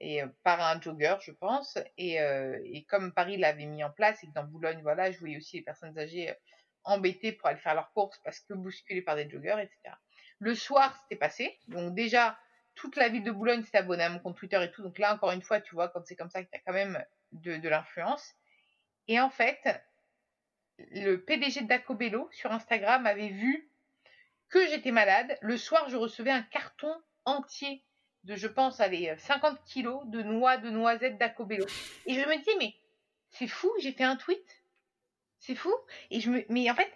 et 0.00 0.22
par 0.42 0.60
un 0.60 0.80
jogger, 0.80 1.16
je 1.20 1.30
pense. 1.30 1.78
Et, 1.96 2.16
et 2.16 2.84
comme 2.88 3.12
Paris 3.12 3.36
l'avait 3.36 3.66
mis 3.66 3.84
en 3.84 3.90
place 3.90 4.22
et 4.24 4.26
que 4.26 4.32
dans 4.32 4.44
Boulogne, 4.44 4.80
voilà, 4.82 5.12
je 5.12 5.18
voyais 5.18 5.36
aussi 5.36 5.58
les 5.58 5.62
personnes 5.62 5.96
âgées 5.98 6.34
embêtées 6.84 7.32
pour 7.32 7.48
aller 7.48 7.58
faire 7.58 7.74
leurs 7.74 7.92
courses 7.92 8.20
parce 8.24 8.40
que 8.40 8.54
bousculées 8.54 9.02
par 9.02 9.16
des 9.16 9.28
joggers, 9.28 9.56
etc. 9.60 9.94
Le 10.38 10.54
soir, 10.54 10.98
c'était 11.02 11.18
passé. 11.18 11.56
Donc 11.68 11.94
déjà, 11.94 12.36
toute 12.74 12.96
la 12.96 13.08
ville 13.08 13.22
de 13.22 13.30
Boulogne 13.30 13.62
s'est 13.62 13.76
abonnée 13.76 14.04
à 14.04 14.08
mon 14.08 14.18
compte 14.18 14.36
Twitter 14.36 14.62
et 14.62 14.70
tout. 14.70 14.82
Donc 14.82 14.98
là, 14.98 15.14
encore 15.14 15.30
une 15.30 15.42
fois, 15.42 15.60
tu 15.60 15.74
vois, 15.74 15.88
quand 15.88 16.04
c'est 16.04 16.16
comme 16.16 16.30
ça, 16.30 16.42
qu'il 16.42 16.52
y 16.52 16.56
a 16.56 16.62
quand 16.66 16.72
même 16.72 17.04
de, 17.32 17.56
de 17.56 17.68
l'influence. 17.68 18.34
Et 19.08 19.20
en 19.20 19.30
fait, 19.30 19.60
le 20.78 21.16
PDG 21.16 21.62
de 21.62 21.68
Dacobello 21.68 22.28
sur 22.32 22.50
Instagram 22.50 23.06
avait 23.06 23.28
vu 23.28 23.68
que 24.52 24.68
j'étais 24.68 24.92
malade. 24.92 25.36
Le 25.40 25.56
soir, 25.56 25.88
je 25.88 25.96
recevais 25.96 26.30
un 26.30 26.42
carton 26.42 26.94
entier 27.24 27.82
de, 28.24 28.36
je 28.36 28.46
pense, 28.46 28.78
allez, 28.78 29.12
50 29.18 29.64
kilos 29.64 30.06
de 30.06 30.22
noix 30.22 30.58
de 30.58 30.70
noisettes 30.70 31.18
d'Acobello. 31.18 31.66
Et 32.06 32.14
je 32.14 32.20
me 32.20 32.36
dis, 32.36 32.56
mais 32.58 32.74
c'est 33.30 33.48
fou, 33.48 33.72
j'ai 33.80 33.92
fait 33.92 34.04
un 34.04 34.16
tweet. 34.16 34.64
C'est 35.40 35.56
fou. 35.56 35.74
Et 36.10 36.20
je 36.20 36.30
me, 36.30 36.44
mais 36.48 36.70
en 36.70 36.74
fait, 36.76 36.92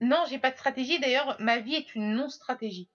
non, 0.00 0.22
j'ai 0.28 0.38
pas 0.38 0.50
de 0.50 0.56
stratégie. 0.56 1.00
D'ailleurs, 1.00 1.36
ma 1.40 1.58
vie 1.58 1.74
est 1.74 1.94
une 1.96 2.14
non-stratégie. 2.14 2.88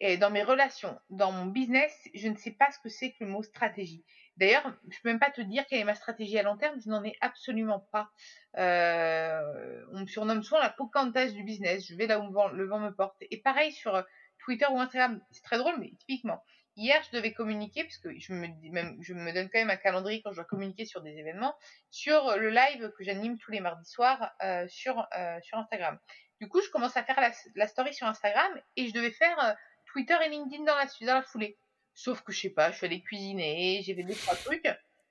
Et 0.00 0.16
dans 0.16 0.30
mes 0.30 0.42
relations, 0.42 0.98
dans 1.10 1.32
mon 1.32 1.46
business, 1.46 1.92
je 2.14 2.28
ne 2.28 2.36
sais 2.36 2.52
pas 2.52 2.70
ce 2.70 2.78
que 2.78 2.88
c'est 2.88 3.12
que 3.12 3.24
le 3.24 3.30
mot 3.30 3.42
stratégie. 3.42 4.04
D'ailleurs, 4.38 4.74
je 4.88 4.98
peux 5.02 5.10
même 5.10 5.18
pas 5.18 5.30
te 5.30 5.40
dire 5.40 5.66
quelle 5.66 5.80
est 5.80 5.84
ma 5.84 5.94
stratégie 5.94 6.38
à 6.38 6.42
long 6.42 6.56
terme, 6.56 6.80
je 6.80 6.88
n'en 6.88 7.04
ai 7.04 7.16
absolument 7.20 7.80
pas. 7.92 8.10
Euh, 8.56 9.84
on 9.92 10.00
me 10.00 10.06
surnomme 10.06 10.42
souvent 10.42 10.60
la 10.60 10.70
Pocahontas 10.70 11.30
du 11.30 11.42
business, 11.42 11.86
je 11.86 11.94
vais 11.94 12.06
là 12.06 12.18
où 12.18 12.32
le 12.52 12.66
vent, 12.66 12.78
me 12.78 12.90
porte. 12.90 13.16
Et 13.30 13.38
pareil 13.38 13.72
sur 13.72 13.94
euh, 13.94 14.02
Twitter 14.38 14.66
ou 14.70 14.80
Instagram, 14.80 15.20
c'est 15.30 15.42
très 15.42 15.58
drôle, 15.58 15.78
mais 15.78 15.92
typiquement, 15.98 16.42
hier 16.76 17.00
je 17.10 17.16
devais 17.16 17.32
communiquer, 17.34 17.84
parce 17.84 17.98
que 17.98 18.18
je 18.18 18.32
me, 18.32 19.32
donne 19.32 19.50
quand 19.50 19.58
même 19.58 19.70
un 19.70 19.76
calendrier 19.76 20.22
quand 20.22 20.30
je 20.30 20.36
dois 20.36 20.44
communiquer 20.44 20.86
sur 20.86 21.02
des 21.02 21.18
événements, 21.18 21.54
sur 21.90 22.36
le 22.36 22.48
live 22.48 22.90
que 22.96 23.04
j'anime 23.04 23.38
tous 23.38 23.50
les 23.50 23.60
mardis 23.60 23.88
soirs 23.88 24.32
euh, 24.42 24.66
sur, 24.68 25.06
Instagram. 25.52 25.98
Du 26.40 26.48
coup, 26.48 26.60
je 26.62 26.70
commence 26.70 26.96
à 26.96 27.04
faire 27.04 27.20
la, 27.54 27.66
story 27.66 27.94
sur 27.94 28.06
Instagram 28.06 28.50
et 28.76 28.88
je 28.88 28.94
devais 28.94 29.12
faire 29.12 29.38
euh, 29.44 29.52
Twitter 29.92 30.16
et 30.24 30.28
LinkedIn 30.30 30.64
dans 30.64 30.76
la 31.14 31.22
foulée. 31.22 31.58
Sauf 31.94 32.22
que 32.22 32.32
je 32.32 32.40
sais 32.40 32.50
pas, 32.50 32.70
je 32.70 32.76
suis 32.76 32.86
allée 32.86 33.02
cuisiner, 33.02 33.82
j'ai 33.84 33.94
fait 33.94 34.02
des 34.02 34.14
trois 34.14 34.34
trucs. 34.36 34.68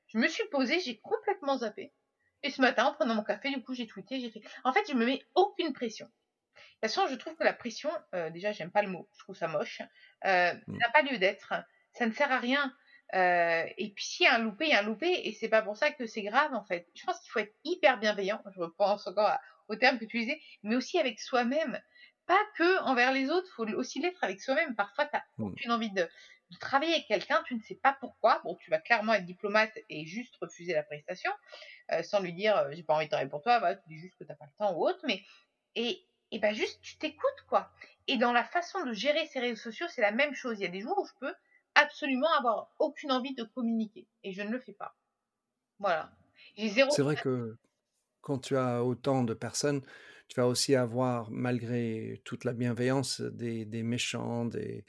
Je 0.07 0.17
me 0.17 0.27
suis 0.27 0.43
posée, 0.49 0.79
j'ai 0.79 0.97
complètement 0.99 1.57
zappé. 1.57 1.93
Et 2.43 2.49
ce 2.49 2.61
matin, 2.61 2.85
en 2.85 2.93
prenant 2.93 3.15
mon 3.15 3.23
café, 3.23 3.49
du 3.49 3.61
coup, 3.61 3.73
j'ai 3.73 3.87
tweeté, 3.87 4.19
j'ai 4.19 4.31
fait. 4.31 4.41
En 4.63 4.73
fait, 4.73 4.83
je 4.89 4.95
me 4.95 5.05
mets 5.05 5.23
aucune 5.35 5.73
pression. 5.73 6.05
De 6.05 6.87
toute 6.87 6.95
façon, 6.95 7.07
je 7.07 7.15
trouve 7.15 7.35
que 7.35 7.43
la 7.43 7.53
pression, 7.53 7.91
euh, 8.15 8.31
déjà, 8.31 8.51
j'aime 8.51 8.71
pas 8.71 8.81
le 8.81 8.89
mot, 8.89 9.07
je 9.13 9.19
trouve 9.19 9.35
ça 9.35 9.47
moche, 9.47 9.81
euh, 10.25 10.53
n'a 10.67 10.89
pas 10.93 11.03
lieu 11.03 11.19
d'être. 11.19 11.53
Ça 11.93 12.07
ne 12.07 12.11
sert 12.11 12.31
à 12.31 12.39
rien. 12.39 12.75
Euh, 13.13 13.65
et 13.77 13.91
puis 13.91 14.05
s'il 14.05 14.25
y 14.25 14.27
a 14.27 14.35
un 14.35 14.39
loupé, 14.39 14.65
il 14.65 14.71
y 14.71 14.73
a 14.73 14.79
un 14.79 14.83
loupé, 14.83 15.27
et 15.27 15.33
c'est 15.33 15.49
pas 15.49 15.61
pour 15.61 15.75
ça 15.75 15.91
que 15.91 16.05
c'est 16.07 16.21
grave 16.21 16.53
en 16.53 16.63
fait. 16.63 16.87
Je 16.95 17.03
pense 17.03 17.19
qu'il 17.19 17.29
faut 17.29 17.39
être 17.39 17.53
hyper 17.63 17.99
bienveillant. 17.99 18.41
Je 18.55 18.61
repense 18.61 19.05
encore 19.05 19.37
au 19.67 19.75
terme 19.75 19.99
que 19.99 20.05
tu 20.05 20.19
disais, 20.19 20.41
mais 20.63 20.75
aussi 20.75 20.97
avec 20.97 21.19
soi-même. 21.19 21.79
Pas 22.25 22.39
que 22.55 22.81
envers 22.83 23.11
les 23.11 23.29
autres, 23.29 23.51
faut 23.53 23.67
aussi 23.67 23.99
l'être 23.99 24.23
avec 24.23 24.41
soi-même. 24.41 24.75
Parfois, 24.75 25.05
tu 25.05 25.11
n'as 25.13 25.45
aucune 25.45 25.71
envie 25.71 25.91
de, 25.91 26.07
de 26.51 26.57
travailler 26.57 26.93
avec 26.93 27.07
quelqu'un, 27.07 27.41
tu 27.45 27.55
ne 27.55 27.61
sais 27.61 27.75
pas 27.75 27.97
pourquoi. 27.99 28.41
Bon, 28.43 28.55
tu 28.55 28.69
vas 28.69 28.79
clairement 28.79 29.13
être 29.13 29.25
diplomate 29.25 29.71
et 29.89 30.05
juste 30.05 30.35
refuser 30.41 30.73
la 30.73 30.83
prestation, 30.83 31.31
euh, 31.91 32.03
sans 32.03 32.19
lui 32.19 32.33
dire 32.33 32.57
euh, 32.57 32.69
j'ai 32.71 32.83
pas 32.83 32.93
envie 32.93 33.05
de 33.05 33.09
travailler 33.09 33.29
pour 33.29 33.41
toi, 33.41 33.59
bah, 33.59 33.75
tu 33.75 33.87
dis 33.87 33.97
juste 33.97 34.15
que 34.19 34.23
t'as 34.23 34.35
pas 34.35 34.45
le 34.45 34.51
temps 34.57 34.73
ou 34.75 34.85
autre, 34.85 34.99
mais 35.07 35.21
et, 35.75 36.05
et 36.31 36.39
ben 36.39 36.53
juste 36.53 36.79
tu 36.81 36.97
t'écoutes 36.97 37.45
quoi. 37.47 37.71
Et 38.07 38.17
dans 38.17 38.33
la 38.33 38.43
façon 38.43 38.85
de 38.85 38.93
gérer 38.93 39.25
ces 39.27 39.39
réseaux 39.39 39.61
sociaux, 39.61 39.87
c'est 39.89 40.01
la 40.01 40.11
même 40.11 40.35
chose. 40.35 40.59
Il 40.59 40.63
y 40.63 40.65
a 40.65 40.69
des 40.69 40.81
jours 40.81 40.97
où 40.99 41.05
je 41.05 41.13
peux 41.19 41.33
absolument 41.75 42.31
avoir 42.37 42.69
aucune 42.79 43.11
envie 43.11 43.33
de 43.33 43.43
communiquer 43.43 44.07
et 44.23 44.33
je 44.33 44.41
ne 44.41 44.51
le 44.51 44.59
fais 44.59 44.73
pas. 44.73 44.95
Voilà. 45.79 46.11
C'est 46.57 47.01
vrai 47.01 47.15
que 47.15 47.57
quand 48.19 48.39
tu 48.39 48.57
as 48.57 48.83
autant 48.83 49.23
de 49.23 49.33
personnes, 49.33 49.81
tu 50.27 50.39
vas 50.39 50.47
aussi 50.47 50.75
avoir, 50.75 51.31
malgré 51.31 52.21
toute 52.25 52.43
la 52.43 52.53
bienveillance, 52.53 53.21
des, 53.21 53.65
des 53.65 53.83
méchants, 53.83 54.45
des, 54.45 54.85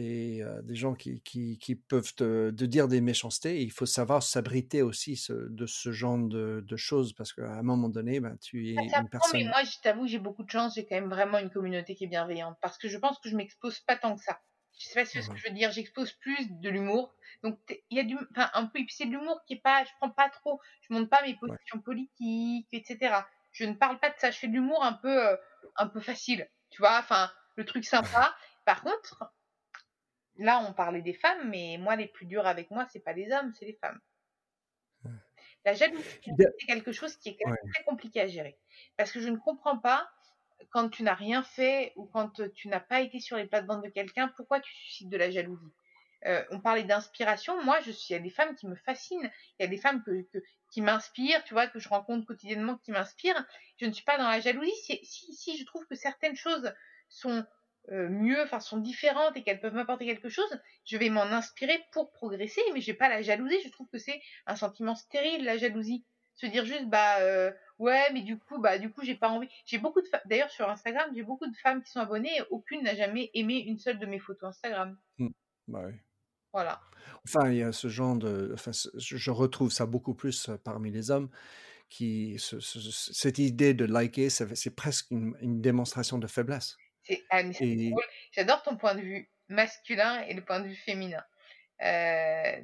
des, 0.00 0.46
des 0.62 0.74
gens 0.74 0.94
qui, 0.94 1.20
qui, 1.22 1.58
qui 1.58 1.74
peuvent 1.74 2.14
te, 2.14 2.50
dire 2.50 2.88
des 2.88 3.00
méchancetés. 3.00 3.62
il 3.62 3.70
faut 3.70 3.86
savoir 3.86 4.22
s'abriter 4.22 4.82
aussi 4.82 5.22
de 5.28 5.66
ce 5.66 5.92
genre 5.92 6.18
de, 6.18 6.64
de 6.66 6.76
choses 6.76 7.12
parce 7.12 7.32
qu'à 7.32 7.52
un 7.52 7.62
moment 7.62 7.88
donné, 7.88 8.20
ben, 8.20 8.36
tu 8.40 8.70
es 8.70 8.74
une 8.74 9.08
personne. 9.08 9.40
Mais 9.40 9.44
moi, 9.44 9.62
je 9.64 9.78
t'avoue, 9.82 10.06
j'ai 10.06 10.18
beaucoup 10.18 10.44
de 10.44 10.50
chance. 10.50 10.74
J'ai 10.74 10.86
quand 10.86 10.96
même 10.96 11.10
vraiment 11.10 11.38
une 11.38 11.50
communauté 11.50 11.94
qui 11.94 12.04
est 12.04 12.08
bienveillante 12.08 12.56
parce 12.60 12.78
que 12.78 12.88
je 12.88 12.98
pense 12.98 13.18
que 13.18 13.28
je 13.28 13.36
m'expose 13.36 13.80
pas 13.80 13.96
tant 13.96 14.16
que 14.16 14.22
ça. 14.22 14.40
Je 14.78 14.86
sais 14.86 14.94
pas 14.94 15.04
ce 15.04 15.28
que 15.28 15.36
je 15.36 15.48
veux 15.48 15.54
dire. 15.54 15.70
J'expose 15.70 16.12
plus 16.12 16.50
de 16.50 16.70
l'humour. 16.70 17.14
Donc, 17.42 17.58
il 17.90 17.96
y 17.96 18.00
a 18.00 18.04
du, 18.04 18.16
enfin, 18.32 18.50
un 18.54 18.66
peu, 18.66 18.80
c'est 18.88 19.06
de 19.06 19.10
l'humour 19.10 19.40
qui 19.46 19.54
est 19.54 19.62
pas, 19.62 19.84
je 19.84 19.90
prends 20.00 20.10
pas 20.10 20.30
trop, 20.30 20.60
je 20.82 20.94
montre 20.94 21.10
pas 21.10 21.22
mes 21.22 21.36
positions 21.36 21.80
politiques, 21.80 22.68
etc. 22.72 23.14
Je 23.52 23.64
ne 23.64 23.74
parle 23.74 23.98
pas 23.98 24.08
de 24.08 24.14
ça. 24.18 24.30
Je 24.30 24.38
fais 24.38 24.48
de 24.48 24.54
l'humour 24.54 24.82
un 24.82 24.94
peu, 24.94 25.36
un 25.76 25.86
peu 25.86 26.00
facile. 26.00 26.48
Tu 26.70 26.80
vois, 26.80 26.98
enfin, 26.98 27.30
le 27.56 27.64
truc 27.64 27.84
sympa. 27.84 28.34
Par 28.64 28.82
contre, 28.82 29.32
là, 30.40 30.64
on 30.68 30.72
parlait 30.72 31.02
des 31.02 31.12
femmes, 31.12 31.50
mais 31.50 31.76
moi, 31.78 31.96
les 31.96 32.06
plus 32.06 32.26
durs 32.26 32.46
avec 32.46 32.70
moi, 32.70 32.86
c'est 32.90 33.00
pas 33.00 33.12
les 33.12 33.30
hommes, 33.30 33.52
c'est 33.58 33.66
les 33.66 33.78
femmes. 33.80 34.00
La 35.64 35.74
jalousie, 35.74 36.02
c'est 36.24 36.66
quelque 36.66 36.90
chose 36.90 37.16
qui 37.16 37.28
est 37.28 37.38
très 37.72 37.84
compliqué 37.84 38.20
à 38.22 38.26
gérer. 38.26 38.58
Parce 38.96 39.12
que 39.12 39.20
je 39.20 39.28
ne 39.28 39.36
comprends 39.36 39.76
pas, 39.78 40.10
quand 40.70 40.88
tu 40.88 41.02
n'as 41.02 41.14
rien 41.14 41.42
fait 41.42 41.92
ou 41.96 42.06
quand 42.06 42.40
tu 42.54 42.68
n'as 42.68 42.80
pas 42.80 43.00
été 43.02 43.20
sur 43.20 43.36
les 43.36 43.46
plates-bandes 43.46 43.84
de 43.84 43.90
quelqu'un, 43.90 44.28
pourquoi 44.28 44.60
tu 44.60 44.72
suscites 44.74 45.10
de 45.10 45.18
la 45.18 45.30
jalousie? 45.30 45.72
Euh, 46.26 46.42
On 46.50 46.60
parlait 46.60 46.84
d'inspiration. 46.84 47.62
Moi, 47.62 47.80
je 47.80 47.90
suis, 47.90 48.14
il 48.14 48.16
y 48.16 48.20
a 48.20 48.22
des 48.22 48.30
femmes 48.30 48.54
qui 48.54 48.66
me 48.66 48.74
fascinent. 48.74 49.30
Il 49.58 49.62
y 49.62 49.64
a 49.64 49.68
des 49.68 49.76
femmes 49.76 50.02
que, 50.02 50.26
qui 50.70 50.80
m'inspirent, 50.80 51.44
tu 51.44 51.52
vois, 51.52 51.66
que 51.66 51.78
je 51.78 51.88
rencontre 51.88 52.26
quotidiennement, 52.26 52.78
qui 52.78 52.90
m'inspirent. 52.90 53.44
Je 53.78 53.84
ne 53.86 53.92
suis 53.92 54.04
pas 54.04 54.16
dans 54.16 54.28
la 54.28 54.40
jalousie. 54.40 54.72
Si, 55.02 55.34
si 55.34 55.58
je 55.58 55.64
trouve 55.66 55.86
que 55.86 55.94
certaines 55.94 56.36
choses 56.36 56.72
sont 57.08 57.44
euh, 57.88 58.08
mieux, 58.08 58.40
enfin 58.42 58.60
sont 58.60 58.78
différentes 58.78 59.36
et 59.36 59.42
qu'elles 59.42 59.60
peuvent 59.60 59.74
m'apporter 59.74 60.06
quelque 60.06 60.28
chose, 60.28 60.60
je 60.84 60.96
vais 60.96 61.08
m'en 61.08 61.22
inspirer 61.22 61.82
pour 61.92 62.12
progresser, 62.12 62.60
mais 62.72 62.80
j'ai 62.80 62.94
pas 62.94 63.08
la 63.08 63.22
jalousie. 63.22 63.60
Je 63.64 63.70
trouve 63.70 63.88
que 63.88 63.98
c'est 63.98 64.20
un 64.46 64.54
sentiment 64.54 64.94
stérile 64.94 65.44
la 65.44 65.56
jalousie. 65.56 66.04
Se 66.36 66.46
dire 66.46 66.64
juste 66.64 66.88
bah 66.88 67.18
euh, 67.20 67.50
ouais, 67.78 68.12
mais 68.12 68.22
du 68.22 68.38
coup 68.38 68.60
bah 68.60 68.78
du 68.78 68.90
coup 68.90 69.02
j'ai 69.02 69.16
pas 69.16 69.28
envie. 69.28 69.48
J'ai 69.66 69.78
beaucoup 69.78 70.00
de 70.00 70.08
d'ailleurs 70.26 70.50
sur 70.50 70.68
Instagram 70.68 71.10
j'ai 71.14 71.22
beaucoup 71.22 71.46
de 71.46 71.56
femmes 71.56 71.82
qui 71.82 71.90
sont 71.90 72.00
abonnées 72.00 72.34
et 72.36 72.42
aucune 72.50 72.82
n'a 72.82 72.94
jamais 72.94 73.30
aimé 73.34 73.58
une 73.58 73.78
seule 73.78 73.98
de 73.98 74.06
mes 74.06 74.18
photos 74.20 74.50
Instagram. 74.50 74.96
Mmh. 75.18 75.28
Bah 75.68 75.82
oui. 75.86 75.94
Voilà. 76.52 76.80
Enfin 77.26 77.50
il 77.50 77.58
y 77.58 77.62
a 77.62 77.72
ce 77.72 77.88
genre 77.88 78.16
de, 78.16 78.50
enfin 78.54 78.70
je 78.94 79.30
retrouve 79.30 79.72
ça 79.72 79.86
beaucoup 79.86 80.14
plus 80.14 80.48
euh, 80.48 80.56
parmi 80.56 80.90
les 80.90 81.10
hommes 81.10 81.28
qui 81.88 82.36
cette 82.38 83.38
idée 83.38 83.74
de 83.74 83.84
liker 83.84 84.30
c'est 84.30 84.76
presque 84.76 85.10
une 85.10 85.60
démonstration 85.60 86.18
de 86.18 86.28
faiblesse. 86.28 86.76
Ah, 87.30 87.42
J'adore 88.32 88.62
ton 88.62 88.76
point 88.76 88.94
de 88.94 89.00
vue 89.00 89.28
masculin 89.48 90.22
et 90.22 90.34
le 90.34 90.42
point 90.42 90.60
de 90.60 90.68
vue 90.68 90.76
féminin. 90.76 91.22
Euh, 91.82 92.56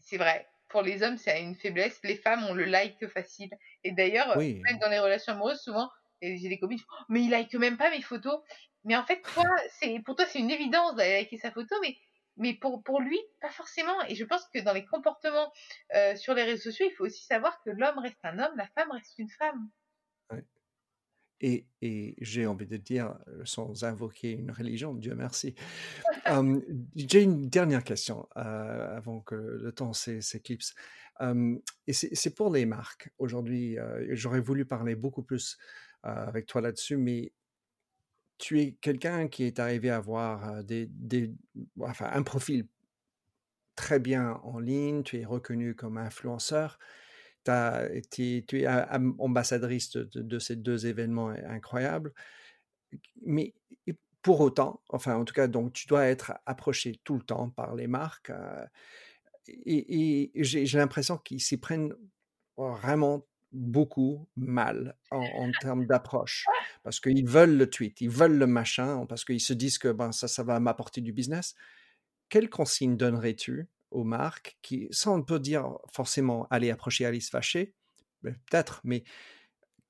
c'est 0.00 0.18
vrai. 0.18 0.46
Pour 0.68 0.82
les 0.82 1.02
hommes, 1.02 1.18
c'est 1.18 1.40
une 1.40 1.54
faiblesse. 1.54 2.00
Les 2.02 2.16
femmes, 2.16 2.44
ont 2.44 2.54
le 2.54 2.64
like 2.64 3.06
facile. 3.08 3.50
Et 3.84 3.92
d'ailleurs, 3.92 4.36
même 4.36 4.78
dans 4.80 4.88
les 4.88 4.98
relations 4.98 5.32
amoureuses, 5.32 5.60
souvent, 5.60 5.88
j'ai 6.20 6.48
des 6.48 6.58
copines, 6.58 6.80
oh, 6.90 7.04
mais 7.08 7.22
il 7.22 7.30
like 7.30 7.54
même 7.54 7.76
pas 7.76 7.90
mes 7.90 8.02
photos. 8.02 8.40
Mais 8.84 8.96
en 8.96 9.04
fait, 9.04 9.22
toi, 9.34 9.44
c'est 9.78 10.00
pour 10.04 10.16
toi, 10.16 10.26
c'est 10.26 10.38
une 10.40 10.50
évidence 10.50 10.94
d'aller 10.96 11.20
liker 11.20 11.38
sa 11.38 11.50
photo, 11.50 11.74
mais 11.80 11.96
mais 12.36 12.54
pour, 12.54 12.82
pour 12.82 13.00
lui, 13.00 13.18
pas 13.40 13.50
forcément. 13.50 13.94
Et 14.08 14.14
je 14.16 14.24
pense 14.24 14.44
que 14.52 14.58
dans 14.58 14.72
les 14.72 14.84
comportements 14.84 15.52
euh, 15.94 16.16
sur 16.16 16.34
les 16.34 16.42
réseaux 16.42 16.70
sociaux, 16.70 16.86
il 16.90 16.94
faut 16.94 17.04
aussi 17.04 17.24
savoir 17.24 17.62
que 17.62 17.70
l'homme 17.70 17.98
reste 17.98 18.18
un 18.24 18.38
homme, 18.38 18.56
la 18.56 18.66
femme 18.68 18.90
reste 18.90 19.18
une 19.18 19.30
femme. 19.30 19.70
Et, 21.46 22.16
j'ai 22.22 22.46
envie 22.46 22.66
de 22.66 22.78
dire, 22.78 23.18
sans 23.44 23.84
invoquer 23.84 24.32
une 24.32 24.50
religion, 24.50 24.94
Dieu 24.94 25.14
merci. 25.14 25.54
j'ai 26.96 27.22
une 27.22 27.50
dernière 27.50 27.84
question 27.84 28.26
avant 28.34 29.20
que 29.20 29.34
le 29.34 29.70
temps 29.72 29.92
s'éclipse. 29.92 30.74
et 31.20 31.92
c'est 31.92 32.34
pour 32.34 32.50
les 32.50 32.64
marques. 32.64 33.10
Aujourd'hui, 33.18 33.76
j'aurais 34.10 34.40
voulu 34.40 34.64
parler 34.64 34.94
beaucoup 34.94 35.22
plus 35.22 35.58
avec 36.02 36.46
toi 36.46 36.62
là-dessus, 36.62 36.96
mais 36.96 37.32
tu 38.38 38.62
es 38.62 38.72
quelqu'un 38.80 39.28
qui 39.28 39.44
est 39.44 39.58
arrivé 39.58 39.90
à 39.90 39.96
avoir 39.96 40.64
des, 40.64 40.88
enfin, 41.80 42.08
un 42.10 42.22
profil 42.22 42.66
très 43.76 43.98
bien 43.98 44.40
en 44.44 44.60
ligne, 44.60 45.02
tu 45.02 45.20
es 45.20 45.26
reconnu 45.26 45.74
comme 45.74 45.98
influenceur 45.98 46.78
tu 47.44 48.44
es 48.52 48.66
ambassadrice 49.18 49.92
de, 49.92 50.38
ces 50.38 50.56
deux 50.56 50.86
événements 50.86 51.28
incroyables. 51.28 52.12
Mais 53.22 53.54
pour 54.22 54.40
autant, 54.40 54.80
enfin 54.88 55.16
en 55.16 55.24
tout 55.24 55.34
cas, 55.34 55.46
donc 55.46 55.72
tu 55.72 55.86
dois 55.86 56.06
être 56.06 56.34
approché 56.46 57.00
tout 57.04 57.16
le 57.16 57.22
temps 57.22 57.50
par 57.50 57.74
les 57.74 57.86
marques. 57.86 58.32
et, 59.48 60.30
j'ai 60.34 60.78
l'impression 60.78 61.18
qu'ils 61.18 61.40
s'y 61.40 61.58
prennent 61.58 61.94
vraiment 62.56 63.26
beaucoup 63.54 64.26
mal 64.36 64.96
en, 65.10 65.50
termes 65.60 65.86
d'approche. 65.86 66.44
Parce 66.82 67.00
qu'ils 67.00 67.26
veulent 67.26 67.56
le 67.56 67.70
tweet, 67.70 68.00
ils 68.00 68.10
veulent 68.10 68.36
le 68.36 68.46
machin, 68.46 69.06
parce 69.06 69.24
qu'ils 69.24 69.40
se 69.40 69.52
disent 69.52 69.78
que 69.78 69.88
ben, 69.88 70.12
ça, 70.12 70.28
ça 70.28 70.42
va 70.42 70.60
m'apporter 70.60 71.00
du 71.00 71.12
business. 71.12 71.54
Quelle 72.28 72.50
consigne 72.50 72.96
donnerais-tu 72.96 73.68
aux 73.94 74.04
marques 74.04 74.58
qui, 74.62 74.88
sans 74.90 75.18
on 75.18 75.22
peut 75.22 75.40
dire 75.40 75.78
forcément 75.92 76.46
aller 76.50 76.70
approcher 76.70 77.06
Alice 77.06 77.30
Vacher, 77.30 77.74
peut-être, 78.22 78.80
mais 78.84 79.04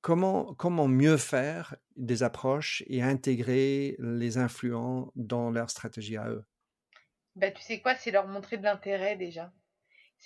comment, 0.00 0.54
comment 0.54 0.88
mieux 0.88 1.16
faire 1.16 1.76
des 1.96 2.22
approches 2.22 2.84
et 2.86 3.02
intégrer 3.02 3.96
les 3.98 4.38
influents 4.38 5.12
dans 5.16 5.50
leur 5.50 5.70
stratégie 5.70 6.16
à 6.16 6.28
eux? 6.28 6.44
Bah, 7.36 7.50
Tu 7.50 7.62
sais 7.62 7.80
quoi, 7.80 7.96
c'est 7.96 8.10
leur 8.10 8.28
montrer 8.28 8.58
de 8.58 8.64
l'intérêt 8.64 9.16
déjà. 9.16 9.52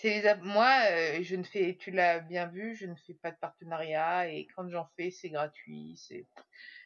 Les 0.05 0.23
Moi, 0.43 0.71
euh, 0.91 1.19
je 1.23 1.35
ne 1.35 1.43
fais, 1.43 1.77
tu 1.79 1.91
l'as 1.91 2.21
bien 2.21 2.47
vu, 2.47 2.77
je 2.77 2.87
ne 2.87 2.95
fais 2.95 3.15
pas 3.15 3.33
de 3.33 3.37
partenariat 3.37 4.29
et 4.29 4.47
quand 4.55 4.69
j'en 4.69 4.89
fais, 4.97 5.11
c'est 5.11 5.31
gratuit. 5.31 5.97
C'est 5.97 6.27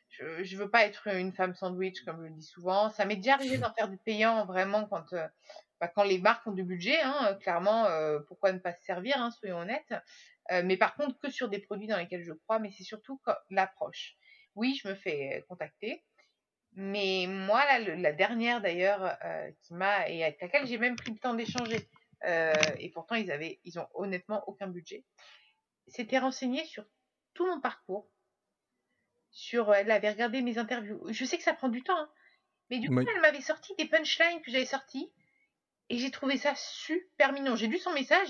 je, 0.09 0.25
ne 0.25 0.59
veux 0.59 0.71
pas 0.71 0.85
être 0.85 1.09
une 1.09 1.33
femme 1.33 1.55
sandwich 1.55 2.05
comme 2.05 2.19
je 2.19 2.29
le 2.29 2.35
dis 2.35 2.43
souvent. 2.47 2.91
Ça 2.91 3.05
m'est 3.05 3.17
déjà 3.17 3.35
arrivé 3.35 3.59
d'en 3.59 3.73
faire 3.73 3.89
du 3.89 3.97
payant 3.99 4.45
vraiment 4.45 4.87
quand 4.87 5.13
euh, 5.15 5.27
bah, 5.83 5.89
quand 5.89 6.05
les 6.05 6.19
marques 6.19 6.47
ont 6.47 6.53
du 6.53 6.63
budget, 6.63 7.01
hein, 7.01 7.27
euh, 7.27 7.35
clairement, 7.35 7.87
euh, 7.87 8.21
pourquoi 8.29 8.53
ne 8.53 8.61
pas 8.61 8.73
se 8.73 8.85
servir, 8.85 9.21
hein, 9.21 9.33
soyons 9.33 9.59
honnêtes. 9.59 9.93
Euh, 10.53 10.63
mais 10.65 10.77
par 10.77 10.95
contre, 10.95 11.19
que 11.19 11.29
sur 11.29 11.49
des 11.49 11.59
produits 11.59 11.89
dans 11.89 11.97
lesquels 11.97 12.23
je 12.23 12.33
crois, 12.33 12.61
mais 12.61 12.71
c'est 12.71 12.85
surtout 12.85 13.21
l'approche. 13.51 14.15
Oui, 14.55 14.79
je 14.81 14.87
me 14.87 14.95
fais 14.95 15.45
contacter, 15.49 16.05
mais 16.75 17.27
moi, 17.27 17.65
la 17.81 18.13
dernière 18.13 18.61
d'ailleurs, 18.61 19.19
qui 19.63 19.75
m'a 19.75 20.09
et 20.09 20.23
avec 20.23 20.41
laquelle 20.41 20.69
j'ai 20.69 20.79
même 20.79 20.95
pris 20.95 21.11
le 21.11 21.19
temps 21.19 21.35
d'échanger, 21.35 21.89
et 22.25 22.91
pourtant 22.91 23.17
ils 23.17 23.33
avaient, 23.33 23.59
ils 23.65 23.79
ont 23.81 23.89
honnêtement 23.95 24.45
aucun 24.47 24.69
budget, 24.69 25.05
s'était 25.89 26.19
renseignée 26.19 26.65
sur 26.65 26.85
tout 27.35 27.47
mon 27.47 27.61
parcours, 27.61 28.09
sur, 29.31 29.75
elle 29.75 29.91
avait 29.91 30.11
regardé 30.11 30.43
mes 30.43 30.59
interviews. 30.59 31.03
Je 31.11 31.25
sais 31.25 31.39
que 31.39 31.45
ça 31.45 31.55
prend 31.55 31.71
du 31.71 31.83
temps, 31.83 31.99
hein, 31.99 32.11
mais 32.71 32.79
du 32.79 32.89
coup, 32.89 33.01
elle 33.01 33.21
m'avait 33.21 33.41
sorti 33.41 33.75
des 33.79 33.87
punchlines 33.87 34.43
que 34.43 34.51
j'avais 34.51 34.67
sorties 34.67 35.11
et 35.91 35.99
j'ai 35.99 36.11
trouvé 36.11 36.37
ça 36.37 36.55
super 36.55 37.33
mignon. 37.33 37.57
J'ai 37.57 37.67
lu 37.67 37.79
son 37.79 37.93
message, 37.93 38.29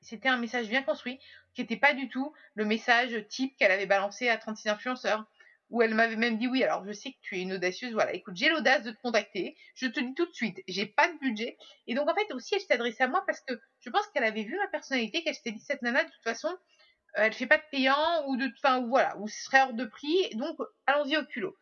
c'était 0.00 0.28
un 0.28 0.36
message 0.36 0.68
bien 0.68 0.82
construit, 0.82 1.18
qui 1.54 1.60
n'était 1.60 1.76
pas 1.76 1.94
du 1.94 2.08
tout 2.08 2.32
le 2.54 2.64
message 2.64 3.26
type 3.28 3.56
qu'elle 3.56 3.70
avait 3.70 3.86
balancé 3.86 4.28
à 4.28 4.36
36 4.36 4.68
influenceurs, 4.68 5.24
où 5.70 5.82
elle 5.82 5.94
m'avait 5.94 6.16
même 6.16 6.38
dit 6.38 6.46
oui, 6.46 6.62
alors 6.62 6.84
je 6.86 6.92
sais 6.92 7.12
que 7.12 7.18
tu 7.22 7.36
es 7.36 7.42
une 7.42 7.54
audacieuse, 7.54 7.92
voilà, 7.92 8.12
écoute, 8.12 8.36
j'ai 8.36 8.48
l'audace 8.48 8.82
de 8.82 8.90
te 8.90 9.00
contacter, 9.00 9.56
je 9.74 9.86
te 9.86 10.00
dis 10.00 10.14
tout 10.14 10.26
de 10.26 10.34
suite, 10.34 10.60
j'ai 10.68 10.86
pas 10.86 11.10
de 11.10 11.18
budget. 11.18 11.56
Et 11.86 11.94
donc 11.94 12.08
en 12.08 12.14
fait 12.14 12.32
aussi, 12.32 12.54
elle 12.54 12.60
s'est 12.60 12.74
adressée 12.74 13.04
à 13.04 13.08
moi 13.08 13.24
parce 13.26 13.40
que 13.40 13.58
je 13.80 13.90
pense 13.90 14.06
qu'elle 14.08 14.24
avait 14.24 14.44
vu 14.44 14.56
ma 14.56 14.68
personnalité, 14.68 15.22
qu'elle 15.22 15.34
s'était 15.34 15.52
dit 15.52 15.60
cette 15.60 15.82
nana, 15.82 16.04
de 16.04 16.10
toute 16.10 16.22
façon, 16.22 16.48
euh, 16.48 17.22
elle 17.24 17.32
fait 17.32 17.46
pas 17.46 17.58
de 17.58 17.64
payant 17.70 18.26
ou 18.28 18.36
de, 18.36 18.50
enfin 18.58 18.86
voilà, 18.86 19.16
ou 19.18 19.28
ce 19.28 19.42
serait 19.44 19.62
hors 19.62 19.72
de 19.72 19.84
prix, 19.84 20.30
donc 20.34 20.58
allons-y 20.86 21.16
au 21.16 21.24
culot. 21.24 21.56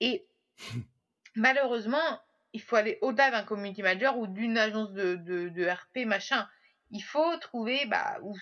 Et 0.00 0.26
malheureusement, 1.34 2.20
il 2.56 2.62
faut 2.62 2.76
aller 2.76 2.98
au-delà 3.02 3.30
d'un 3.30 3.42
community 3.42 3.82
manager 3.82 4.16
ou 4.18 4.26
d'une 4.26 4.56
agence 4.56 4.90
de, 4.94 5.68
RP 5.68 6.06
machin 6.06 6.48
il 6.90 7.02
faut 7.02 7.36
trouver, 7.38 7.84
bah, 7.86 8.18
ou, 8.22 8.36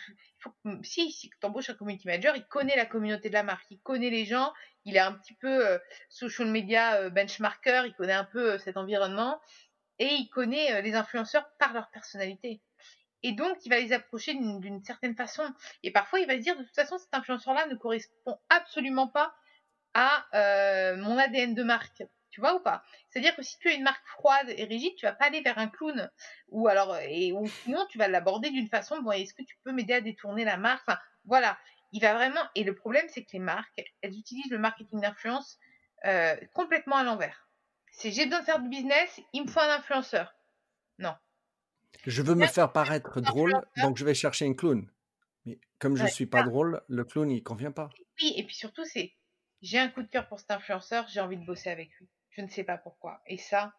il 0.66 0.84
si, 0.84 1.10
si 1.10 1.30
tu 1.30 1.46
embauches 1.46 1.70
un 1.70 1.74
community 1.74 2.06
manager, 2.06 2.36
il 2.36 2.44
connaît 2.44 2.76
la 2.76 2.86
communauté 2.86 3.28
de 3.30 3.34
la 3.34 3.42
marque, 3.42 3.66
il 3.70 3.80
connaît 3.80 4.10
les 4.10 4.26
gens, 4.26 4.52
il 4.84 4.96
est 4.96 5.00
un 5.00 5.12
petit 5.12 5.34
peu 5.34 5.66
euh, 5.66 5.78
social 6.10 6.48
media 6.48 6.96
euh, 6.96 7.10
benchmarker, 7.10 7.84
il 7.86 7.94
connaît 7.94 8.12
un 8.12 8.24
peu 8.24 8.52
euh, 8.52 8.58
cet 8.58 8.76
environnement 8.76 9.40
et 9.98 10.12
il 10.12 10.28
connaît 10.28 10.82
les 10.82 10.94
influenceurs 10.94 11.48
par 11.58 11.72
leur 11.72 11.90
personnalité. 11.90 12.60
Et 13.22 13.32
donc, 13.32 13.64
il 13.64 13.70
va 13.70 13.80
les 13.80 13.94
approcher 13.94 14.34
d'une 14.34 14.84
certaine 14.84 15.16
façon. 15.16 15.44
Et 15.82 15.90
parfois, 15.90 16.20
il 16.20 16.26
va 16.26 16.34
se 16.34 16.40
dire, 16.42 16.58
de 16.58 16.64
toute 16.64 16.74
façon, 16.74 16.98
cet 16.98 17.14
influenceur-là 17.14 17.66
ne 17.68 17.76
correspond 17.76 18.38
absolument 18.50 19.08
pas 19.08 19.34
à 19.94 20.26
mon 20.96 21.16
ADN 21.16 21.54
de 21.54 21.62
marque. 21.62 22.02
Tu 22.34 22.40
vois 22.40 22.56
ou 22.56 22.58
pas? 22.58 22.82
C'est-à-dire 23.08 23.36
que 23.36 23.42
si 23.42 23.56
tu 23.60 23.68
as 23.68 23.74
une 23.74 23.84
marque 23.84 24.04
froide 24.08 24.52
et 24.56 24.64
rigide, 24.64 24.92
tu 24.96 25.06
vas 25.06 25.12
pas 25.12 25.26
aller 25.26 25.40
vers 25.40 25.56
un 25.56 25.68
clown 25.68 26.10
ou 26.48 26.66
alors 26.66 26.96
et 26.96 27.30
ou 27.30 27.46
sinon 27.46 27.86
tu 27.88 27.96
vas 27.96 28.08
l'aborder 28.08 28.50
d'une 28.50 28.66
façon 28.66 29.00
bon 29.02 29.12
est-ce 29.12 29.34
que 29.34 29.44
tu 29.44 29.56
peux 29.62 29.70
m'aider 29.70 29.94
à 29.94 30.00
détourner 30.00 30.44
la 30.44 30.56
marque? 30.56 30.82
Enfin 30.88 30.98
voilà, 31.26 31.56
il 31.92 32.00
va 32.00 32.12
vraiment 32.12 32.40
et 32.56 32.64
le 32.64 32.74
problème 32.74 33.06
c'est 33.08 33.22
que 33.22 33.30
les 33.34 33.38
marques 33.38 33.80
elles 34.02 34.18
utilisent 34.18 34.50
le 34.50 34.58
marketing 34.58 35.00
d'influence 35.00 35.60
euh, 36.06 36.34
complètement 36.54 36.96
à 36.96 37.04
l'envers. 37.04 37.48
C'est 37.92 38.10
j'ai 38.10 38.24
besoin 38.24 38.40
de 38.40 38.46
faire 38.46 38.58
du 38.58 38.68
business, 38.68 39.20
il 39.32 39.44
me 39.44 39.48
faut 39.48 39.60
un 39.60 39.70
influenceur. 39.70 40.34
Non. 40.98 41.14
Je 42.04 42.20
veux 42.20 42.34
me 42.34 42.48
faire 42.48 42.72
paraître 42.72 43.20
drôle, 43.20 43.64
donc 43.76 43.96
je 43.96 44.04
vais 44.04 44.14
chercher 44.14 44.48
un 44.48 44.54
clown. 44.54 44.90
Mais 45.46 45.60
comme 45.78 45.94
je 45.94 46.02
ne 46.02 46.08
suis 46.08 46.26
pas 46.26 46.42
drôle, 46.42 46.82
le 46.88 47.04
clown 47.04 47.30
il 47.30 47.44
convient 47.44 47.70
pas. 47.70 47.90
Oui, 48.20 48.34
et 48.36 48.42
puis 48.44 48.56
surtout 48.56 48.84
c'est 48.84 49.14
j'ai 49.62 49.78
un 49.78 49.88
coup 49.88 50.02
de 50.02 50.08
cœur 50.08 50.26
pour 50.26 50.40
cet 50.40 50.50
influenceur, 50.50 51.06
j'ai 51.06 51.20
envie 51.20 51.36
de 51.36 51.46
bosser 51.46 51.70
avec 51.70 51.90
lui. 52.00 52.08
Je 52.36 52.42
ne 52.42 52.48
sais 52.48 52.64
pas 52.64 52.78
pourquoi. 52.78 53.22
Et 53.26 53.38
ça, 53.38 53.72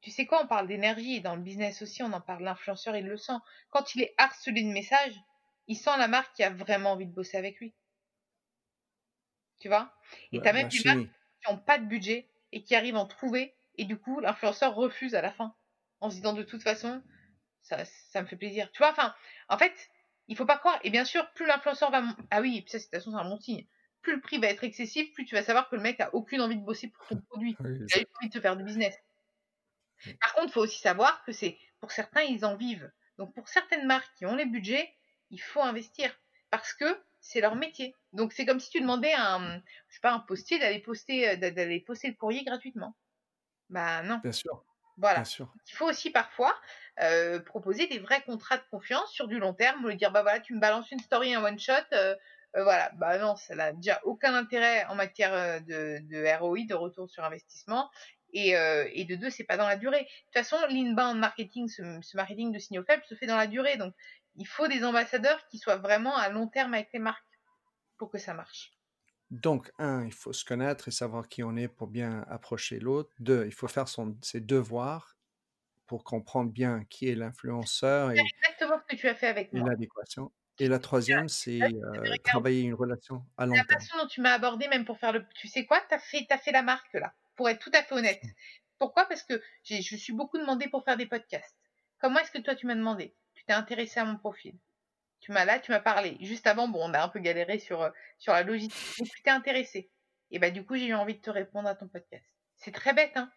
tu 0.00 0.10
sais 0.10 0.26
quoi, 0.26 0.42
on 0.44 0.46
parle 0.46 0.68
d'énergie. 0.68 1.20
Dans 1.20 1.34
le 1.34 1.42
business 1.42 1.82
aussi, 1.82 2.02
on 2.02 2.12
en 2.12 2.20
parle. 2.20 2.44
L'influenceur, 2.44 2.96
il 2.96 3.06
le 3.06 3.16
sent. 3.16 3.38
Quand 3.70 3.94
il 3.94 4.02
est 4.02 4.14
harcelé 4.18 4.62
de 4.62 4.68
messages, 4.68 5.18
il 5.66 5.76
sent 5.76 5.96
la 5.98 6.08
marque 6.08 6.34
qui 6.34 6.42
a 6.42 6.50
vraiment 6.50 6.92
envie 6.92 7.06
de 7.06 7.14
bosser 7.14 7.36
avec 7.36 7.58
lui. 7.58 7.74
Tu 9.58 9.68
vois? 9.68 9.92
Et 10.32 10.40
tu 10.40 10.46
as 10.46 10.52
même 10.52 10.68
des 10.68 10.82
marques 10.84 10.98
qui 11.00 11.50
n'ont 11.50 11.58
pas 11.58 11.78
de 11.78 11.86
budget 11.86 12.28
et 12.52 12.62
qui 12.62 12.74
arrivent 12.74 12.96
à 12.96 13.00
en 13.00 13.06
trouver. 13.06 13.54
Et 13.76 13.84
du 13.84 13.98
coup, 13.98 14.20
l'influenceur 14.20 14.74
refuse 14.74 15.14
à 15.14 15.22
la 15.22 15.32
fin. 15.32 15.54
En 16.00 16.10
se 16.10 16.16
disant 16.16 16.32
de 16.32 16.42
toute 16.42 16.62
façon, 16.62 17.02
ça, 17.62 17.84
ça 17.84 18.22
me 18.22 18.26
fait 18.26 18.36
plaisir. 18.36 18.70
Tu 18.72 18.78
vois, 18.78 18.90
enfin, 18.90 19.14
en 19.48 19.58
fait, 19.58 19.74
il 20.28 20.36
faut 20.36 20.46
pas 20.46 20.58
croire. 20.58 20.78
Et 20.84 20.90
bien 20.90 21.04
sûr, 21.04 21.28
plus 21.32 21.46
l'influenceur 21.46 21.90
va. 21.90 22.02
Ah 22.30 22.40
oui, 22.40 22.64
ça, 22.68 22.78
c'est 22.78 22.94
un 22.94 23.24
bon 23.24 23.40
signe 23.40 23.66
plus 24.02 24.14
le 24.14 24.20
prix 24.20 24.38
va 24.38 24.48
être 24.48 24.64
excessif, 24.64 25.12
plus 25.12 25.24
tu 25.24 25.34
vas 25.34 25.42
savoir 25.42 25.68
que 25.68 25.76
le 25.76 25.82
mec 25.82 26.00
a 26.00 26.14
aucune 26.14 26.40
envie 26.40 26.56
de 26.56 26.64
bosser 26.64 26.88
pour 26.88 27.06
ton 27.06 27.20
produit. 27.20 27.56
il 27.60 27.64
a 27.64 27.98
envie 28.18 28.28
de 28.28 28.32
te 28.32 28.40
faire 28.40 28.56
du 28.56 28.64
business. 28.64 28.96
Par 30.20 30.34
contre, 30.34 30.48
il 30.48 30.52
faut 30.52 30.60
aussi 30.60 30.80
savoir 30.80 31.24
que 31.24 31.32
c'est 31.32 31.58
pour 31.80 31.90
certains, 31.90 32.22
ils 32.22 32.44
en 32.44 32.56
vivent. 32.56 32.90
Donc 33.18 33.34
pour 33.34 33.48
certaines 33.48 33.86
marques 33.86 34.10
qui 34.16 34.26
ont 34.26 34.36
les 34.36 34.46
budgets, 34.46 34.94
il 35.30 35.40
faut 35.40 35.60
investir 35.60 36.12
parce 36.50 36.72
que 36.72 36.84
c'est 37.20 37.40
leur 37.40 37.56
métier. 37.56 37.94
Donc 38.12 38.32
c'est 38.32 38.46
comme 38.46 38.60
si 38.60 38.70
tu 38.70 38.80
demandais 38.80 39.12
à 39.12 39.34
un, 39.34 39.58
je 39.88 39.94
sais 39.94 40.00
pas, 40.00 40.12
un 40.12 40.20
postier 40.20 40.58
d'aller 40.58 40.78
poster, 40.78 41.30
euh, 41.30 41.36
d'aller 41.36 41.80
poster 41.80 42.08
le 42.08 42.14
courrier 42.14 42.44
gratuitement. 42.44 42.96
Bah 43.70 44.02
non. 44.02 44.18
Bien 44.22 44.32
sûr. 44.32 44.64
Voilà. 44.96 45.22
Il 45.36 45.74
faut 45.74 45.88
aussi 45.88 46.10
parfois 46.10 46.54
euh, 47.00 47.38
proposer 47.38 47.86
des 47.86 48.00
vrais 48.00 48.22
contrats 48.22 48.56
de 48.56 48.64
confiance 48.70 49.12
sur 49.12 49.28
du 49.28 49.38
long 49.38 49.54
terme, 49.54 49.86
lui 49.86 49.96
dire 49.96 50.10
bah 50.10 50.22
voilà, 50.22 50.40
tu 50.40 50.54
me 50.54 50.60
balances 50.60 50.90
une 50.90 50.98
story 50.98 51.36
en 51.36 51.44
one 51.44 51.58
shot, 51.58 51.72
euh, 51.92 52.16
euh, 52.58 52.64
voilà, 52.64 52.90
bah 52.96 53.18
non, 53.18 53.36
ça 53.36 53.54
n'a 53.54 53.72
déjà 53.72 54.00
aucun 54.04 54.34
intérêt 54.34 54.84
en 54.86 54.94
matière 54.94 55.32
euh, 55.32 55.60
de, 55.60 55.98
de 56.02 56.38
ROI, 56.38 56.64
de 56.68 56.74
retour 56.74 57.08
sur 57.08 57.24
investissement. 57.24 57.90
Et, 58.34 58.56
euh, 58.56 58.86
et 58.92 59.04
de 59.04 59.16
deux, 59.16 59.30
c'est 59.30 59.44
pas 59.44 59.56
dans 59.56 59.66
la 59.66 59.76
durée. 59.76 60.02
De 60.02 60.04
toute 60.04 60.34
façon, 60.34 60.56
l'inbound 60.68 61.18
marketing, 61.18 61.68
ce, 61.68 62.16
marketing 62.16 62.52
de 62.52 62.58
signaux 62.58 62.84
faibles 62.84 63.04
se 63.08 63.14
fait 63.14 63.26
dans 63.26 63.36
la 63.36 63.46
durée. 63.46 63.76
Donc, 63.76 63.94
il 64.36 64.46
faut 64.46 64.68
des 64.68 64.84
ambassadeurs 64.84 65.46
qui 65.48 65.58
soient 65.58 65.76
vraiment 65.76 66.14
à 66.16 66.28
long 66.28 66.46
terme 66.46 66.74
avec 66.74 66.88
les 66.92 66.98
marques 66.98 67.22
pour 67.96 68.10
que 68.10 68.18
ça 68.18 68.34
marche. 68.34 68.72
Donc, 69.30 69.70
un, 69.78 70.04
il 70.04 70.12
faut 70.12 70.32
se 70.32 70.44
connaître 70.44 70.88
et 70.88 70.90
savoir 70.90 71.28
qui 71.28 71.42
on 71.42 71.56
est 71.56 71.68
pour 71.68 71.88
bien 71.88 72.24
approcher 72.28 72.78
l'autre. 72.78 73.10
Deux, 73.18 73.46
il 73.46 73.52
faut 73.52 73.68
faire 73.68 73.88
son, 73.88 74.16
ses 74.22 74.40
devoirs 74.40 75.16
pour 75.86 76.04
comprendre 76.04 76.50
bien 76.50 76.84
qui 76.90 77.08
est 77.08 77.14
l'influenceur. 77.14 78.12
C'est 78.14 78.20
exactement 78.20 78.78
ce 78.78 78.94
que 78.94 79.00
tu 79.00 79.08
as 79.08 79.14
fait 79.14 79.26
avec 79.26 79.52
moi. 79.52 79.70
L'adéquation. 79.70 80.30
Et 80.58 80.68
la 80.68 80.78
troisième, 80.78 81.28
c'est 81.28 81.60
travailler 82.24 82.62
une 82.62 82.74
relation 82.74 83.24
à 83.36 83.46
long 83.46 83.54
terme. 83.54 83.66
La 83.68 83.74
façon 83.78 83.96
dont 83.98 84.06
tu 84.06 84.20
m'as 84.20 84.32
abordé, 84.32 84.68
même 84.68 84.84
pour 84.84 84.98
faire 84.98 85.12
le. 85.12 85.24
Tu 85.34 85.48
sais 85.48 85.64
quoi? 85.66 85.80
Tu 85.88 85.94
as, 85.94 85.98
fait, 85.98 86.26
as 86.30 86.38
fait 86.38 86.52
la 86.52 86.62
marque, 86.62 86.92
là, 86.94 87.12
pour 87.36 87.48
être 87.48 87.60
tout 87.60 87.70
à 87.74 87.82
fait 87.82 87.94
honnête. 87.94 88.22
Mmh. 88.22 88.28
Pourquoi? 88.78 89.06
Parce 89.06 89.22
que 89.22 89.42
je 89.64 89.96
suis 89.96 90.12
beaucoup 90.12 90.38
demandé 90.38 90.68
pour 90.68 90.84
faire 90.84 90.96
des 90.96 91.06
podcasts. 91.06 91.56
Comment 92.00 92.20
est-ce 92.20 92.30
que 92.30 92.38
toi, 92.38 92.54
tu 92.54 92.66
m'as 92.66 92.74
demandé? 92.74 93.14
Tu 93.34 93.44
t'es 93.44 93.52
intéressé 93.52 94.00
à 94.00 94.04
mon 94.04 94.16
profil. 94.16 94.54
Tu 95.20 95.32
m'as 95.32 95.44
là, 95.44 95.58
tu 95.58 95.72
m'as 95.72 95.80
parlé. 95.80 96.16
Juste 96.20 96.46
avant, 96.46 96.68
bon, 96.68 96.80
on 96.82 96.94
a 96.94 97.02
un 97.02 97.08
peu 97.08 97.18
galéré 97.18 97.58
sur, 97.58 97.90
sur 98.18 98.32
la 98.32 98.42
logique. 98.42 98.72
Mais 99.00 99.06
tu 99.06 99.22
t'es 99.22 99.30
intéressé. 99.30 99.90
Et 100.30 100.38
bah, 100.38 100.50
du 100.50 100.64
coup, 100.64 100.76
j'ai 100.76 100.86
eu 100.86 100.94
envie 100.94 101.14
de 101.14 101.20
te 101.20 101.30
répondre 101.30 101.68
à 101.68 101.74
ton 101.74 101.88
podcast. 101.88 102.24
C'est 102.56 102.72
très 102.72 102.92
bête, 102.92 103.16
hein 103.16 103.30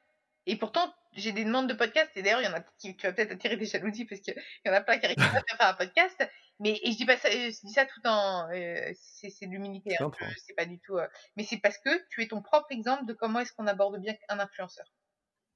et 0.47 0.55
pourtant, 0.55 0.93
j'ai 1.13 1.31
des 1.31 1.45
demandes 1.45 1.69
de 1.69 1.73
podcast, 1.73 2.09
et 2.15 2.23
d'ailleurs, 2.23 2.41
il 2.41 2.45
y 2.45 2.47
en 2.47 2.53
a 2.53 2.61
qui, 2.79 2.95
tu 2.95 3.05
vas 3.05 3.13
peut-être 3.13 3.33
attirer 3.33 3.57
des 3.57 3.65
jalousies 3.65 4.05
parce 4.05 4.21
qu'il 4.21 4.35
y 4.65 4.69
en 4.69 4.73
a 4.73 4.81
plein 4.81 4.97
qui 4.97 5.05
arrivent 5.05 5.21
à 5.21 5.29
faire 5.29 5.67
un 5.67 5.73
podcast. 5.75 6.27
Mais 6.61 6.79
et 6.83 6.91
je 6.91 6.97
dis 6.97 7.05
pas 7.05 7.17
ça, 7.17 7.31
je 7.31 7.65
dis 7.65 7.73
ça 7.73 7.87
tout 7.87 8.01
en, 8.05 8.47
euh, 8.51 8.91
c'est, 8.93 9.47
de 9.47 9.51
l'humilité, 9.51 9.95
hein, 9.99 10.11
c'est 10.45 10.53
pas 10.53 10.65
du 10.65 10.79
tout. 10.79 10.95
Euh, 10.95 11.07
mais 11.35 11.43
c'est 11.43 11.57
parce 11.57 11.79
que 11.79 11.89
tu 12.09 12.21
es 12.21 12.27
ton 12.27 12.43
propre 12.43 12.67
exemple 12.69 13.05
de 13.07 13.13
comment 13.13 13.39
est-ce 13.39 13.51
qu'on 13.53 13.65
aborde 13.65 13.99
bien 13.99 14.13
un 14.29 14.37
influenceur. 14.37 14.85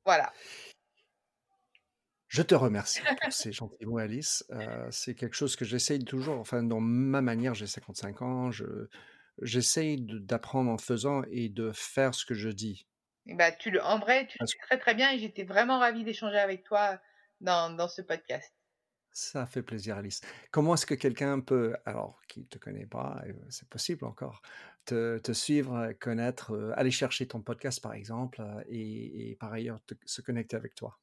Voilà. 0.04 0.34
Je 2.28 2.42
te 2.42 2.56
remercie 2.56 3.02
pour 3.22 3.32
ces 3.32 3.52
gentils 3.52 3.86
mots, 3.86 4.00
Alice. 4.00 4.44
Euh, 4.50 4.88
c'est 4.90 5.14
quelque 5.14 5.36
chose 5.36 5.56
que 5.56 5.64
j'essaye 5.64 6.04
toujours, 6.04 6.40
enfin, 6.40 6.64
dans 6.64 6.80
ma 6.80 7.22
manière, 7.22 7.54
j'ai 7.54 7.68
55 7.68 8.24
ans, 8.24 8.52
je, 8.52 8.66
j'essaye 9.44 9.98
d'apprendre 10.00 10.72
en 10.72 10.80
faisant 10.80 11.22
et 11.30 11.50
de 11.50 11.72
faire 11.72 12.16
ce 12.16 12.26
que 12.26 12.34
je 12.34 12.50
dis. 12.50 12.88
Et 13.28 13.36
bah, 13.36 13.52
tu 13.52 13.70
le, 13.70 13.80
en 13.84 14.00
vrai, 14.00 14.26
tu 14.26 14.40
le 14.40 14.48
fais 14.48 14.58
très 14.66 14.80
très 14.80 14.96
bien 14.96 15.12
et 15.12 15.20
j'étais 15.20 15.44
vraiment 15.44 15.78
ravie 15.78 16.04
d'échanger 16.04 16.40
avec 16.40 16.64
toi 16.64 17.00
dans, 17.42 17.70
dans 17.70 17.88
ce 17.88 18.02
podcast. 18.02 18.55
Ça 19.16 19.46
fait 19.46 19.64
plaisir, 19.64 19.96
Alice. 19.96 20.20
Comment 20.52 20.74
est-ce 20.74 20.86
que 20.86 20.94
quelqu'un 20.94 21.40
peut, 21.40 21.74
alors 21.86 22.22
qui 22.28 22.42
ne 22.42 22.46
te 22.48 22.58
connaît 22.58 22.86
pas, 22.86 23.24
c'est 23.48 23.70
possible 23.70 24.04
encore, 24.04 24.42
te, 24.84 25.20
te 25.20 25.32
suivre, 25.32 25.94
connaître, 26.02 26.74
aller 26.76 26.92
chercher 26.92 27.26
ton 27.26 27.40
podcast 27.40 27.82
par 27.82 27.94
exemple, 27.94 28.44
et, 28.68 29.38
par 29.40 29.54
ailleurs 29.54 29.80
se 30.04 30.20
connecter 30.22 30.58
avec 30.58 30.76
toi? 30.76 31.00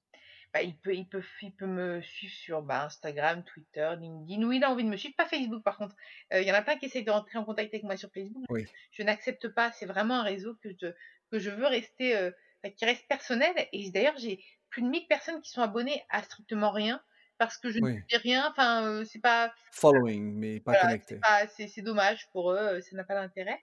Bah, 0.52 0.60
il, 0.60 0.76
peut, 0.76 0.94
il, 0.94 1.08
peut, 1.08 1.22
il 1.40 1.54
peut 1.54 1.66
me 1.66 2.02
suivre 2.02 2.34
sur 2.34 2.60
bah, 2.60 2.84
Instagram, 2.84 3.44
Twitter, 3.44 3.90
LinkedIn, 3.98 4.42
où 4.46 4.52
il 4.52 4.62
a 4.62 4.70
envie 4.70 4.84
de 4.84 4.90
me 4.90 4.98
suivre, 4.98 5.16
pas 5.16 5.24
Facebook 5.24 5.62
par 5.62 5.78
contre. 5.78 5.96
Euh, 6.34 6.42
il 6.42 6.46
y 6.46 6.52
en 6.52 6.54
a 6.54 6.60
plein 6.60 6.76
qui 6.76 6.84
essayent 6.84 7.04
de 7.04 7.10
rentrer 7.10 7.38
en 7.38 7.46
contact 7.46 7.72
avec 7.72 7.82
moi 7.82 7.96
sur 7.96 8.10
Facebook. 8.12 8.44
Oui. 8.50 8.66
Je 8.90 9.02
n'accepte 9.02 9.48
pas, 9.48 9.72
c'est 9.72 9.86
vraiment 9.86 10.20
un 10.20 10.22
réseau 10.22 10.54
que 10.62 10.68
je, 10.78 10.88
que 11.30 11.38
je 11.38 11.48
veux 11.48 11.66
rester, 11.66 12.30
qui 12.76 12.84
reste 12.84 13.08
personnel. 13.08 13.54
Et 13.72 13.90
d'ailleurs, 13.90 14.18
j'ai 14.18 14.44
plus 14.68 14.82
de 14.82 14.88
1000 14.88 15.06
personnes 15.06 15.40
qui 15.40 15.50
sont 15.50 15.62
abonnées 15.62 16.04
à 16.10 16.22
strictement 16.22 16.72
rien 16.72 17.02
parce 17.46 17.58
que 17.58 17.70
je 17.70 17.78
ne 17.78 18.00
fais 18.08 18.16
rien. 18.18 18.48
Enfin, 18.50 19.02
c'est 19.04 19.20
pas. 19.20 19.52
Following, 19.72 20.34
mais 20.34 20.60
pas 20.60 20.80
connecté. 20.80 21.20
C'est 21.48 21.82
dommage 21.82 22.28
pour 22.30 22.52
eux, 22.52 22.80
ça 22.80 22.96
n'a 22.96 23.04
pas 23.04 23.14
d'intérêt. 23.14 23.60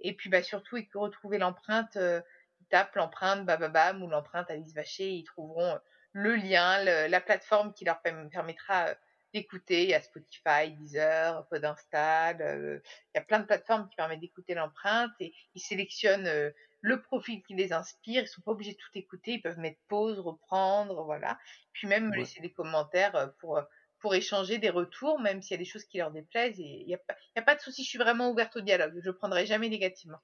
Et 0.00 0.14
puis, 0.14 0.30
bah, 0.30 0.42
surtout, 0.42 0.76
ils 0.76 0.88
peuvent 0.88 1.02
retrouver 1.02 1.38
l'empreinte. 1.38 1.96
ils 1.96 2.66
tapent 2.70 2.96
l'empreinte 2.96 3.44
Bababam 3.44 4.02
ou 4.02 4.08
l'empreinte 4.08 4.50
Alice 4.50 4.74
Vacher. 4.74 5.10
Ils 5.10 5.24
trouveront 5.24 5.78
le 6.12 6.34
lien, 6.34 6.82
la 6.84 7.20
plateforme 7.20 7.72
qui 7.72 7.84
leur 7.84 8.00
permettra 8.02 8.94
d'écouter. 9.32 9.84
Il 9.84 9.90
y 9.90 9.94
a 9.94 10.00
Spotify, 10.00 10.70
Deezer, 10.72 11.46
Podinstall. 11.48 12.82
il 13.14 13.16
y 13.16 13.18
a 13.18 13.22
plein 13.22 13.40
de 13.40 13.46
plateformes 13.46 13.88
qui 13.88 13.96
permettent 13.96 14.20
d'écouter 14.20 14.54
l'empreinte 14.54 15.12
et 15.20 15.32
ils 15.54 15.62
sélectionnent 15.62 16.52
le 16.82 17.00
profil 17.00 17.42
qui 17.42 17.54
les 17.54 17.72
inspire. 17.72 18.22
Ils 18.22 18.28
sont 18.28 18.42
pas 18.42 18.52
obligés 18.52 18.72
de 18.72 18.76
tout 18.76 18.90
écouter. 18.94 19.32
Ils 19.34 19.42
peuvent 19.42 19.58
mettre 19.58 19.80
pause, 19.88 20.18
reprendre, 20.18 21.04
voilà. 21.04 21.38
Puis 21.72 21.88
même 21.88 22.10
me 22.10 22.16
laisser 22.16 22.40
des 22.40 22.52
commentaires 22.52 23.16
euh, 23.16 23.28
pour 23.40 23.56
euh, 23.56 23.62
pour 24.00 24.14
échanger 24.16 24.58
des 24.58 24.68
retours, 24.68 25.20
même 25.20 25.40
s'il 25.40 25.52
y 25.52 25.54
a 25.54 25.58
des 25.58 25.64
choses 25.64 25.84
qui 25.84 25.98
leur 25.98 26.10
déplaisent. 26.10 26.58
Il 26.58 26.84
n'y 26.86 26.94
a, 26.94 26.98
pas, 26.98 27.14
a 27.36 27.42
pas 27.42 27.54
de 27.54 27.60
souci, 27.60 27.84
je 27.84 27.88
suis 27.88 27.98
vraiment 27.98 28.30
ouverte 28.30 28.56
au 28.56 28.60
dialogue. 28.60 29.00
Je 29.00 29.08
ne 29.08 29.14
prendrai 29.14 29.46
jamais 29.46 29.68
négativement. 29.68 30.18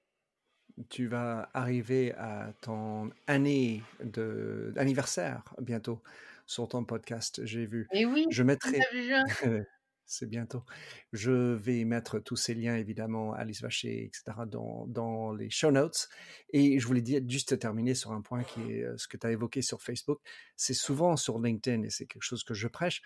Tu 0.91 1.07
vas 1.07 1.49
arriver 1.55 2.13
à 2.15 2.53
ton 2.61 3.11
année 3.29 3.83
de 4.03 4.75
anniversaire 4.77 5.43
bientôt 5.61 6.03
sur 6.45 6.67
ton 6.69 6.85
podcast, 6.85 7.45
j'ai 7.45 7.67
vu. 7.67 7.87
Et 7.93 8.05
oui, 8.05 8.27
je 8.31 8.43
mettrai. 8.43 8.81
c'est 10.09 10.27
bientôt. 10.27 10.65
Je 11.13 11.55
vais 11.55 11.85
mettre 11.85 12.19
tous 12.19 12.37
ces 12.37 12.55
liens, 12.55 12.77
évidemment, 12.77 13.35
Alice 13.35 13.63
Vacher, 13.63 14.05
etc., 14.05 14.39
dans, 14.47 15.33
les 15.33 15.51
show 15.51 15.71
notes. 15.71 16.09
Et 16.53 16.81
je 16.81 16.87
voulais 16.87 17.03
dire, 17.03 17.23
juste 17.29 17.59
terminer 17.59 17.95
sur 17.95 18.13
un 18.13 18.23
point 18.23 18.43
qui 18.43 18.61
est 18.73 18.87
ce 18.97 19.07
que 19.07 19.17
tu 19.17 19.27
as 19.27 19.31
évoqué 19.31 19.63
sur 19.63 19.83
Facebook. 19.83 20.21
C'est 20.57 20.75
souvent 20.75 21.17
sur 21.17 21.39
LinkedIn, 21.39 21.83
et 21.83 21.91
c'est 21.91 22.07
quelque 22.07 22.23
chose 22.23 22.43
que 22.43 22.55
je 22.55 22.67
prêche. 22.67 23.03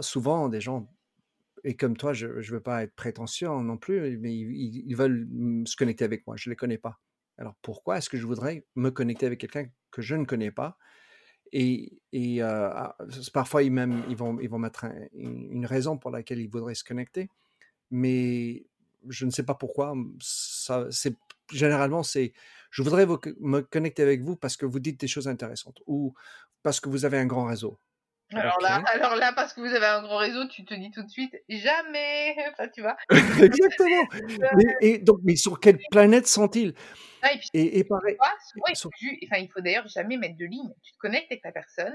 souvent, 0.00 0.48
des 0.48 0.60
gens, 0.60 0.88
et 1.64 1.74
comme 1.74 1.96
toi, 1.96 2.12
je 2.12 2.26
ne 2.26 2.42
veux 2.42 2.60
pas 2.60 2.82
être 2.82 2.94
prétentieux 2.94 3.48
non 3.48 3.78
plus, 3.78 4.18
mais 4.18 4.34
ils, 4.34 4.94
veulent 4.94 5.26
se 5.66 5.76
connecter 5.76 6.04
avec 6.04 6.26
moi. 6.26 6.36
Je 6.36 6.48
ne 6.48 6.52
les 6.52 6.56
connais 6.56 6.78
pas. 6.78 7.00
Alors 7.38 7.54
pourquoi 7.62 7.98
est-ce 7.98 8.10
que 8.10 8.18
je 8.18 8.26
voudrais 8.26 8.64
me 8.76 8.90
connecter 8.90 9.26
avec 9.26 9.40
quelqu'un 9.40 9.66
que 9.90 10.02
je 10.02 10.14
ne 10.14 10.24
connais 10.24 10.50
pas? 10.50 10.76
Et, 11.54 12.40
ah, 12.42 12.96
parfois, 13.32 13.62
ils, 13.62 13.70
même, 13.70 14.02
ils, 14.08 14.16
vont, 14.16 14.38
ils 14.40 14.48
vont 14.48 14.58
mettre 14.58 14.86
une 15.14 15.66
raison 15.66 15.96
pour 15.96 16.10
laquelle 16.10 16.40
ils 16.40 16.50
voudraient 16.50 16.74
se 16.74 16.84
connecter, 16.84 17.30
mais 17.90 18.66
je 19.08 19.24
ne 19.24 19.30
sais 19.30 19.44
pas 19.44 19.54
pourquoi. 19.54 19.94
Généralement, 21.52 22.02
c'est 22.02 22.32
je 22.70 22.82
voudrais 22.82 23.06
me 23.06 23.60
connecter 23.60 24.02
avec 24.02 24.22
vous 24.22 24.34
parce 24.34 24.56
que 24.56 24.66
vous 24.66 24.80
dites 24.80 24.98
des 24.98 25.06
choses 25.06 25.28
intéressantes 25.28 25.80
ou 25.86 26.14
parce 26.64 26.80
que 26.80 26.88
vous 26.88 27.04
avez 27.04 27.18
un 27.18 27.26
grand 27.26 27.44
réseau. 27.44 27.78
Alors 28.32 28.60
là, 28.60 28.82
alors 28.92 29.16
là, 29.16 29.32
parce 29.32 29.52
que 29.52 29.60
vous 29.60 29.74
avez 29.74 29.86
un 29.86 30.02
grand 30.02 30.16
réseau, 30.16 30.46
tu 30.48 30.64
te 30.64 30.74
dis 30.74 30.90
tout 30.90 31.02
de 31.02 31.10
suite 31.10 31.36
jamais. 31.48 32.36
Enfin, 32.52 32.68
tu 32.68 32.82
vois. 32.82 32.96
Exactement. 33.10 34.08
mais, 34.56 34.76
et 34.80 34.98
donc, 34.98 35.18
mais 35.24 35.36
sur 35.36 35.60
quelle 35.60 35.78
planète 35.90 36.26
sont-ils? 36.26 36.74
Et, 37.54 37.84
pareil. 37.84 38.16
il 38.66 39.48
faut 39.50 39.60
d'ailleurs 39.60 39.88
jamais 39.88 40.18
mettre 40.18 40.36
de 40.36 40.44
ligne. 40.44 40.72
Tu 40.82 40.92
te 40.92 40.98
connectes 40.98 41.32
avec 41.32 41.42
la 41.42 41.52
personne, 41.52 41.94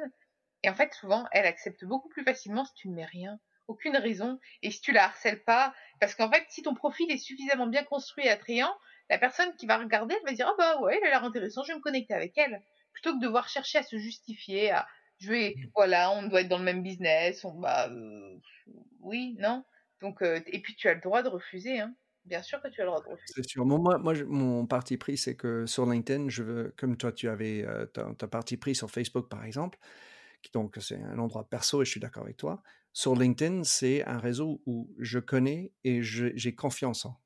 et 0.64 0.70
en 0.70 0.76
fait, 0.76 0.94
souvent, 0.94 1.26
elle 1.32 1.46
accepte 1.46 1.86
beaucoup 1.86 2.10
plus 2.10 2.24
facilement 2.24 2.66
si 2.66 2.74
tu 2.74 2.90
ne 2.90 2.96
mets 2.96 3.06
rien, 3.06 3.40
aucune 3.68 3.96
raison, 3.96 4.40
et 4.62 4.72
si 4.72 4.82
tu 4.82 4.92
la 4.92 5.06
harcèles 5.06 5.44
pas. 5.44 5.74
Parce 6.00 6.16
qu'en 6.16 6.32
fait, 6.32 6.44
si 6.50 6.64
ton 6.64 6.74
profil 6.74 7.10
est 7.12 7.18
suffisamment 7.18 7.68
bien 7.68 7.84
construit 7.84 8.26
et 8.26 8.30
attrayant, 8.30 8.76
la 9.10 9.18
personne 9.18 9.56
qui 9.56 9.66
va 9.66 9.78
regarder, 9.78 10.16
elle 10.16 10.30
va 10.30 10.34
dire 10.34 10.48
Ah 10.50 10.56
bah 10.58 10.82
ouais, 10.82 10.98
elle 10.98 11.08
a 11.08 11.12
l'air 11.12 11.24
intéressante, 11.24 11.66
je 11.66 11.72
vais 11.72 11.78
me 11.78 11.84
connecter 11.84 12.14
avec 12.14 12.38
elle. 12.38 12.62
Plutôt 12.92 13.14
que 13.14 13.20
de 13.20 13.26
devoir 13.26 13.48
chercher 13.48 13.78
à 13.78 13.84
se 13.84 13.98
justifier, 13.98 14.72
à 14.72 14.88
je 15.20 15.30
vais, 15.30 15.56
mmh. 15.56 15.70
voilà, 15.76 16.12
on 16.12 16.28
doit 16.28 16.42
être 16.42 16.48
dans 16.48 16.58
le 16.58 16.64
même 16.64 16.84
business, 16.84 17.44
on 17.44 17.60
bah 17.60 17.90
euh, 17.90 18.38
oui, 19.02 19.36
non? 19.40 19.64
Donc, 20.02 20.22
euh, 20.22 20.40
et 20.48 20.62
puis 20.62 20.76
tu 20.76 20.88
as 20.88 20.94
le 20.94 21.02
droit 21.02 21.24
de 21.24 21.30
refuser, 21.30 21.80
hein. 21.80 21.94
Bien 22.26 22.42
sûr 22.42 22.62
que 22.62 22.68
tu 22.68 22.82
as 22.82 22.84
le 22.84 22.92
droit 22.92 23.02
de 23.02 23.10
refuser. 23.10 23.34
C'est 23.36 23.48
sûr. 23.48 23.66
Moi, 23.66 23.98
moi, 23.98 24.14
mon 24.28 24.68
parti 24.68 24.98
pris, 24.98 25.18
c'est 25.18 25.36
que 25.36 25.66
sur 25.66 25.90
LinkedIn, 25.90 26.30
je 26.30 26.44
veux, 26.44 26.74
comme 26.78 26.96
toi, 26.96 27.12
tu 27.12 27.28
avais 27.28 27.66
euh, 27.66 27.86
ta, 27.88 28.28
parti 28.28 28.56
pris 28.58 28.76
sur 28.76 28.92
Facebook, 28.92 29.30
par 29.30 29.46
exemple, 29.46 29.80
qui 30.44 30.52
donc 30.52 30.78
c'est 30.80 31.02
un 31.02 31.18
endroit 31.18 31.50
perso 31.50 31.82
et 31.82 31.86
je 31.86 31.92
suis 31.92 32.00
d'accord 32.00 32.24
avec 32.24 32.38
toi. 32.38 32.62
Sur 32.94 33.16
LinkedIn, 33.16 33.64
c'est 33.64 34.06
un 34.06 34.20
réseau 34.20 34.62
où 34.66 34.94
je 35.00 35.18
connais 35.18 35.72
et 35.84 36.04
j'ai 36.04 36.56
confiance 36.56 37.06
en 37.06 37.20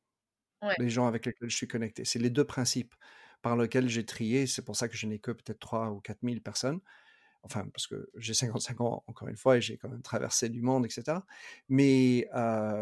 les 0.78 0.89
gens 0.89 1.08
avec 1.08 1.26
lesquels 1.26 1.50
je 1.50 1.56
suis 1.56 1.68
connecté. 1.68 2.06
C'est 2.06 2.20
les 2.20 2.30
deux 2.30 2.46
principes 2.46 2.96
par 3.41 3.58
lesquels 3.58 3.89
j'ai 3.89 4.06
trié. 4.06 4.48
C'est 4.48 4.64
pour 4.64 4.78
ça 4.78 4.88
que 4.88 4.96
je 4.96 5.06
n'ai 5.08 5.20
que 5.20 5.32
peut-être 5.32 5.60
3 5.60 5.89
ou 5.89 6.00
4 6.00 6.20
000 6.24 6.39
personnes 6.39 6.80
enfin, 7.44 7.68
parce 7.74 7.88
que 7.88 8.10
j'ai 8.16 8.34
55 8.34 8.82
ans, 8.82 9.04
encore 9.08 9.28
une 9.28 9.38
fois, 9.38 9.58
et 9.58 9.62
j'ai 9.62 9.78
quand 9.78 9.89
même 9.89 10.02
traversé 10.02 10.50
du 10.50 10.62
monde, 10.62 10.86
etc. 10.86 11.20
Mais 11.70 12.28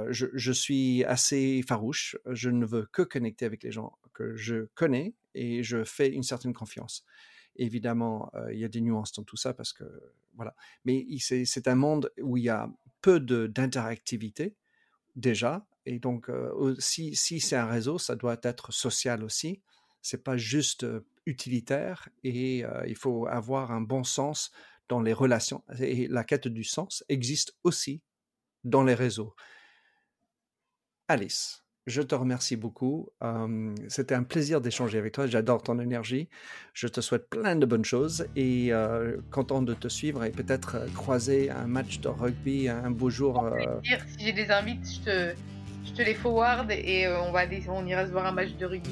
je, 0.09 0.51
suis 0.51 1.03
assez 1.05 1.64
farouche. 1.68 2.16
Je 2.28 2.49
ne 2.49 2.66
veux 2.66 2.88
que 2.91 3.01
connecter 3.01 3.45
avec 3.45 3.64
les 3.64 3.72
gens 3.72 3.97
que 4.14 4.36
je 4.36 4.68
connais 4.76 5.16
et 5.34 5.64
je 5.64 5.84
fais 5.84 6.09
une 6.09 6.24
certaine 6.24 6.53
confiance. 6.53 7.05
Évidemment, 7.55 8.32
il 8.51 8.59
y 8.59 8.66
a 8.66 8.70
des 8.70 8.82
nuances 8.82 9.12
dans 9.14 9.24
tout 9.24 9.38
ça 9.38 9.53
parce 9.53 9.74
que, 9.74 9.84
voilà. 10.36 10.55
Mais 10.86 11.05
c'est 11.20 11.68
un 11.68 11.76
monde 11.76 12.12
où 12.22 12.38
il 12.38 12.43
y 12.43 12.49
a 12.49 12.70
peu 13.01 13.20
d'interactivité, 13.20 14.55
déjà. 15.16 15.66
Et 15.88 15.97
donc, 15.97 16.30
si, 16.78 17.16
si 17.16 17.39
c'est 17.39 17.55
un 17.55 17.66
réseau, 17.66 17.97
ça 17.97 18.16
doit 18.16 18.39
être 18.43 18.72
social 18.72 19.24
aussi. 19.24 19.62
C'est 20.02 20.24
pas 20.24 20.38
juste 20.38 20.86
utilitaire 21.26 22.10
et 22.24 22.64
il 22.88 22.95
faut 22.95 23.28
avoir 23.28 23.72
un 23.72 23.82
bon 23.82 24.04
sens 24.04 24.52
dans 24.89 25.02
les 25.02 25.14
relations. 25.14 25.64
Et 25.80 26.08
la 26.08 26.24
quête 26.24 26.47
du 26.47 26.64
sens 26.64 27.04
existe 27.08 27.56
aussi 27.64 28.02
dans 28.64 28.84
les 28.84 28.93
réseaux. 28.93 29.36
Alice, 31.08 31.64
je 31.88 32.02
te 32.02 32.16
remercie 32.16 32.56
beaucoup. 32.56 33.10
C'était 33.88 34.16
un 34.16 34.24
plaisir 34.24 34.62
d'échanger 34.62 34.97
avec 34.97 35.14
toi. 35.14 35.28
J'adore 35.28 35.64
ton 35.64 35.80
énergie. 35.80 36.30
Je 36.74 36.88
te 36.88 37.02
souhaite 37.02 37.30
plein 37.30 37.56
de 37.56 37.66
bonnes 37.66 37.86
choses 37.86 38.28
et 38.36 38.72
content 39.32 39.62
de 39.62 39.74
te 39.74 39.88
suivre 39.88 40.24
et 40.24 40.32
peut-être 40.32 40.91
croiser 40.93 41.49
un 41.49 41.68
match 41.68 41.99
de 41.99 42.08
rugby 42.08 42.70
un 42.70 42.91
beau 42.91 43.10
jour. 43.10 43.49
Si 43.84 44.26
j'ai 44.26 44.34
des 44.34 44.49
invites, 44.52 44.86
je 44.86 44.99
te, 44.99 45.36
je 45.86 45.91
te 45.93 46.02
les 46.02 46.16
forward 46.16 46.72
et 46.72 47.08
on, 47.08 47.32
va, 47.32 47.43
on 47.70 47.86
ira 47.86 48.06
se 48.06 48.12
voir 48.12 48.26
un 48.26 48.32
match 48.32 48.54
de 48.54 48.66
rugby. 48.66 48.91